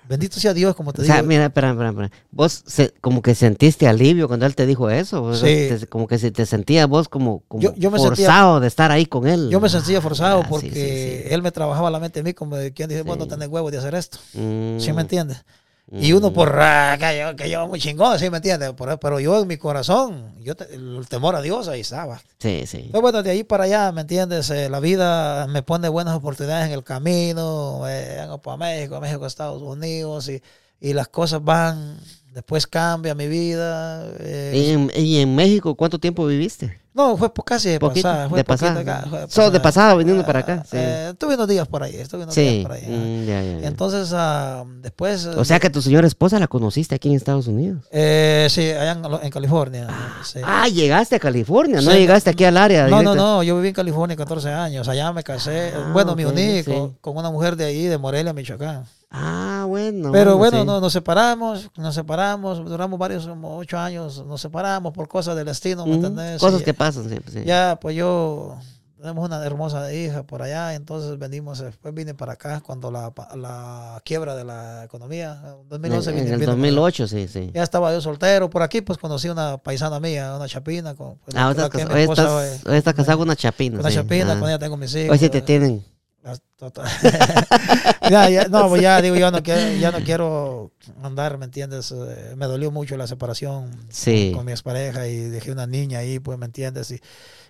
[0.08, 1.26] Bendito sea Dios, como te O sea, digo.
[1.28, 2.10] mira, espera, espera, espera.
[2.30, 5.34] Vos se- como que sentiste alivio cuando él te dijo eso.
[5.34, 5.42] Sí.
[5.44, 8.68] te- como que si te sentías vos como, como Yo- yo me sentía- forzado de
[8.68, 9.48] estar ahí con él.
[9.50, 11.28] Yo me sentía forzado Ah, porque sí, sí.
[11.34, 13.30] él me trabajaba la mente a mí como de quien dice, bueno, Sí.
[13.30, 14.18] tenés huevos de hacer esto.
[14.34, 15.44] Mm, ¿Sí me entiendes?
[15.92, 16.52] Y uno por
[16.98, 18.72] que yo, que yo muy chingón, ¿sí me entiendes?
[18.72, 22.20] Por- Pero yo en mi corazón, yo te- el temor a Dios ahí estaba.
[22.40, 22.88] Sí, sí.
[22.90, 24.50] Pero bueno, de ahí para allá, ¿me entiendes?
[24.50, 27.88] Eh, la vida me pone buenas oportunidades en el camino.
[27.88, 30.42] eh, vengo para México, México, Estados Unidos, y,
[30.80, 31.98] y las cosas van.
[32.32, 34.06] Después cambia mi vida.
[34.18, 36.80] eh, ¿Y en, y en México cuánto tiempo viviste?
[36.96, 38.28] No, fue casi de Poquito, pasada.
[38.28, 38.80] Fue de pasada.
[38.80, 39.62] acá, fue de So, de pasada.
[39.62, 40.76] pasada viniendo para acá, sí.
[40.78, 42.40] Eh, estuve unos días por ahí, estuve unos Sí.
[42.40, 42.82] días por ahí.
[42.82, 42.90] ajá.
[42.90, 43.68] mm, ya, ya, ya.
[43.68, 45.26] Entonces, ah, después.
[45.26, 47.84] o sea que tu señora esposa la conociste aquí en Estados Unidos.
[47.92, 49.88] Eh, sí, allá en, en California.
[50.24, 50.40] sí.
[50.42, 52.84] Ah, llegaste a California, no llegaste aquí al área.
[52.88, 53.16] No, no, directa.
[53.16, 54.88] no, yo viví en California 14 años.
[54.88, 55.72] Allá me casé.
[55.76, 58.84] Ah, bueno, me uní con, con una mujer de ahí, de Morelia, Michoacán.
[59.10, 60.10] Ah, bueno.
[60.12, 60.66] Pero bueno, sí.
[60.66, 65.46] no, nos separamos, nos separamos, duramos varios, como ocho años, nos separamos por cosas del
[65.46, 66.40] destino, ¿me entendés?
[66.40, 67.44] Cosas Y que pasan siempre, sí.
[67.46, 68.58] Ya, pues yo,
[69.00, 74.02] tenemos una hermosa hija por allá, entonces venimos, después vine para acá cuando la, la
[74.04, 76.60] quiebra de la economía, en En, 2011 en vine- el vine para acá.
[76.62, 77.50] 2008, sí, sí.
[77.54, 78.50] Ya estaba yo soltero.
[78.50, 80.94] Por aquí, pues conocí una paisana mía, una chapina.
[80.96, 83.78] Con, pues, Ah, estás, hoy estás casado con una chapina.
[83.78, 83.94] Una sí.
[83.94, 84.40] chapina, Ah.
[84.40, 85.12] con ella tengo mis hijos.
[85.12, 85.84] Hoy sí te tienen.
[86.26, 86.82] Las- to- to-
[88.10, 90.72] ya, ya, no, pues ya digo, yo no quiero, ya no quiero
[91.02, 91.92] andar, ¿me entiendes?
[91.92, 94.32] Eh, me dolió mucho la separación Sí.
[94.34, 96.90] con mi expareja y dejé una niña ahí, pues, ¿me entiendes?
[96.90, 97.00] Y,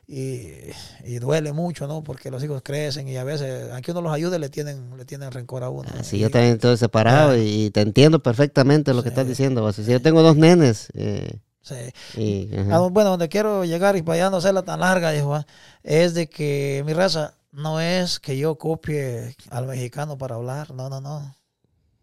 [0.09, 0.53] y,
[1.05, 2.03] y duele mucho, ¿no?
[2.03, 5.31] Porque los hijos crecen y a veces, aunque uno los ayude, le tienen, le tienen
[5.33, 5.89] rencor a uno.
[5.99, 7.39] Ah, sí, Y- yo también estoy separado Ah.
[7.39, 9.13] y te entiendo perfectamente lo que Sí.
[9.15, 9.63] estás diciendo.
[9.63, 9.77] vos.
[9.77, 10.89] Si yo tengo dos nenes.
[10.95, 11.75] eh, sí.
[12.21, 12.77] y, A ajá.
[12.77, 15.47] don- bueno, donde quiero llegar y para allá no hacerla tan larga, hijo, ah,
[15.83, 20.89] es de que mi raza no es que yo copie al mexicano para hablar, no,
[20.89, 21.35] no, no.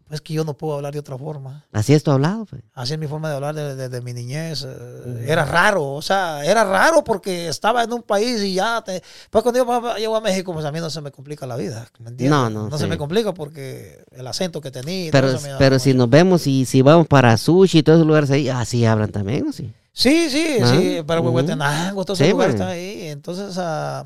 [0.10, 1.66] Es que yo no puedo hablar de otra forma.
[1.72, 2.46] Así es tu hablado.
[2.46, 2.62] pues.
[2.74, 4.64] Así es mi forma de hablar desde de, mi niñez.
[4.68, 8.84] eh, Era raro, o sea, era raro porque estaba en un país y ya.
[8.84, 9.02] Te,
[9.32, 11.88] pues cuando yo llego a México, pues a mí no se me complica la vida.
[12.00, 12.30] ¿me entiendes?
[12.30, 12.90] No, no, se sí.
[12.90, 15.10] me complica porque el acento que tenía.
[15.12, 18.50] Pero, pero si nos vemos y si vamos para sushi y todos esos lugares ahí,
[18.50, 19.74] así hablan también, ¿o sí?
[19.94, 21.30] Sí, sí, Ah, sí, para ujú.
[21.30, 22.62] Huehuetenango, todos Sí, esos lugares pues.
[22.62, 23.08] están ahí.
[23.08, 24.04] Entonces, ah,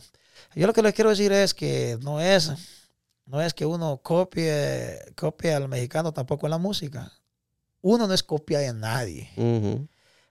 [0.59, 2.51] yo lo que les quiero decir es que no es,
[3.25, 7.11] no es que uno copie, copie al mexicano tampoco en la música.
[7.81, 9.29] Uno no es copia de nadie.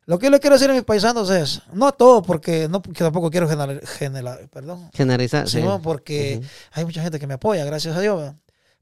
[0.05, 2.81] Lo que yo les quiero decir a mis paisanos es, no a todos, porque no
[2.81, 5.48] tampoco quiero general, general- perdón, Generalizar.
[5.48, 5.61] sí.
[5.82, 6.40] porque
[6.73, 8.32] hay mucha gente que me apoya, gracias a Dios.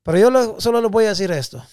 [0.03, 1.65] Pero yo lo- solo les voy a decir esto.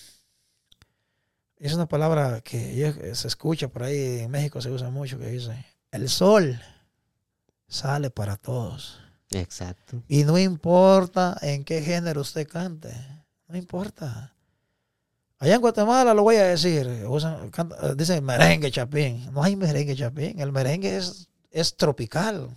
[1.58, 5.66] Es una palabra que se escucha por ahí, en México se usa mucho, que dice,
[5.92, 6.60] el sol
[7.68, 9.01] sale para todos.
[9.32, 10.02] Exacto.
[10.08, 12.94] Y no importa en qué género usted cante,
[13.48, 14.34] no importa.
[15.40, 19.28] Allá en Guatemala lo voy a decir, usan- canta- eh, dicen merengue chapín.
[19.34, 22.50] No hay merengue chapín, el merengue es, es tropical.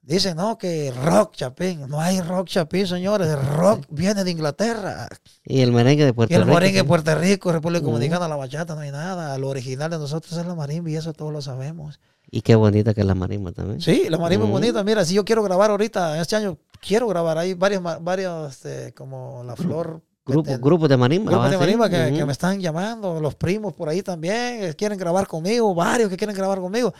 [0.00, 1.86] Dicen, no, que rock chapín.
[1.86, 3.28] No hay rock chapín, señores.
[3.28, 5.06] El rock viene de Inglaterra.
[5.44, 6.54] Y el merengue de Puerto Y el Rico.
[6.54, 6.88] merengue de sí.
[6.88, 7.84] Puerto Rico, República.
[7.84, 9.36] Dominicana, la bachata, no hay nada.
[9.36, 12.00] Lo original de nosotros es la marimba y eso todos lo sabemos.
[12.30, 13.80] Y qué bonita que es la marimba también.
[13.80, 14.84] Sí, la marimba es bonita.
[14.84, 17.38] Mira, si yo quiero grabar ahorita, este año, quiero grabar.
[17.38, 20.02] Hay varios, varios este, como La Flor.
[20.26, 21.30] Grupo, este, grupos de marimba.
[21.30, 21.60] grupos de Sí.
[21.60, 26.10] marimba que me están llamando, los primos por ahí también, eh, quieren grabar conmigo, varios
[26.10, 26.92] que quieren grabar conmigo.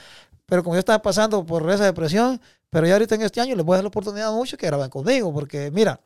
[0.46, 2.40] Pero como yo estaba pasando por esa depresión,
[2.70, 4.66] pero ya ahorita en este año les voy a dar la oportunidad a muchos que
[4.66, 6.00] graben conmigo, porque mira,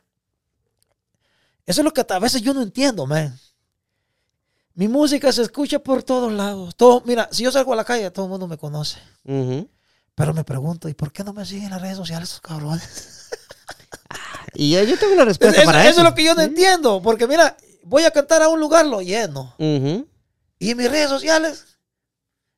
[1.64, 3.38] eso es lo que a veces yo no entiendo, man.
[4.74, 6.74] Mi música se escucha por todos lados.
[6.76, 8.98] Todo, mira, si yo salgo a la calle, todo el mundo me conoce.
[10.14, 13.28] Pero me pregunto, ¿y por qué no me siguen en las redes sociales esos cabrones?
[14.54, 16.00] Y yo, yo tengo la Eso, respuesta para eso eso.
[16.00, 16.48] es lo que yo no Sí.
[16.48, 19.54] entiendo, porque mira, voy a cantar a un lugar, lo lleno.
[19.58, 21.64] Y en mis redes sociales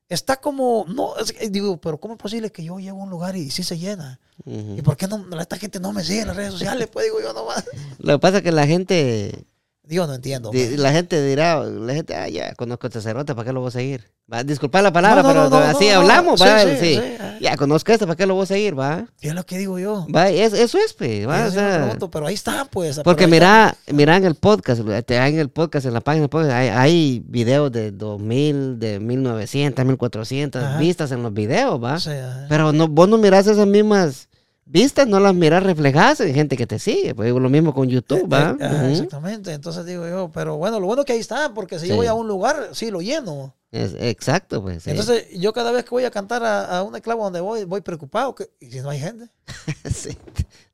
[0.09, 3.37] está como, no, es digo, pero ¿cómo es posible que yo llego a un lugar
[3.37, 4.19] y sí se llena?
[4.45, 6.89] ¿Y por qué no, esta gente no me sigue en las redes sociales?
[6.93, 7.65] Pues digo yo nomás.
[7.99, 9.45] Lo que pasa es que la gente,
[9.87, 10.51] Digo, no entiendo.
[10.77, 13.69] la gente dirá, la gente, ah, ya conozco a este cerote, ¿para qué lo voy
[13.69, 14.05] a seguir?
[14.33, 16.95] Va, disculpa la palabra, No, no, pero no, así hablamos, va, sí, sí.
[16.95, 17.37] sí, ah.
[17.43, 18.79] Ya conozco a este, ¿para qué lo voy a seguir?
[18.79, 20.07] Va, es lo que digo yo.
[20.15, 23.01] va, es- eso es, pues, va, o sea, pregunto, pero ahí está, pues.
[23.05, 26.23] Porque pero ahí mira, mira en el podcast, te- en el podcast, en la página
[26.23, 30.79] del podcast, hay, hay videos de 2000, de 1900, 1400 Ajá.
[30.79, 31.97] vistas en los videos, ¿va?
[31.97, 32.41] está.
[32.41, 32.47] Sí.
[32.49, 34.29] Pero no, vos no mirás esas mismas
[34.67, 37.15] vistas no las miras reflejadas en gente que te sigue.
[37.15, 38.57] Pues lo mismo con YouTube, ¿va?
[38.59, 38.87] Eh, ajá, Ujú.
[38.93, 41.97] Exactamente, entonces digo yo, pero bueno, lo bueno es que ahí está, porque si yo
[41.97, 43.55] voy a un lugar, sí lo lleno.
[43.71, 44.85] Es- exacto, pues.
[44.85, 44.91] sí.
[44.91, 47.81] Entonces, yo cada vez que voy a cantar a, a un esclavo donde voy, voy
[47.81, 49.27] preocupado, que, y si no hay gente.
[49.93, 50.17] Sí.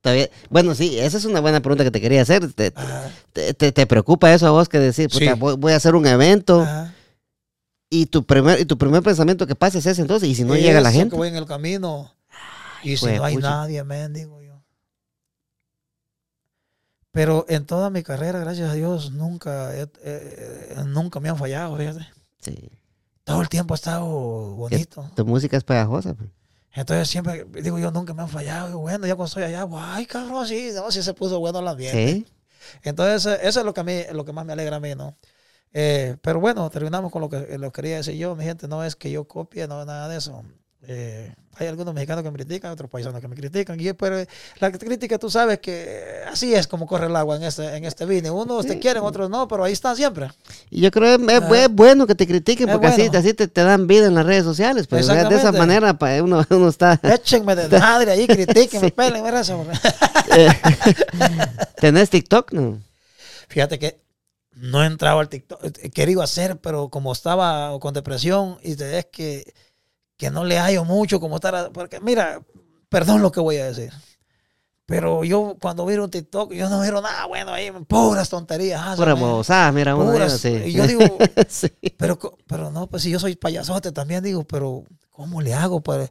[0.02, 2.52] Todavía- bueno, sí, esa es una buena pregunta que te quería hacer.
[2.52, 2.72] ¿Te,
[3.32, 6.06] te, te- te preocupa eso a vos que decir, puta, voy, voy a hacer un
[6.06, 6.94] evento ajá.
[7.90, 10.54] y tu primer y tu primer pensamiento que pasa es ese entonces y si no
[10.56, 11.10] llega la gente?
[11.10, 12.12] que voy en el camino,
[12.82, 13.50] y si no hay pucha.
[13.50, 14.62] nadie, men, digo yo.
[17.12, 22.06] Pero en toda mi carrera, gracias a Dios, nunca, eh, nunca me han fallado, fíjate.
[22.40, 22.70] Sí.
[23.24, 25.10] Todo el tiempo ha estado bonito.
[25.14, 26.14] Tu música es pegajosa.
[26.14, 26.30] pues.
[26.72, 28.78] Entonces siempre digo yo, nunca me han fallado.
[28.78, 32.14] Bueno, ya cuando estoy allá, ay, cabrón, sí, no, sí se puso bueno el ambiente.
[32.14, 32.26] Sí.
[32.82, 35.16] Entonces, eso es lo que a mí, lo que más me alegra a mí, ¿no?
[35.72, 38.96] Eh, pero bueno, terminamos con lo que lo quería decir yo, mi gente, no es
[38.96, 40.44] que yo copie, no nada de eso.
[40.86, 44.24] Eh, hay algunos mexicanos que me critican, otros paisanos que me critican, y pero
[44.60, 48.06] la crítica tú sabes que así es como corre el agua en este, en este
[48.06, 48.30] vine.
[48.30, 50.28] Unos te quieren, otros no, pero ahí están siempre.
[50.70, 51.56] Y yo creo que es, Ah.
[51.64, 53.18] es bueno que te critiquen porque así, bueno.
[53.18, 54.86] así te, te dan vida en las redes sociales.
[54.86, 56.98] Pues, de esa manera uno, uno está...
[57.02, 58.90] Échenme de madre ahí, critiquenme, Sí.
[58.92, 59.22] pelen.
[61.80, 62.52] ¿Tenés TikTok?
[62.52, 62.80] No.
[63.48, 64.00] Fíjate que
[64.52, 65.60] no he entrado al TikTok.
[65.82, 69.52] He querido hacer, pero como estaba con depresión y es que,
[70.20, 71.72] que no le hallo mucho como estar.
[71.72, 72.42] Porque mira,
[72.90, 73.90] perdón lo que voy a decir.
[74.84, 78.82] Pero yo cuando miro un TikTok, yo no miro nada bueno ahí, puras tonterías.
[79.48, 80.12] ah, mira uno.
[80.12, 80.48] puras- sí.
[80.66, 81.00] Y yo digo,
[81.48, 81.68] Sí.
[81.96, 85.80] pero, pero no, pues si yo soy payasote también, digo, pero ¿cómo le hago?
[85.80, 86.06] Pero,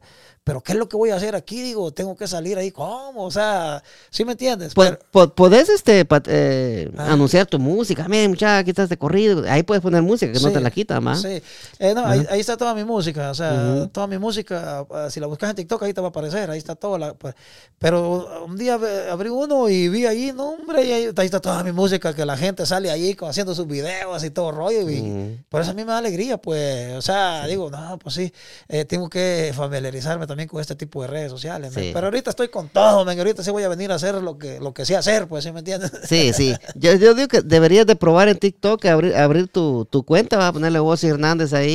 [0.50, 1.62] pero ¿qué es lo que voy a hacer aquí?
[1.62, 3.24] Digo, tengo que salir ahí, ¿cómo?
[3.24, 4.74] O sea, ¿sí me entiendes?
[4.74, 7.12] Po- Pero- po- ¿Podés este, eh, Ah.
[7.12, 8.08] anunciar tu música?
[8.08, 9.44] Miren, muchacha, aquí está este corrido.
[9.48, 11.22] Ahí puedes poner música, que no Sí, te la quita, más.
[11.22, 11.40] Sí,
[11.78, 13.86] Eh, no, ahí, ahí está toda mi música, o sea, Ujú.
[13.88, 16.58] toda mi música, ah, si la buscas en TikTok ahí te va a aparecer, ahí
[16.58, 17.34] está toda la, pues,
[17.78, 18.78] pero un día
[19.10, 22.24] abrí uno y vi ahí, no hombre, y ahí, ahí está toda mi música, que
[22.26, 25.44] la gente sale ahí haciendo sus videos y todo rollo, y Mm.
[25.48, 28.32] por eso a mí me da alegría, pues, o sea, digo, no, pues sí,
[28.68, 31.72] eh, tengo que familiarizarme también con este tipo de redes sociales.
[31.74, 31.90] Sí.
[31.92, 34.60] pero ahorita estoy con todo, men, ahorita sí voy a venir a hacer lo que,
[34.60, 35.92] lo que sé hacer, pues, ¿sí me entiendes?
[36.08, 36.54] Sí, sí.
[36.74, 40.50] Yo, yo digo que deberías de probar en TikTok, abrir, abrir tu, tu cuenta, vas
[40.50, 41.70] a ponerle vos Hernández ahí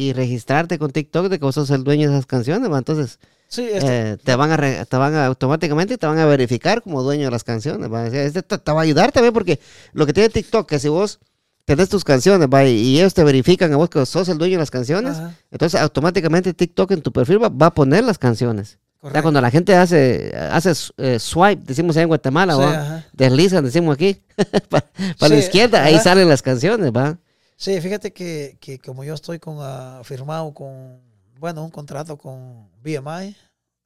[0.00, 2.78] y, y registrarte con TikTok de que vos sos el dueño de esas canciones, ¿va?
[2.78, 6.24] Entonces Sí, este- eh, te van a re- te van a automáticamente te van a
[6.26, 8.06] verificar como dueño de las canciones, ¿va?
[8.06, 9.60] Este te, te va a ayudar también porque
[9.92, 11.20] lo que tiene TikTok, que si vos
[11.64, 12.64] tenés tus canciones, ¿va?
[12.64, 15.34] Y, ellos te verifican a vos que sos el dueño de las canciones, Ajá.
[15.50, 18.78] entonces automáticamente TikTok en tu perfil va, va a poner las canciones.
[19.00, 23.62] O sea, cuando la gente hace, hace eh, swipe, decimos ahí en Guatemala, Sí, deslizan,
[23.62, 24.22] decimos aquí,
[24.70, 24.88] para
[25.20, 27.18] la Sí, izquierda, ahí salen las canciones, ¿va?
[27.54, 31.02] Sí, fíjate que, que como yo estoy con ah, firmado con,
[31.38, 33.36] bueno, un contrato con BMI,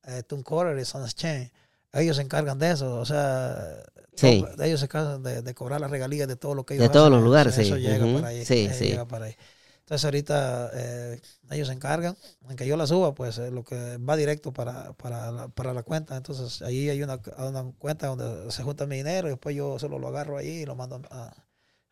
[0.04, 1.50] eh, TuneCore y Sons Chain,
[2.00, 3.82] ellos se encargan de eso, o sea,
[4.14, 4.44] Sí.
[4.46, 6.92] todo- ellos se encargan de, de cobrar las regalías de todo lo que ellos De
[6.92, 7.82] todos los lugares, eso sí.
[7.82, 8.14] llega Ujú.
[8.16, 8.84] para ahí, Sí, sí.
[8.86, 9.36] llega para ahí.
[9.80, 11.20] Entonces ahorita eh,
[11.50, 12.14] ellos se encargan,
[12.46, 15.82] aunque yo la suba, pues eh, lo que va directo para, para, la, para la
[15.82, 16.14] cuenta.
[16.16, 19.98] Entonces ahí hay una, una cuenta donde se junta mi dinero y después yo solo
[19.98, 21.32] lo agarro ahí y lo mando a,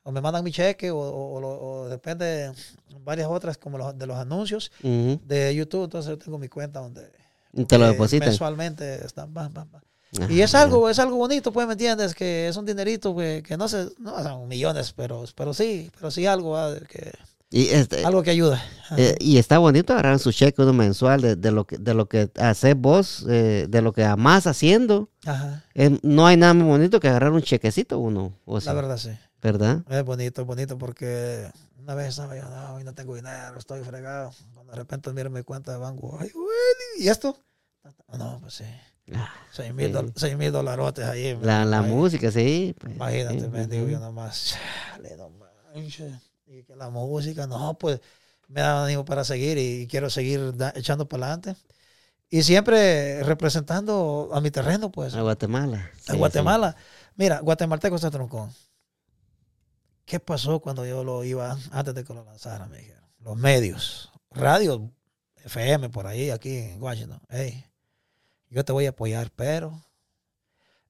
[0.03, 2.53] o me mandan mi cheque o, o- o depende
[3.01, 5.85] varias otras como los, de los anuncios de YouTube.
[5.85, 7.11] Entonces yo tengo mi cuenta donde
[7.67, 8.29] te lo depositan.
[8.29, 9.83] mensualmente están, bam, bam, bam.
[10.29, 12.15] Y es algo, es algo bonito, pues, ¿me entiendes?
[12.15, 16.11] Que es un dinerito que, que no se, no son millones, pero, pero sí, pero
[16.11, 16.57] sí algo,
[16.89, 17.13] que,
[17.51, 18.63] Y, este, algo que ayuda.
[18.97, 22.07] Eh, y está bonito agarrar su cheque uno mensual de, de lo que de lo
[22.09, 25.11] que haces vos, eh, de lo que amás haciendo.
[25.25, 25.65] Ajá.
[25.75, 28.39] Eh, no hay nada más bonito que agarrar un chequecito uno.
[28.45, 29.11] O sea, La verdad, sí.
[29.43, 29.83] ¿Verdad?
[29.89, 33.83] Es bonito, es bonito porque una vez estaba yo, no, hoy no tengo dinero, estoy
[33.83, 34.33] fregado.
[34.55, 37.37] Cuando de repente miro mi cuenta de banco, ay, güey, ¿y esto?
[38.19, 38.65] No, pues sí.
[39.15, 39.93] Ah, Seis mil, Sí.
[39.93, 41.39] dol- seis mil dolarotes ahí.
[41.41, 42.75] La, música, sí.
[42.79, 44.57] pues, Imagínate, sí, me digo yo nomás,
[44.93, 46.13] chale, no manches.
[46.47, 48.01] Y que la música, no, pues
[48.49, 51.57] me da ánimo para seguir y quiero seguir da- echando para adelante.
[52.29, 55.91] Y siempre representando a mi terreno, pues, A Guatemala.
[56.09, 56.77] a Guatemala.
[57.15, 58.53] Mira, guatemalteco está troncón.
[60.05, 62.67] ¿Qué pasó cuando yo lo iba antes de que lo lanzara?
[62.67, 63.05] Me dijeron.
[63.21, 64.91] Los medios, radio,
[65.45, 67.21] FM por ahí, aquí en Washington.
[67.29, 67.65] Hey,
[68.51, 69.83] yo te voy a apoyar, pero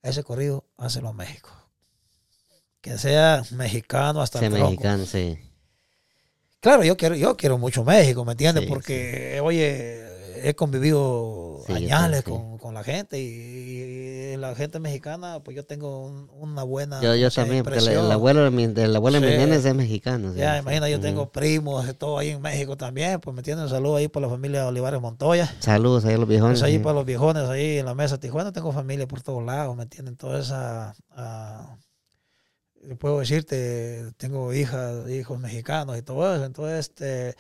[0.03, 1.51] ese corrido, hácelo a México.
[2.81, 4.70] Que sea mexicano hasta Sí, el tronco.
[4.70, 5.39] mexicano, sí.
[6.61, 8.65] Claro, yo quiero, yo quiero mucho México, ¿me entiendes?
[8.65, 14.06] Sí, Porque, oye, he convivido Sí, añales con, con la gente y, y
[14.41, 17.45] la gente mexicana, pues yo tengo un- una buena Yo, yo ¿cómo se llama?
[17.47, 19.21] también, porque el, abuelo de mi, de mi Sí.
[19.21, 20.33] nene es mexicano.
[20.33, 20.61] sí, Ya, sí.
[20.61, 24.09] imagina, yo tengo primos, todo ahí en México también, pues me tienen un saludo ahí
[24.09, 25.53] por la familia Olivares Montoya.
[25.61, 26.61] Saludos ahí a los viejones.
[26.61, 26.83] Pues ahí sí.
[26.83, 29.83] para los viejones, ahí en la mesa de Tijuana, tengo familia por todos lados, ¿me
[29.85, 30.17] entienden?
[30.17, 30.95] Toda esa...
[31.11, 31.77] ah,
[32.99, 37.35] puedo decirte, tengo hijas, hijos mexicanos y todo eso, entonces este,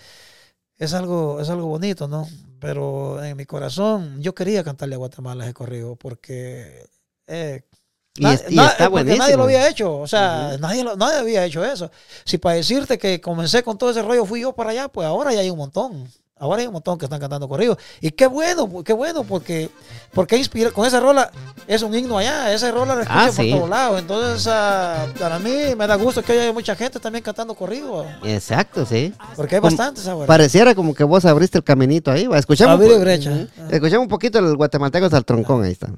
[0.78, 2.28] es, algo, es algo bonito, ¿no?
[2.60, 6.86] Pero en mi corazón yo quería cantarle a Guatemala ese corrido porque...
[7.26, 7.62] eh,
[8.18, 9.22] Y, na- es- y na- está buenísimo.
[9.24, 11.90] Nadie lo había hecho, o sea, nadie, lo- nadie había hecho eso.
[12.24, 15.32] Si para decirte que comencé con todo ese rollo fui yo para allá, pues ahora
[15.34, 16.08] ya hay un montón.
[16.38, 17.78] Ahora hay un montón que están cantando corridos.
[18.00, 19.70] Y qué bueno, qué bueno, porque,
[20.12, 21.30] porque inspira, con esa rola
[21.66, 23.50] es un himno allá, esa rola la escucha Ah, por sí.
[23.52, 24.00] todos lados.
[24.00, 28.84] Entonces, ah, para mí me da gusto que haya mucha gente también cantando corridos, Exacto,
[28.84, 29.14] sí.
[29.34, 30.26] porque hay Como- bastantes ahora.
[30.26, 32.26] Pareciera como que vos abriste el caminito ahí.
[32.26, 32.38] va.
[32.38, 33.30] Escuchamos, Abrir brecha.
[33.30, 33.46] Ujú.
[33.58, 33.68] Ah.
[33.70, 35.64] Escuchamos un poquito el guatemalteco hasta el troncón.
[35.64, 35.88] Ahí está.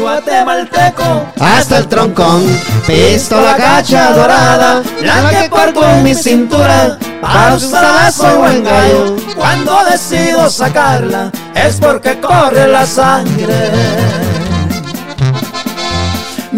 [0.00, 2.46] Guatemalteco, Hasta el troncón,
[2.86, 9.16] pistola cacha dorada, la que porto en mi cintura, para usarla soy buen gallo.
[9.36, 14.29] Cuando decido sacarla es porque corre la sangre.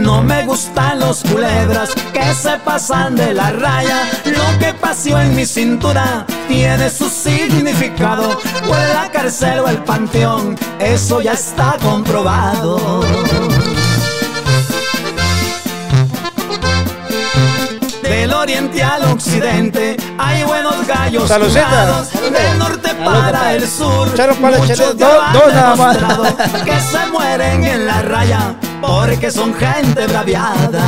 [0.03, 4.11] No me gustan los culebras que se pasan de la raya.
[4.25, 8.37] Lo que pasó en mi cintura tiene su significado.
[8.69, 13.01] O en la cárcel o el panteón, eso ya está comprobado.
[18.43, 22.09] Oriente al occidente hay buenos gallos jugados.
[22.13, 25.97] Del norte para el sur Echaron para muchos dos- nada más.
[26.65, 30.83] que se mueren en la raya porque son gente braviada.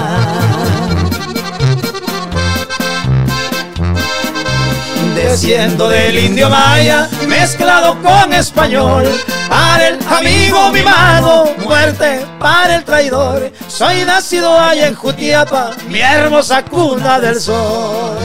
[5.24, 9.04] Desciendo del indio maya, mezclado con español.
[9.48, 13.50] Para el amigo mimado, muerte para el traidor.
[13.68, 18.16] Soy nacido allá en Jutiapa, mi hermosa cuna del sol.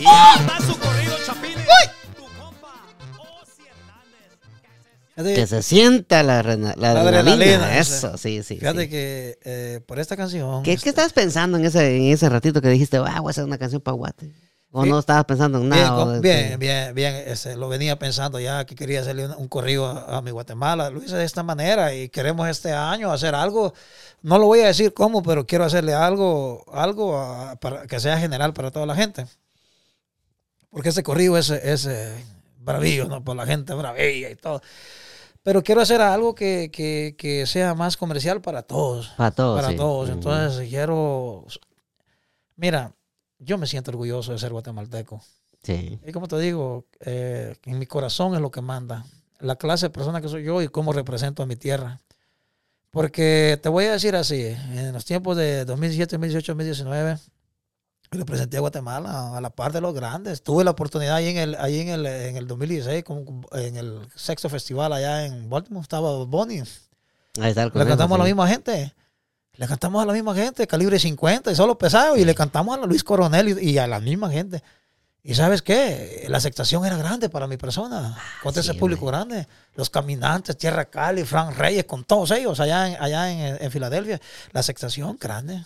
[0.00, 1.66] Y anda su corrido, Chapines.
[2.16, 2.86] Tu compa,
[3.18, 3.62] Ozzy
[5.16, 5.34] Hernández.
[5.36, 7.32] Que se sienta la, rena- la La adrenalina.
[7.34, 8.56] adrenalina, Eso, sí, sí.
[8.58, 8.88] Fíjate sí.
[8.88, 10.62] que eh, por esta canción.
[10.62, 13.30] ¿Qué, este, qué estabas pensando en ese, en ese ratito que dijiste, ah, voy a
[13.30, 14.30] hacer una canción para Guate?
[14.76, 14.90] ¿O Sí.
[14.90, 16.04] no estabas pensando en Bien, nada?
[16.04, 19.86] o- bien, bien, bien, ese, lo venía pensando ya que quería hacerle un, un corrido
[19.86, 20.90] a, a mi Guatemala.
[20.90, 23.72] Lo hice de esta manera y queremos este año hacer algo.
[24.22, 28.52] No lo voy a decir cómo, pero quiero hacerle algo, algo para que sea general
[28.52, 29.26] para toda la gente.
[30.70, 31.88] Porque ese corrido es, es
[32.58, 33.22] bravío, ¿no?
[33.22, 34.60] Por la gente bravilla y todo.
[35.44, 39.56] Pero quiero hacer algo que, que, que sea más comercial para todos Para todos.
[39.60, 39.76] para sí.
[39.76, 40.08] todos.
[40.08, 41.44] Entonces quiero,
[42.56, 42.92] mira,
[43.38, 45.22] yo me siento orgulloso de ser guatemalteco.
[45.62, 45.98] Sí.
[46.06, 49.04] Y como te digo, eh, en mi corazón es lo que manda.
[49.40, 52.00] La clase de persona que soy yo y cómo represento a mi tierra.
[52.90, 57.18] Porque te voy a decir así, en los tiempos de 2017, 2018, 2019,
[58.12, 60.42] representé a Guatemala a la par de los grandes.
[60.42, 64.00] Tuve la oportunidad ahí en el, ahí en el, en el 2016, con- en el
[64.14, 66.62] sexto festival allá en Baltimore, estaba Bonnie.
[67.40, 68.94] Ahí está el Le cantamos a la misma gente.
[69.56, 72.16] Le cantamos a la misma gente, calibre 50 y solo pesado.
[72.16, 74.62] Y le cantamos a la Luis Coronel y, y a la misma gente.
[75.22, 76.26] Y sabes qué?
[76.28, 78.18] La aceptación era grande para mi persona.
[78.42, 79.46] Con ese sí, público grande.
[79.74, 84.20] Los caminantes, Tierra Cali, Frank Reyes, con todos ellos allá en, allá en, en Filadelfia.
[84.52, 85.62] La aceptación grande.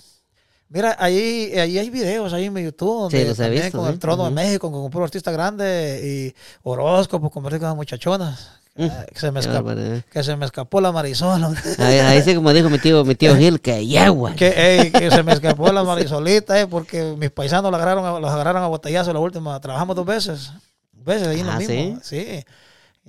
[0.69, 3.11] Mira, ahí, ahí hay videos ahí en mi YouTube.
[3.11, 3.93] Sí, donde los he visto, Con sí.
[3.95, 4.29] el Trono Ujú.
[4.29, 8.51] de México, con un puro artista grande y horóscopo, convertir con las muchachonas.
[8.79, 10.03] Mm, Eh, que, se me escapó, barbaridad.
[10.11, 11.45] que se me escapó la Marisol.
[11.79, 14.35] Ahí, ahí sí, como dijo mi tío, mi tío Gil, que yegua.
[14.37, 14.49] que,
[14.81, 18.63] ey, que se me escapó la marisolita, eh, porque mis paisanos la agarraron, los agarraron
[18.63, 19.59] a botellazo la última.
[19.61, 20.53] Trabajamos dos veces.
[20.93, 21.99] Dos veces ahí en lo Ah, mismo.
[22.03, 22.45] ¿sí?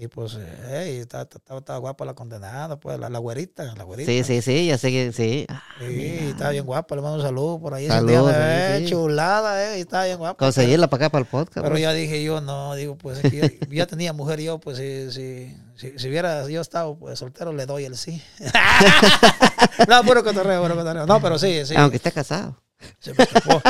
[0.02, 0.38] Y pues,
[0.70, 4.10] ey, está, está, está- está guapa la condenada, pues, la, la güerita, la güerita.
[4.10, 5.46] Sí, sí, sí, ya sé que sí.
[5.50, 7.88] Ah, Sí, está bien guapa, le mando un saludo por ahí.
[7.88, 8.34] Saludos,
[8.78, 10.38] sí, chulada, eh, y está bien guapa.
[10.38, 11.56] Conseguirla para acá, para el podcast.
[11.56, 11.82] Pero pues.
[11.82, 15.12] ya dije yo, no, digo, pues es que yo, ya tenía mujer yo, pues si,
[15.12, 18.24] si, si, si hubiera yo estado pues, soltero, le doy el sí.
[19.88, 21.06] no, puro cotorreo, puro cotorreo.
[21.06, 21.76] No, pero sí, sí.
[21.76, 22.56] Aunque esté casado.
[23.00, 23.62] Se me escapó.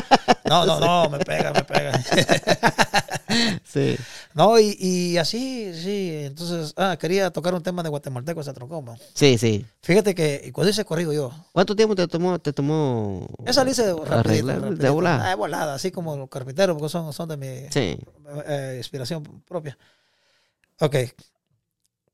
[0.45, 1.91] No, no, no, me pega, me pega.
[3.63, 3.95] Sí.
[4.33, 6.21] No, y, y así, sí.
[6.25, 8.95] Entonces, ah, quería tocar un tema de guatemalteco ese troncoma.
[9.13, 9.63] Sí, sí.
[9.83, 12.39] Fíjate que cuando hice corrido yo, ¿Cuánto tiempo te tomó?
[12.39, 14.71] Te tomó esa la hice de rapidito?
[14.71, 15.27] De volada.
[15.27, 17.99] Ah, de volada, así como los carpinteros, porque son, son de mi Sí.
[18.47, 19.77] eh, inspiración propia.
[20.79, 20.95] Ok.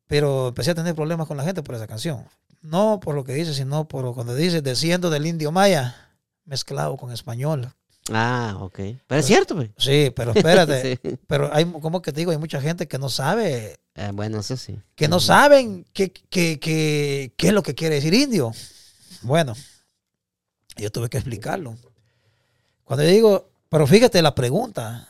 [0.08, 2.26] Pero empecé a tener problemas con la gente por esa canción.
[2.62, 6.05] No por lo que dice, sino por cuando dice desciendo del indio maya,
[6.46, 7.72] mezclado con español.
[8.12, 8.80] Ah, ok.
[9.08, 9.70] Pero es cierto, pues.
[9.78, 11.00] Sí, pero espérate.
[11.04, 11.18] Sí.
[11.28, 14.56] Pero hay, como que te digo, hay mucha gente que no sabe, Eh, bueno, eso
[14.58, 14.80] sí.
[14.96, 18.52] que no saben qué, qué, qué, qué es lo que quiere decir indio.
[19.24, 19.56] Bueno,
[20.78, 21.76] yo tuve que explicarlo.
[22.84, 25.08] Cuando yo digo, pero fíjate la pregunta.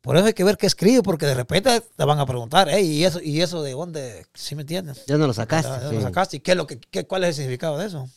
[0.00, 2.86] Por eso hay que ver qué escribe, porque de repente te van a preguntar, "Ey,
[2.86, 4.24] ¿y eso, ¿y eso de dónde?
[4.34, 5.04] ¿Sí me entiendes?
[5.06, 5.70] Ya no lo sacaste.
[5.72, 5.96] ¿De dónde sí.
[5.96, 6.36] lo sacaste?
[6.36, 8.08] ¿Y qué es lo que, qué- cuál es el significado de eso?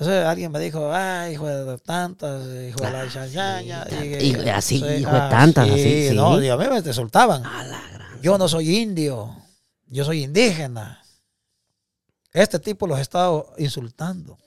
[0.00, 3.86] Entonces alguien me dijo, ay, hijo de tantas, hijo de la chañaña.
[4.18, 6.14] Y así, hijo de tantas, así, sí.
[6.14, 7.42] No, y a mí me te soltaban.
[8.22, 9.36] Yo no soy indio,
[9.88, 11.02] yo soy indígena.
[12.32, 14.38] Este tipo los he estado insultando.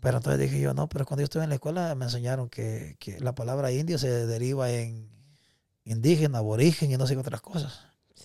[0.00, 2.96] Pero entonces dije yo, no, pero cuando yo estuve en la escuela me enseñaron que,
[3.00, 5.08] que la palabra indio se deriva en
[5.84, 7.80] indígena, aborigen y no sé qué otras cosas.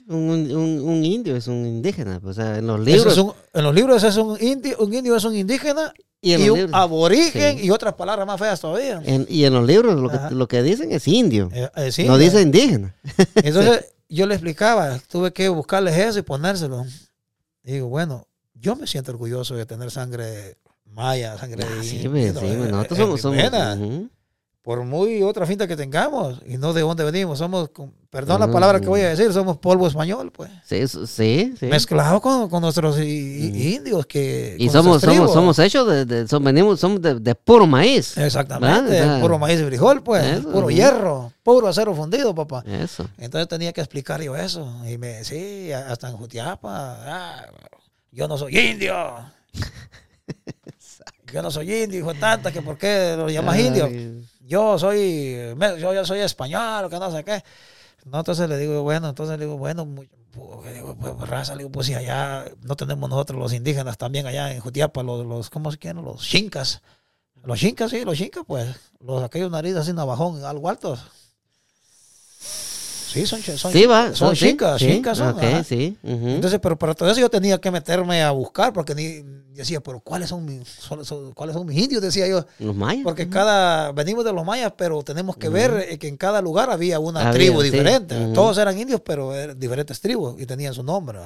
[0.10, 2.20] Un, un- un indio es un indígena.
[2.20, 3.14] pues, O sea, en los libros.
[3.14, 6.50] es un- en los libros es un indio, un indio es un indígena y, y,
[6.50, 7.66] un libros aborigen sí.
[7.66, 9.02] y otras palabras más feas todavía.
[9.06, 11.50] en- y en los libros lo que, lo que dicen es indio.
[11.54, 12.96] Eh, eh, sí, no eh, dice indígena.
[13.36, 16.86] Entonces yo le explicaba, tuve que buscarles eso y ponérselo.
[17.64, 21.96] Y digo, bueno, yo me siento orgulloso de tener sangre maya, sangre Ah, de sí,
[21.98, 23.22] indio, pues, Eh, pues, nosotros somos.
[23.22, 24.10] somos.
[24.70, 27.72] Por muy otra finta que tengamos y no de dónde venimos, somos,
[28.12, 28.54] perdón la Ujú.
[28.54, 30.52] palabra que voy a decir, somos polvo español, pues.
[30.64, 31.66] Sí, sí, sí.
[31.66, 33.58] Mezclado con, con nuestros i- Ujú.
[33.58, 34.56] indios que...
[34.60, 38.16] Y somos, somos, somos hechos de, de- son- venimos, somos de, de puro maíz.
[38.16, 42.64] Exactamente, puro maíz y frijol, pues, Eso, puro hierro, puro acero fundido, papá.
[42.68, 43.10] Eso.
[43.18, 44.72] Entonces tenía que explicar yo eso.
[44.88, 47.46] Y me decía, hasta en Jutiapa, ah,
[48.12, 48.94] yo no soy indio.
[51.34, 53.90] yo no soy indio, hijo de tanta, que por qué lo llamas Ay, indio.
[54.50, 55.38] Yo soy,
[55.80, 57.44] yo, yo soy español, que no sé qué.
[58.06, 59.88] No, entonces le digo, bueno, entonces le digo, bueno,
[60.32, 64.60] pues, raza, le digo, pues si allá no tenemos nosotros los indígenas también allá en
[64.60, 66.04] Jutiapa, los, los ¿cómo se quieren?
[66.04, 66.82] Los chincas.
[67.44, 71.00] Los chincas, sí, los chincas, pues, los aquellos narices así navajón, algo altos.
[73.12, 74.14] Sí, son, son, Sí, va.
[74.14, 75.36] son sí, chincas, sí, chincas son.
[75.66, 75.98] Sí.
[76.04, 79.24] Entonces, pero para todo eso yo tenía que meterme a buscar, porque ni
[79.54, 82.02] decía, pero ¿cuáles son mis, son- son- ¿cuáles son mis indios?
[82.02, 82.46] Decía yo.
[82.60, 83.04] Los mayas.
[83.04, 86.70] Porque cada, venimos de los mayas, pero tenemos que ver eh, que en cada lugar
[86.70, 88.16] había una Había, tribu diferente.
[88.34, 91.20] Todos eran indios, pero eran diferentes tribus y tenían su nombre.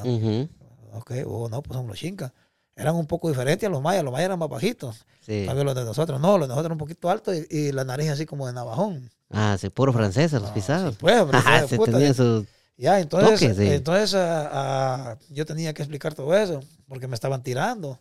[0.94, 2.32] Ok, o no, pues son los chincas.
[2.76, 5.06] Eran un poco diferentes a los mayas, los mayas eran más bajitos.
[5.22, 5.44] Sí.
[5.46, 7.84] También los de nosotros, no, los de nosotros eran un poquito altos y, y la
[7.84, 9.12] nariz así como de navajón.
[9.34, 10.96] Ah, sí, puro francés, los Ah, pisados.
[10.98, 12.46] pues, pero Ah, sí, puta, tenía su...
[12.78, 13.68] Ya, entonces, sí.
[13.68, 18.00] entonces ah, ah, yo tenía que explicar todo eso, porque me estaban tirando.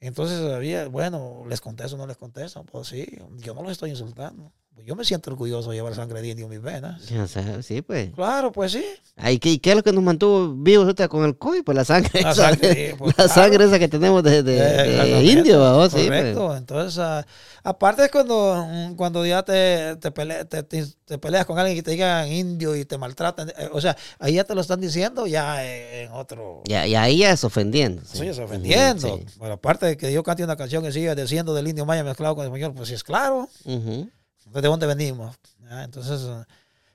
[0.00, 2.64] Entonces había, bueno, les contesto, no les contesto.
[2.64, 3.06] Pues sí,
[3.38, 4.52] yo no los estoy insultando.
[4.84, 7.02] Yo me siento orgulloso de llevar sangre de indio en mis venas.
[7.12, 8.10] O sea, sí, pues.
[8.16, 8.84] Claro, pues sí.
[9.14, 11.62] Ay, ¿qué, qué es lo que nos mantuvo vivos ahorita con el COVID?
[11.62, 12.20] Pues la sangre.
[12.20, 13.32] La esa, sangre, sí, pues, la claro.
[13.42, 15.92] sangre esa que tenemos de, de- Eh, de indio, pues.
[15.92, 16.56] Correcto.
[16.56, 17.24] Entonces, ah,
[17.62, 21.92] aparte es cuando, mm, cuando ya te, te, pele- te- peleas con alguien que te
[21.92, 25.64] digan indio y te maltratan, eh, o sea, ahí ya te lo están diciendo ya
[25.64, 26.62] en otro...
[26.64, 28.02] Ya, y ahí ya es ofendiendo.
[28.04, 29.18] Sí, es ofendiendo.
[29.18, 29.38] Sí.
[29.38, 32.34] Bueno, aparte de que yo cante una canción que siga diciendo del indio maya mezclado
[32.34, 33.48] con el español, pues sí es claro.
[33.64, 34.08] Ujú.
[34.52, 35.36] ¿De dónde venimos?
[35.70, 36.44] Ah, Entonces, eh,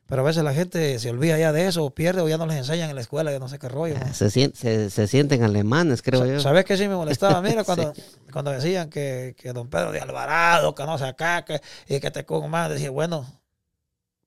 [0.07, 2.45] pero a veces la gente se olvida ya de eso, o pierde, o ya no
[2.45, 3.95] les enseñan en la escuela, ya no sé qué rollo.
[4.01, 6.39] Ah, Se, se, se sienten alemanes, creo yo.
[6.39, 7.41] ¿Sabes qué sí me molestaba?
[7.41, 7.93] Mira, cuando,
[8.31, 12.09] cuando decían que, que don Pedro de Alvarado, que no sé acá, que, y que
[12.11, 13.25] te con más, decía, bueno,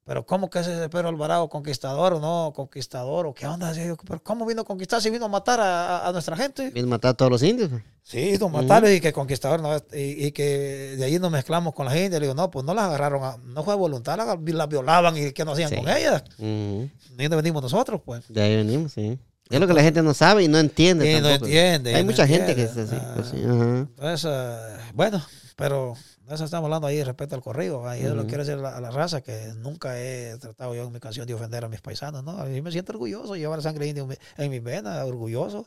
[0.05, 3.27] pero ¿cómo que ese es Pedro Alvarado conquistador o no conquistador?
[3.27, 3.73] ¿O qué onda?
[3.75, 6.71] Pero ¿cómo vino a conquistar si vino a matar a, a- a nuestra gente?
[6.71, 7.69] Vienen a matar a todos los indios.
[7.71, 7.83] pues.
[8.03, 11.87] Sí, don matarlos y que conquistador no y, y que de ahí nos mezclamos con
[11.87, 12.19] la gente.
[12.19, 15.31] Le digo, no, pues no las agarraron, a- no fue voluntad, las, las violaban y
[15.33, 15.77] que no hacían Sí.
[15.77, 16.25] con ellas.
[16.39, 16.89] Ujú.
[17.17, 18.25] ¿De dónde venimos nosotros, pues?
[18.29, 19.19] De ahí venimos, sí.
[19.49, 21.11] Es lo que la gente no sabe y no entiende.
[21.11, 21.95] Y no entiende.
[21.95, 22.97] Hay no mucha gente que es así.
[23.15, 23.87] pues, sí, Ah.
[23.97, 25.23] Entonces, eh, bueno,
[25.57, 25.95] pero
[26.35, 27.87] eso estamos hablando ahí respecto al corrido.
[27.89, 28.23] Ahí es lo Ujú.
[28.23, 31.01] que quiero decir a la, a la raza, que nunca he tratado yo en mi
[31.01, 32.33] canción de ofender a mis paisanos, ¿no?
[32.41, 35.67] A mí me siento orgulloso de llevar sangre india en mi- en mis venas, orgulloso.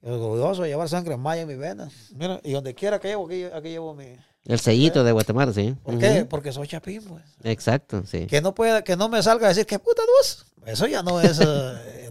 [0.00, 1.92] Orgulloso de llevar sangre maya en mis venas.
[2.14, 4.14] Mira, y donde quiera que llevo, aquí, aquí llevo mi...
[4.44, 5.74] El sellito de Guatemala, sí.
[5.82, 6.00] ¿Por Ujú.
[6.00, 6.24] qué?
[6.24, 7.22] Porque soy chapín, pues.
[7.42, 8.26] Exacto, sí.
[8.26, 10.46] Que no pueda, que no me salga a decir que puta dos.
[10.64, 11.38] Eso ya no es.
[11.44, 12.10] eh,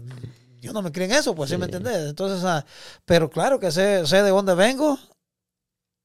[0.60, 1.72] yo no me creo en eso, pues, ¿sí, me Sí.
[1.72, 2.08] entendés?
[2.10, 2.64] Entonces, ah,
[3.06, 4.98] pero claro que sé, sé de dónde vengo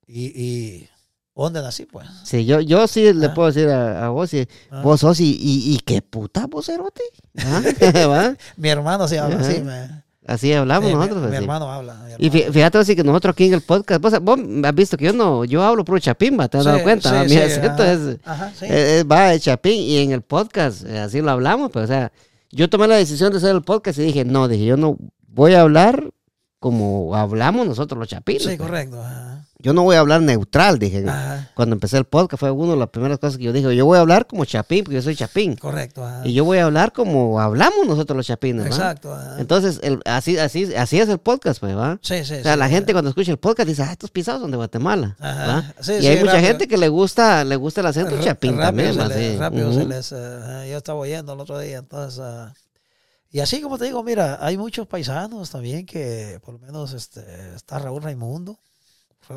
[0.08, 0.90] y, y
[1.36, 2.08] dónde nací, pues.
[2.24, 3.34] Sí, yo, yo sí le Ah.
[3.34, 4.82] puedo decir a, a vos, sí, Ah.
[4.84, 7.02] vos sos y, y, y qué puta vocerote.
[7.40, 7.62] ¿Ah?
[8.08, 8.36] ¿Va?
[8.58, 11.22] Mi hermano sí habla así, me- Así hablamos sí, nosotros.
[11.24, 11.36] Mi, así.
[11.44, 11.96] hermano habla.
[12.18, 15.04] mi Y fíjate así que nosotros aquí en el podcast, vos, vos has visto que
[15.06, 17.10] yo no, yo hablo puro chapimba, ¿te has Sí, dado cuenta?
[17.10, 17.84] sí, Ah, Mi acento
[18.24, 18.52] ajá.
[18.52, 21.88] es, Ajá, va de chapín y en el podcast eh, así lo hablamos, pero o
[21.90, 22.14] sea,
[22.52, 24.96] yo tomé la decisión de hacer el podcast y dije, no, dije, yo no
[25.28, 26.10] voy a hablar
[26.60, 28.44] como hablamos nosotros los chapines.
[28.44, 28.60] sí, pues.
[28.60, 29.02] correcto.
[29.04, 29.46] ajá.
[29.64, 31.04] Yo no voy a hablar neutral, dije.
[31.08, 31.50] Ajá.
[31.56, 33.98] Cuando empecé el podcast fue una de las primeras cosas que yo dije, yo voy
[33.98, 35.56] a hablar como chapín, porque yo soy chapín.
[35.56, 36.06] Correcto.
[36.06, 36.22] ajá.
[36.28, 38.66] Y yo voy a hablar como hablamos nosotros los chapines.
[38.68, 39.14] Exacto.
[39.14, 39.38] ajá.
[39.40, 41.98] Entonces, el- así, así, así es el podcast, pues, ¿va?
[42.04, 42.34] sí, sí.
[42.36, 44.58] O sea, sí, la gente cuando escucha el podcast dice, ah, estos pisados son de
[44.58, 45.16] Guatemala.
[45.20, 45.74] Ajá.
[45.88, 46.48] y hay mucha rápido.
[46.50, 49.38] gente que le gusta, le gusta el acento chapín rápido también, se les- Sí.
[49.38, 49.88] rápido se Ujú.
[49.88, 52.54] les, eh, yo estaba oyendo el otro día, entonces, ah,
[53.32, 57.22] y así como te digo, mira, hay muchos paisanos también que, por lo menos, este,
[57.56, 58.60] está Raúl Raimundo, Ra-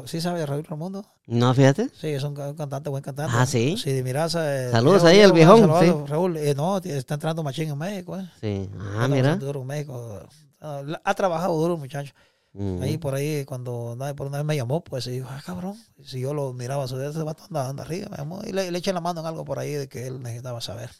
[0.06, 1.04] ¿sí sabe de Raúl Raimundo?
[1.26, 1.88] No, fíjate.
[1.98, 3.32] Sí, es un, ca- un cantante, buen cantante.
[3.36, 3.76] Ah, ¿sí?
[3.76, 4.66] Sí, de Miraza.
[4.68, 6.10] eh, Saludos ahí Diego, viejón, saludos, sí.
[6.10, 8.28] Raúl, eh, no, está entrando machín en México, eh.
[8.40, 8.70] Sí.
[8.96, 9.36] Ah, mira.
[9.36, 10.20] duro en México.
[10.60, 12.12] Ah, Ha trabajado duro el muchacho.
[12.54, 12.82] Ujú.
[12.82, 15.74] Ahí por ahí, cuando por una vez me llamó, pues y dijo, ah, cabrón.
[16.02, 18.52] Si yo lo miraba a su dedo, ese vato anda, anda arriba, me llamó y
[18.52, 20.90] le, le eché la mano en algo por ahí de que él necesitaba saber.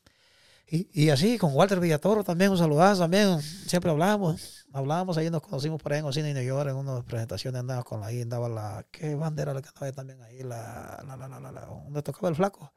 [0.69, 4.66] Y, y así, con Walter Villatoro también, un saludazo también, siempre hablamos.
[4.77, 7.83] Hablábamos ahí, nos conocimos por ahí en Ocina y New York, en una presentación andaba
[7.83, 10.43] con ahí, andaba la, ¿qué bandera la que andaba ahí también ahí?
[10.43, 12.73] La, la, la, la, la, la- donde tocaba el flaco.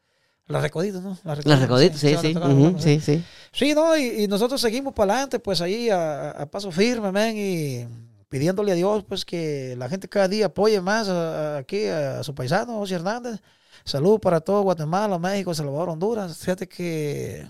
[0.48, 1.18] La Recodito, ¿no?
[1.26, 2.34] La Las recoditas, sí, sí.
[2.80, 3.24] Sí, sí.
[3.52, 7.36] Sí, no, y, y nosotros seguimos para adelante, pues ahí a, a paso firme, men,
[7.38, 7.88] y
[8.30, 12.24] pidiéndole a Dios, pues que la gente cada día apoye más a- a- aquí a,
[12.24, 13.40] su paisano, José Hernández.
[13.86, 16.38] Salud para todo Guatemala, México, Salvador, Honduras.
[16.38, 17.48] Fíjate que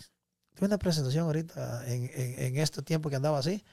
[0.55, 3.63] tuve una presentación ahorita en, en- en este tiempo que andaba así,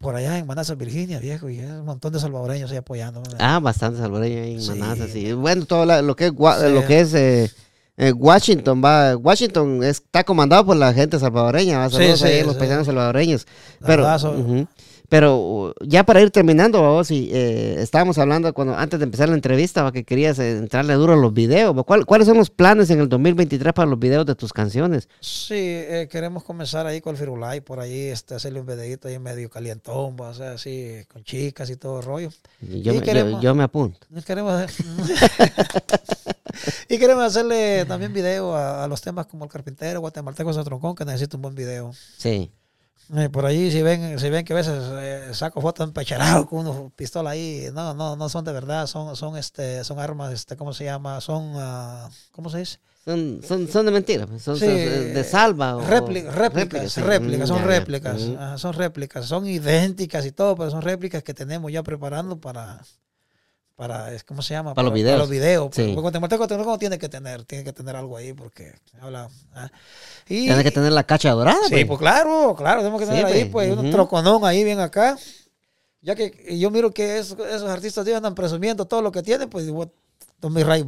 [0.00, 3.22] por allá en Manassas, Virginia, viejo, y hay un montón de salvadoreños ahí apoyando.
[3.38, 4.70] Ah, bastante salvadoreño ahí en Sí.
[4.70, 5.32] Manassas, sí.
[5.34, 6.72] Bueno, todo la- lo que es, Gua- Sí.
[6.72, 7.50] lo que es eh,
[7.98, 9.14] eh, Washington, va.
[9.14, 11.90] Washington está comandado por la gente salvadoreña, va.
[11.90, 13.46] Sí, ahí los paisanos salvadoreños.
[13.84, 14.34] Pero, Abrazo.
[15.10, 19.34] Pero ya para ir terminando, vos, y, eh, estábamos hablando cuando antes de empezar la
[19.34, 21.74] entrevista, va, que querías eh, entrarle duro a los videos.
[21.84, 25.08] ¿Cuál- ¿Cuáles son los planes en el 2023 para los videos de tus canciones?
[25.20, 29.18] Sí, eh, queremos comenzar ahí con el Firulai, por ahí, este, hacerle un videito ahí
[29.18, 32.30] medio calientón, o sea, así, con chicas y todo el rollo.
[32.60, 33.98] Yo, Y me, yo, queremos- yo me apunto.
[34.16, 34.64] Y queremos,
[36.88, 41.04] y queremos hacerle también video a, a los temas como el carpintero, guatemalteco, Troncón, que
[41.04, 41.92] necesita un buen video.
[42.16, 42.50] Sí.
[43.16, 46.66] Eh, por allí, si ven, si ven que a veces eh, saco fotos empecherados con
[46.66, 50.56] una pistola ahí, no, no, no son de verdad, son, son, este, son armas, este,
[50.56, 51.20] ¿cómo se llama?
[51.20, 52.78] Son, ah, ¿cómo se dice?
[53.04, 55.76] Son, son, son de mentira, pues, son, Sí, son de salva.
[55.78, 56.34] o- réplicas,
[56.92, 57.00] sí.
[57.00, 61.34] réplicas, son ya, réplicas, ajá, son réplicas, son idénticas y todo, pero son réplicas que
[61.34, 62.80] tenemos ya preparando para,
[63.80, 64.74] para ¿cómo se llama?
[64.74, 65.14] Para los videos.
[65.14, 65.70] Para los videos.
[65.74, 65.84] Sí.
[65.84, 69.30] Porque Guatemalteco Guatemalteco tiene que tener, tiene que tener algo ahí porque habla.
[69.54, 69.70] ah.
[70.28, 71.56] Y, Tienes que tener la cacha dorada.
[71.64, 71.86] sí, pues.
[71.86, 73.90] pues claro, claro, tenemos que Sí, tener ahí pues, pues un ujú.
[73.90, 75.16] troconón ahí bien acá.
[76.02, 79.48] Ya que yo miro que esos, esos artistas tíos andan presumiendo todo lo que tienen,
[79.48, 79.90] pues digo,
[80.42, 80.84] mis ray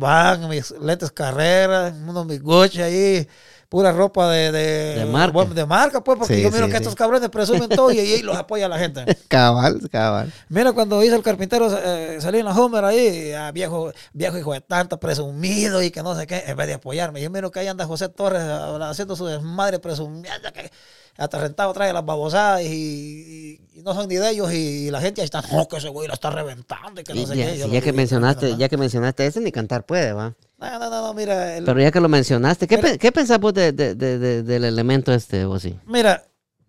[0.51, 3.27] mis lentes carreras, unos mis Gucci ahí,
[3.73, 5.33] pura ropa de, de, De marca.
[5.33, 6.83] bueno, de marca, pues, porque Sí, yo miro sí, que sí.
[6.83, 9.03] estos cabrones presumen todo y ahí los apoya la gente.
[9.29, 10.31] Cabal, cabal.
[10.51, 14.53] Mira, cuando hizo el carpintero, eh, salí en la Homer ahí, ah, viejo, viejo hijo
[14.53, 17.23] de tanta, presumido y que no sé qué, en vez de apoyarme.
[17.23, 20.71] Yo miro que ahí anda José Torres ah, haciendo su desmadre presumiendo que
[21.17, 25.01] hasta rentado trae las babosadas y, y- y no son ni de ellos y, la
[25.01, 27.37] gente ahí está, no, que ese güey la está reventando y que no Y sé
[27.39, 27.59] ya, qué.
[27.59, 30.35] ya lo que mencionaste, ya que mencionaste ese, ni cantar puede, va.
[30.63, 33.11] No, no, no, no, mira, el- Pero ya que lo mencionaste, ¿qué, Mira- pe- ¿qué
[33.13, 35.77] pensás vos de, de- de- de- del elemento este, vos sí?
[35.87, 36.25] mira,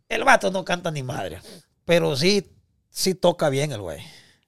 [0.09, 1.39] el vato no canta ni madre,
[1.85, 2.45] pero sí,
[2.89, 3.99] sí toca bien el güey.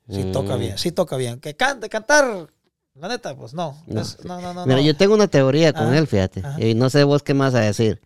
[0.09, 0.31] Sí Mm.
[0.31, 1.39] toca bien, sí toca bien.
[1.39, 2.47] Que cante, cantar,
[2.95, 3.81] la neta, pues no.
[3.87, 4.01] No.
[4.01, 4.83] Es- no, no, no, Mira, no.
[4.85, 6.41] yo tengo una teoría con Ajá, él, fíjate.
[6.41, 6.61] ajá.
[6.61, 7.99] Y no sé vos qué más a decir.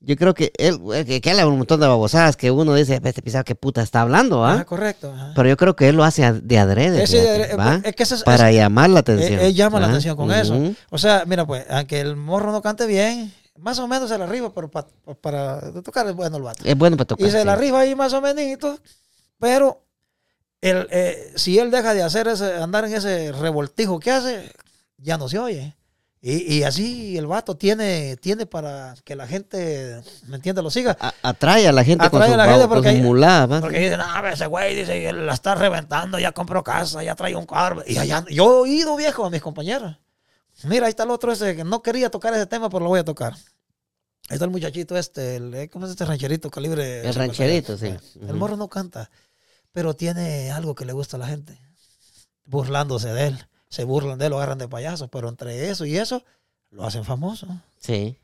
[0.00, 3.22] Yo creo que él, que, que habla un montón de babosadas que uno dice, este
[3.22, 4.52] pisado qué puta está hablando, ¿ah?
[4.54, 5.12] Ajá, correcto.
[5.12, 5.32] ajá.
[5.34, 7.80] Pero yo creo que él lo hace de adrede, Ese- fíjate, ¿va?
[7.82, 9.40] es que ese es- Para es- llamar la eh, atención.
[9.40, 10.54] él llama la atención con eso.
[10.90, 14.26] O sea, mira, pues, aunque el morro no cante bien, más o menos se la
[14.26, 16.62] arriba, pero pa- pa- para tocar es bueno el vato.
[16.64, 17.26] Es bueno para tocar.
[17.26, 17.44] Y se sí.
[17.46, 18.78] la arriba ahí más o menos,
[19.40, 19.82] pero
[20.60, 24.52] el, eh, si él deja de hacer ese, andar en ese revoltijo que hace,
[24.98, 25.74] ya no se oye.
[26.22, 30.62] Y, y así el vato tiene, tiene para que la gente, ¿me entiende?
[30.62, 30.96] Lo siga.
[30.98, 33.02] A- atrae a la gente con Atrae su, a la gente babo- con porque su
[33.20, 33.60] ¿va?
[33.60, 37.46] Porque dicen, ah, ese güey dice, la está reventando, ya compró casa, ya trae un
[37.46, 37.82] carro.
[37.86, 39.96] Y allá, yo he oído, viejo, a mis compañeros.
[40.64, 43.00] Mira, ahí está el otro ese que no quería tocar ese tema, pero lo voy
[43.00, 43.34] a tocar.
[43.34, 47.06] Ahí está el muchachito este, el, eh, ¿cómo es este rancherito calibre?
[47.06, 47.88] El rancherito, sí.
[48.16, 48.34] El Ujú.
[48.36, 49.10] morro no canta,
[49.70, 51.60] pero tiene algo que le gusta a la gente.
[52.46, 53.46] Burlándose de él.
[53.68, 56.22] Se burlan de él, lo agarran de payaso, pero entre eso y eso,
[56.70, 57.46] lo hacen famoso.
[57.80, 58.16] Sí.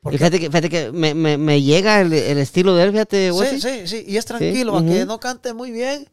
[0.00, 3.32] Porque- fíjate que, fíjate que me, me, me llega el, el estilo de él, fíjate,
[3.32, 3.60] Sí, sí.
[3.60, 5.06] sí, sí, y es tranquilo, aunque ujú.
[5.06, 6.10] no cante muy bien,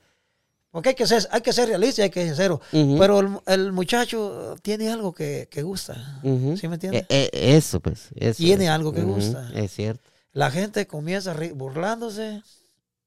[0.69, 2.61] porque hay que ser, hay que ser realista y hay que ser sincero.
[2.71, 6.19] Pero el, el muchacho tiene algo que, que gusta.
[6.21, 7.03] ¿Sí me entiendes?
[7.09, 8.07] Eh, eh, eso, pues.
[8.15, 8.69] eso Tiene es.
[8.69, 9.51] algo que gusta.
[9.53, 10.01] Es cierto.
[10.31, 12.41] La gente comienza burlándose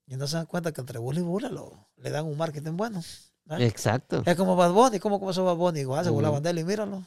[0.05, 2.73] y no se dan cuenta que entre burla y burla lo- le dan un marketing
[2.77, 3.01] bueno.
[3.49, 3.57] ¿Ah?
[3.61, 4.23] Exacto.
[4.25, 5.81] Es como Bad Bunny, ¿cómo comenzó Bad Bunny?
[5.81, 6.15] Igual se Ujú.
[6.17, 7.03] burlaban de él y míralo.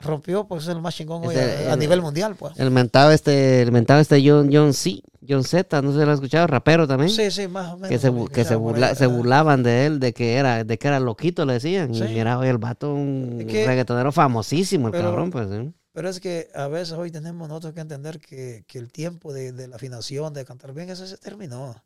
[0.00, 2.58] Rompió, pues es el más chingón hoy a, a el- nivel mundial, pues.
[2.58, 6.10] El mentado este, el mentado este John, John C, John Z, no sé si lo
[6.10, 7.08] has escuchado, rapero también.
[7.10, 7.88] Sí, sí, más o menos.
[7.88, 10.12] que se, bu- porque que se, estaba por burla- ahí, se burlaban de él, de
[10.12, 11.94] que era, de que era loquito, le decían.
[11.94, 12.02] Sí.
[12.02, 15.48] Y mira, hoy el vato, un Es que- reggaetonero famosísimo, el pero- cabrón, pues.
[15.52, 15.72] ¿eh?
[15.92, 19.52] Pero es que a veces hoy tenemos nosotros que entender que, que el tiempo de,
[19.52, 21.76] de la afinación, de cantar bien, eso se terminó.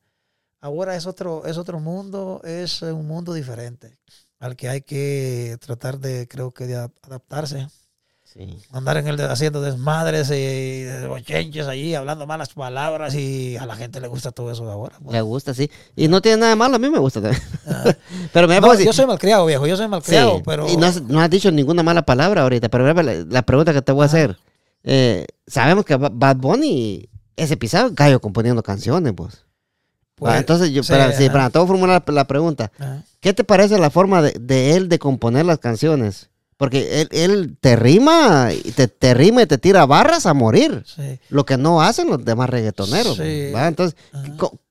[0.61, 3.97] Ahora es otro, es otro mundo, es un mundo diferente
[4.39, 7.69] al que hay que tratar de, creo que, de adaptarse.
[8.24, 8.59] Sí.
[8.73, 13.99] Andar en el haciendo desmadres y bochenches allí, hablando malas palabras y a la gente
[14.01, 14.97] le gusta todo eso de ahora.
[15.03, 15.12] pues.
[15.15, 15.70] Le gusta, sí.
[15.95, 17.43] Y no tiene nada de malo, a mí me gusta también.
[17.66, 17.95] Ah.
[18.35, 20.69] pero me No, yo soy malcriado, viejo, yo soy malcriado, Sí, pero...
[20.69, 23.81] Y no has, no has dicho ninguna mala palabra ahorita, pero la, la pregunta que
[23.81, 24.37] te voy a hacer.
[24.85, 29.45] eh, sabemos que Ba- Bad Bunny, ese pisado, gallo componiendo canciones, pues.
[30.16, 33.02] Pues, Ah, entonces, yo, sí, para, sí, formular la, pregunta, Ajá.
[33.20, 36.30] ¿qué te parece la forma de, de él de componer las canciones?
[36.56, 40.84] Porque él, él te rima, y te, te rima y te tira barras a morir.
[40.86, 41.20] Sí.
[41.28, 43.20] Lo que no hacen los demás reggaetoneros.
[43.20, 43.97] Entonces,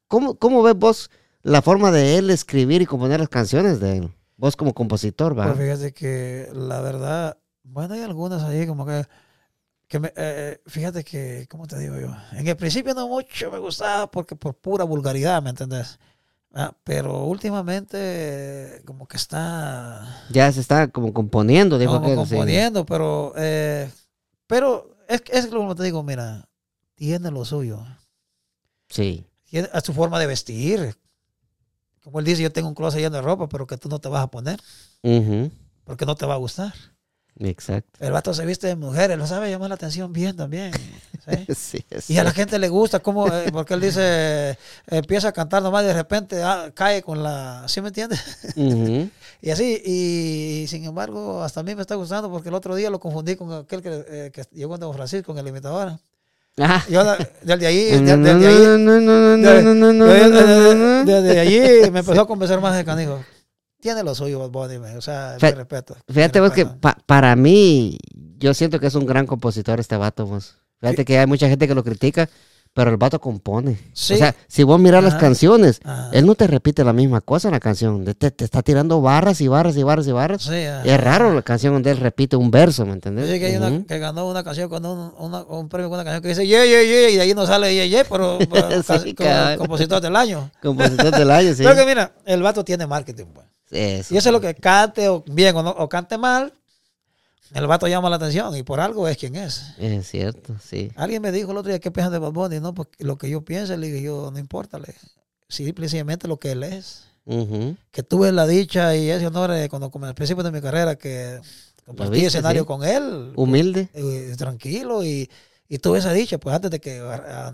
[0.07, 1.11] ¿cómo, ¿cómo ves vos
[1.43, 4.11] la forma de él escribir y componer las canciones de él?
[4.38, 5.53] Vos como compositor, ¿va?
[5.53, 9.05] Pues fíjate que la verdad, bueno, hay algunas ahí como que,
[9.95, 12.13] que me, eh, fíjate que, ¿cómo te digo yo?
[12.34, 15.99] En el principio no mucho me gustaba porque por pura vulgaridad, ¿me entendés?
[16.53, 22.26] Ah, pero últimamente eh, como que está Ya se está como componiendo, dijo como aquel,
[22.27, 22.35] sí.
[22.35, 23.89] componiendo, pero, eh,
[24.47, 26.49] pero es, es como te digo, mira,
[26.95, 27.81] tiene lo suyo,
[28.89, 29.26] Sí.
[29.45, 30.97] tiene a su forma de vestir.
[32.03, 34.09] Como él dice, yo tengo un closet lleno de ropa, pero que tú no te
[34.09, 34.59] vas a poner,
[35.03, 35.51] Ujú.
[35.85, 36.73] porque no te va a gustar.
[37.40, 37.99] Exacto.
[37.99, 40.72] El vato se viste de mujer, él lo sabe llamar la atención bien también.
[41.26, 41.56] ¿sí?
[41.56, 44.57] Sí, Y a la gente le gusta, como, eh, porque él dice,
[44.88, 48.22] empieza a cantar nomás y de repente ah, cae con la, ¿sí me entiendes?
[49.41, 52.90] Y así, y, sin embargo, hasta a mí me está gustando porque el otro día
[52.90, 55.99] lo confundí con aquel que, eh, que llegó en Don Francisco, con el imitador.
[56.57, 56.84] Ah.
[56.90, 57.28] Yo de-
[60.22, 61.03] desde no.
[61.06, 63.24] desde allí me empezó a convencer más de canijo.
[63.86, 65.95] Tiene lo suyo, Bad Bunny, man, o sea, Fe- mi respeto.
[66.12, 67.99] Fíjate mi vos que pa- para mí,
[68.40, 70.56] yo siento que es un gran compositor este vato, vos.
[70.82, 72.28] Fíjate que hay mucha gente que lo critica,
[72.74, 73.78] pero el vato compone.
[73.94, 74.16] Sí.
[74.16, 75.22] O sea, si vos miras las Ajá.
[75.22, 76.10] canciones, Ajá.
[76.14, 78.03] él no te repite la misma cosa en la canción.
[78.18, 80.41] Te, te está tirando barras y barras y barras y barras.
[80.41, 80.82] Sí, ajá.
[80.84, 83.28] Es raro la canción donde él repite un verso, ¿me entendés?
[83.28, 86.03] Dice que hay una que ganó una canción con un, una- un premio con una
[86.03, 88.82] canción que dice ye, ye, ye, y de ahí no sale ye, ye, pero, pero
[88.99, 89.30] Sí, como
[89.60, 90.49] compositor del año.
[90.60, 91.62] Compositor del año, sí.
[91.64, 93.45] Pero que mira, el vato tiene marketing, pues.
[93.71, 94.13] Eso.
[94.13, 96.53] Y eso es lo que cante o bien o, no, o cante mal,
[97.53, 99.73] el vato llama la atención y por algo es quien es.
[99.77, 100.91] Es cierto, sí.
[100.95, 103.29] Alguien me dijo el otro día qué piensan de Bad Bunny, no, porque lo que
[103.29, 104.93] yo pienso, le digo yo, no importa, le,
[105.47, 107.05] simplemente lo que él es.
[107.91, 110.95] Que tuve la dicha y ese honor eh, cuando como al principio de mi carrera
[110.95, 111.39] que
[111.83, 112.67] compartí viste, escenario sí.
[112.67, 113.33] con él.
[113.35, 113.89] Humilde.
[113.93, 115.29] eh, tranquilo y,
[115.67, 117.51] y tuve esa dicha, pues antes de que ah,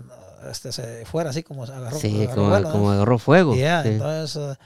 [0.50, 1.98] este, se fuera así como agarró.
[1.98, 2.72] Sí, agarró como, vuelo, ¿no?
[2.72, 3.54] como agarró fuego.
[3.54, 3.88] Yeah, sí.
[3.90, 4.58] entonces,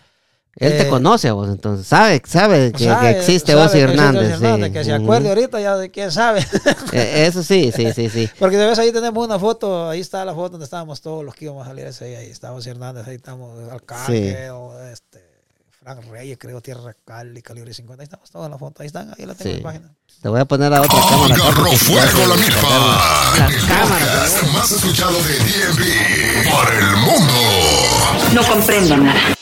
[0.59, 1.87] Él te eh, conoce a vos, entonces.
[1.87, 4.31] Sabe, sabe que, existe sabe que existe Hernández.
[4.33, 4.73] Hernández, sí.
[4.73, 6.47] Que se acuerde ahorita ya de quién sabe.
[6.93, 8.31] Eh, Eso sí, sí, sí, sí.
[8.39, 11.35] Porque de vez ahí tenemos una foto, ahí está la foto donde estábamos todos los
[11.35, 15.23] que íbamos a salir ese día, ahí estaba Ozzy Hernández, ahí estamos Alcalde, o este,
[15.83, 19.12] Frank Reyes, creo, Tierra Cali, Calibre 50, ahí estamos todos en la foto, ahí están,
[19.19, 19.57] ahí la tengo Sí.
[19.59, 19.95] en la página.
[20.23, 21.45] Te voy a poner a otra cámara no,
[21.77, 22.69] fuego la milpa.
[23.39, 23.47] La
[24.41, 27.35] El más escuchado de DMV para el mundo.
[28.33, 29.36] No comprendo nada.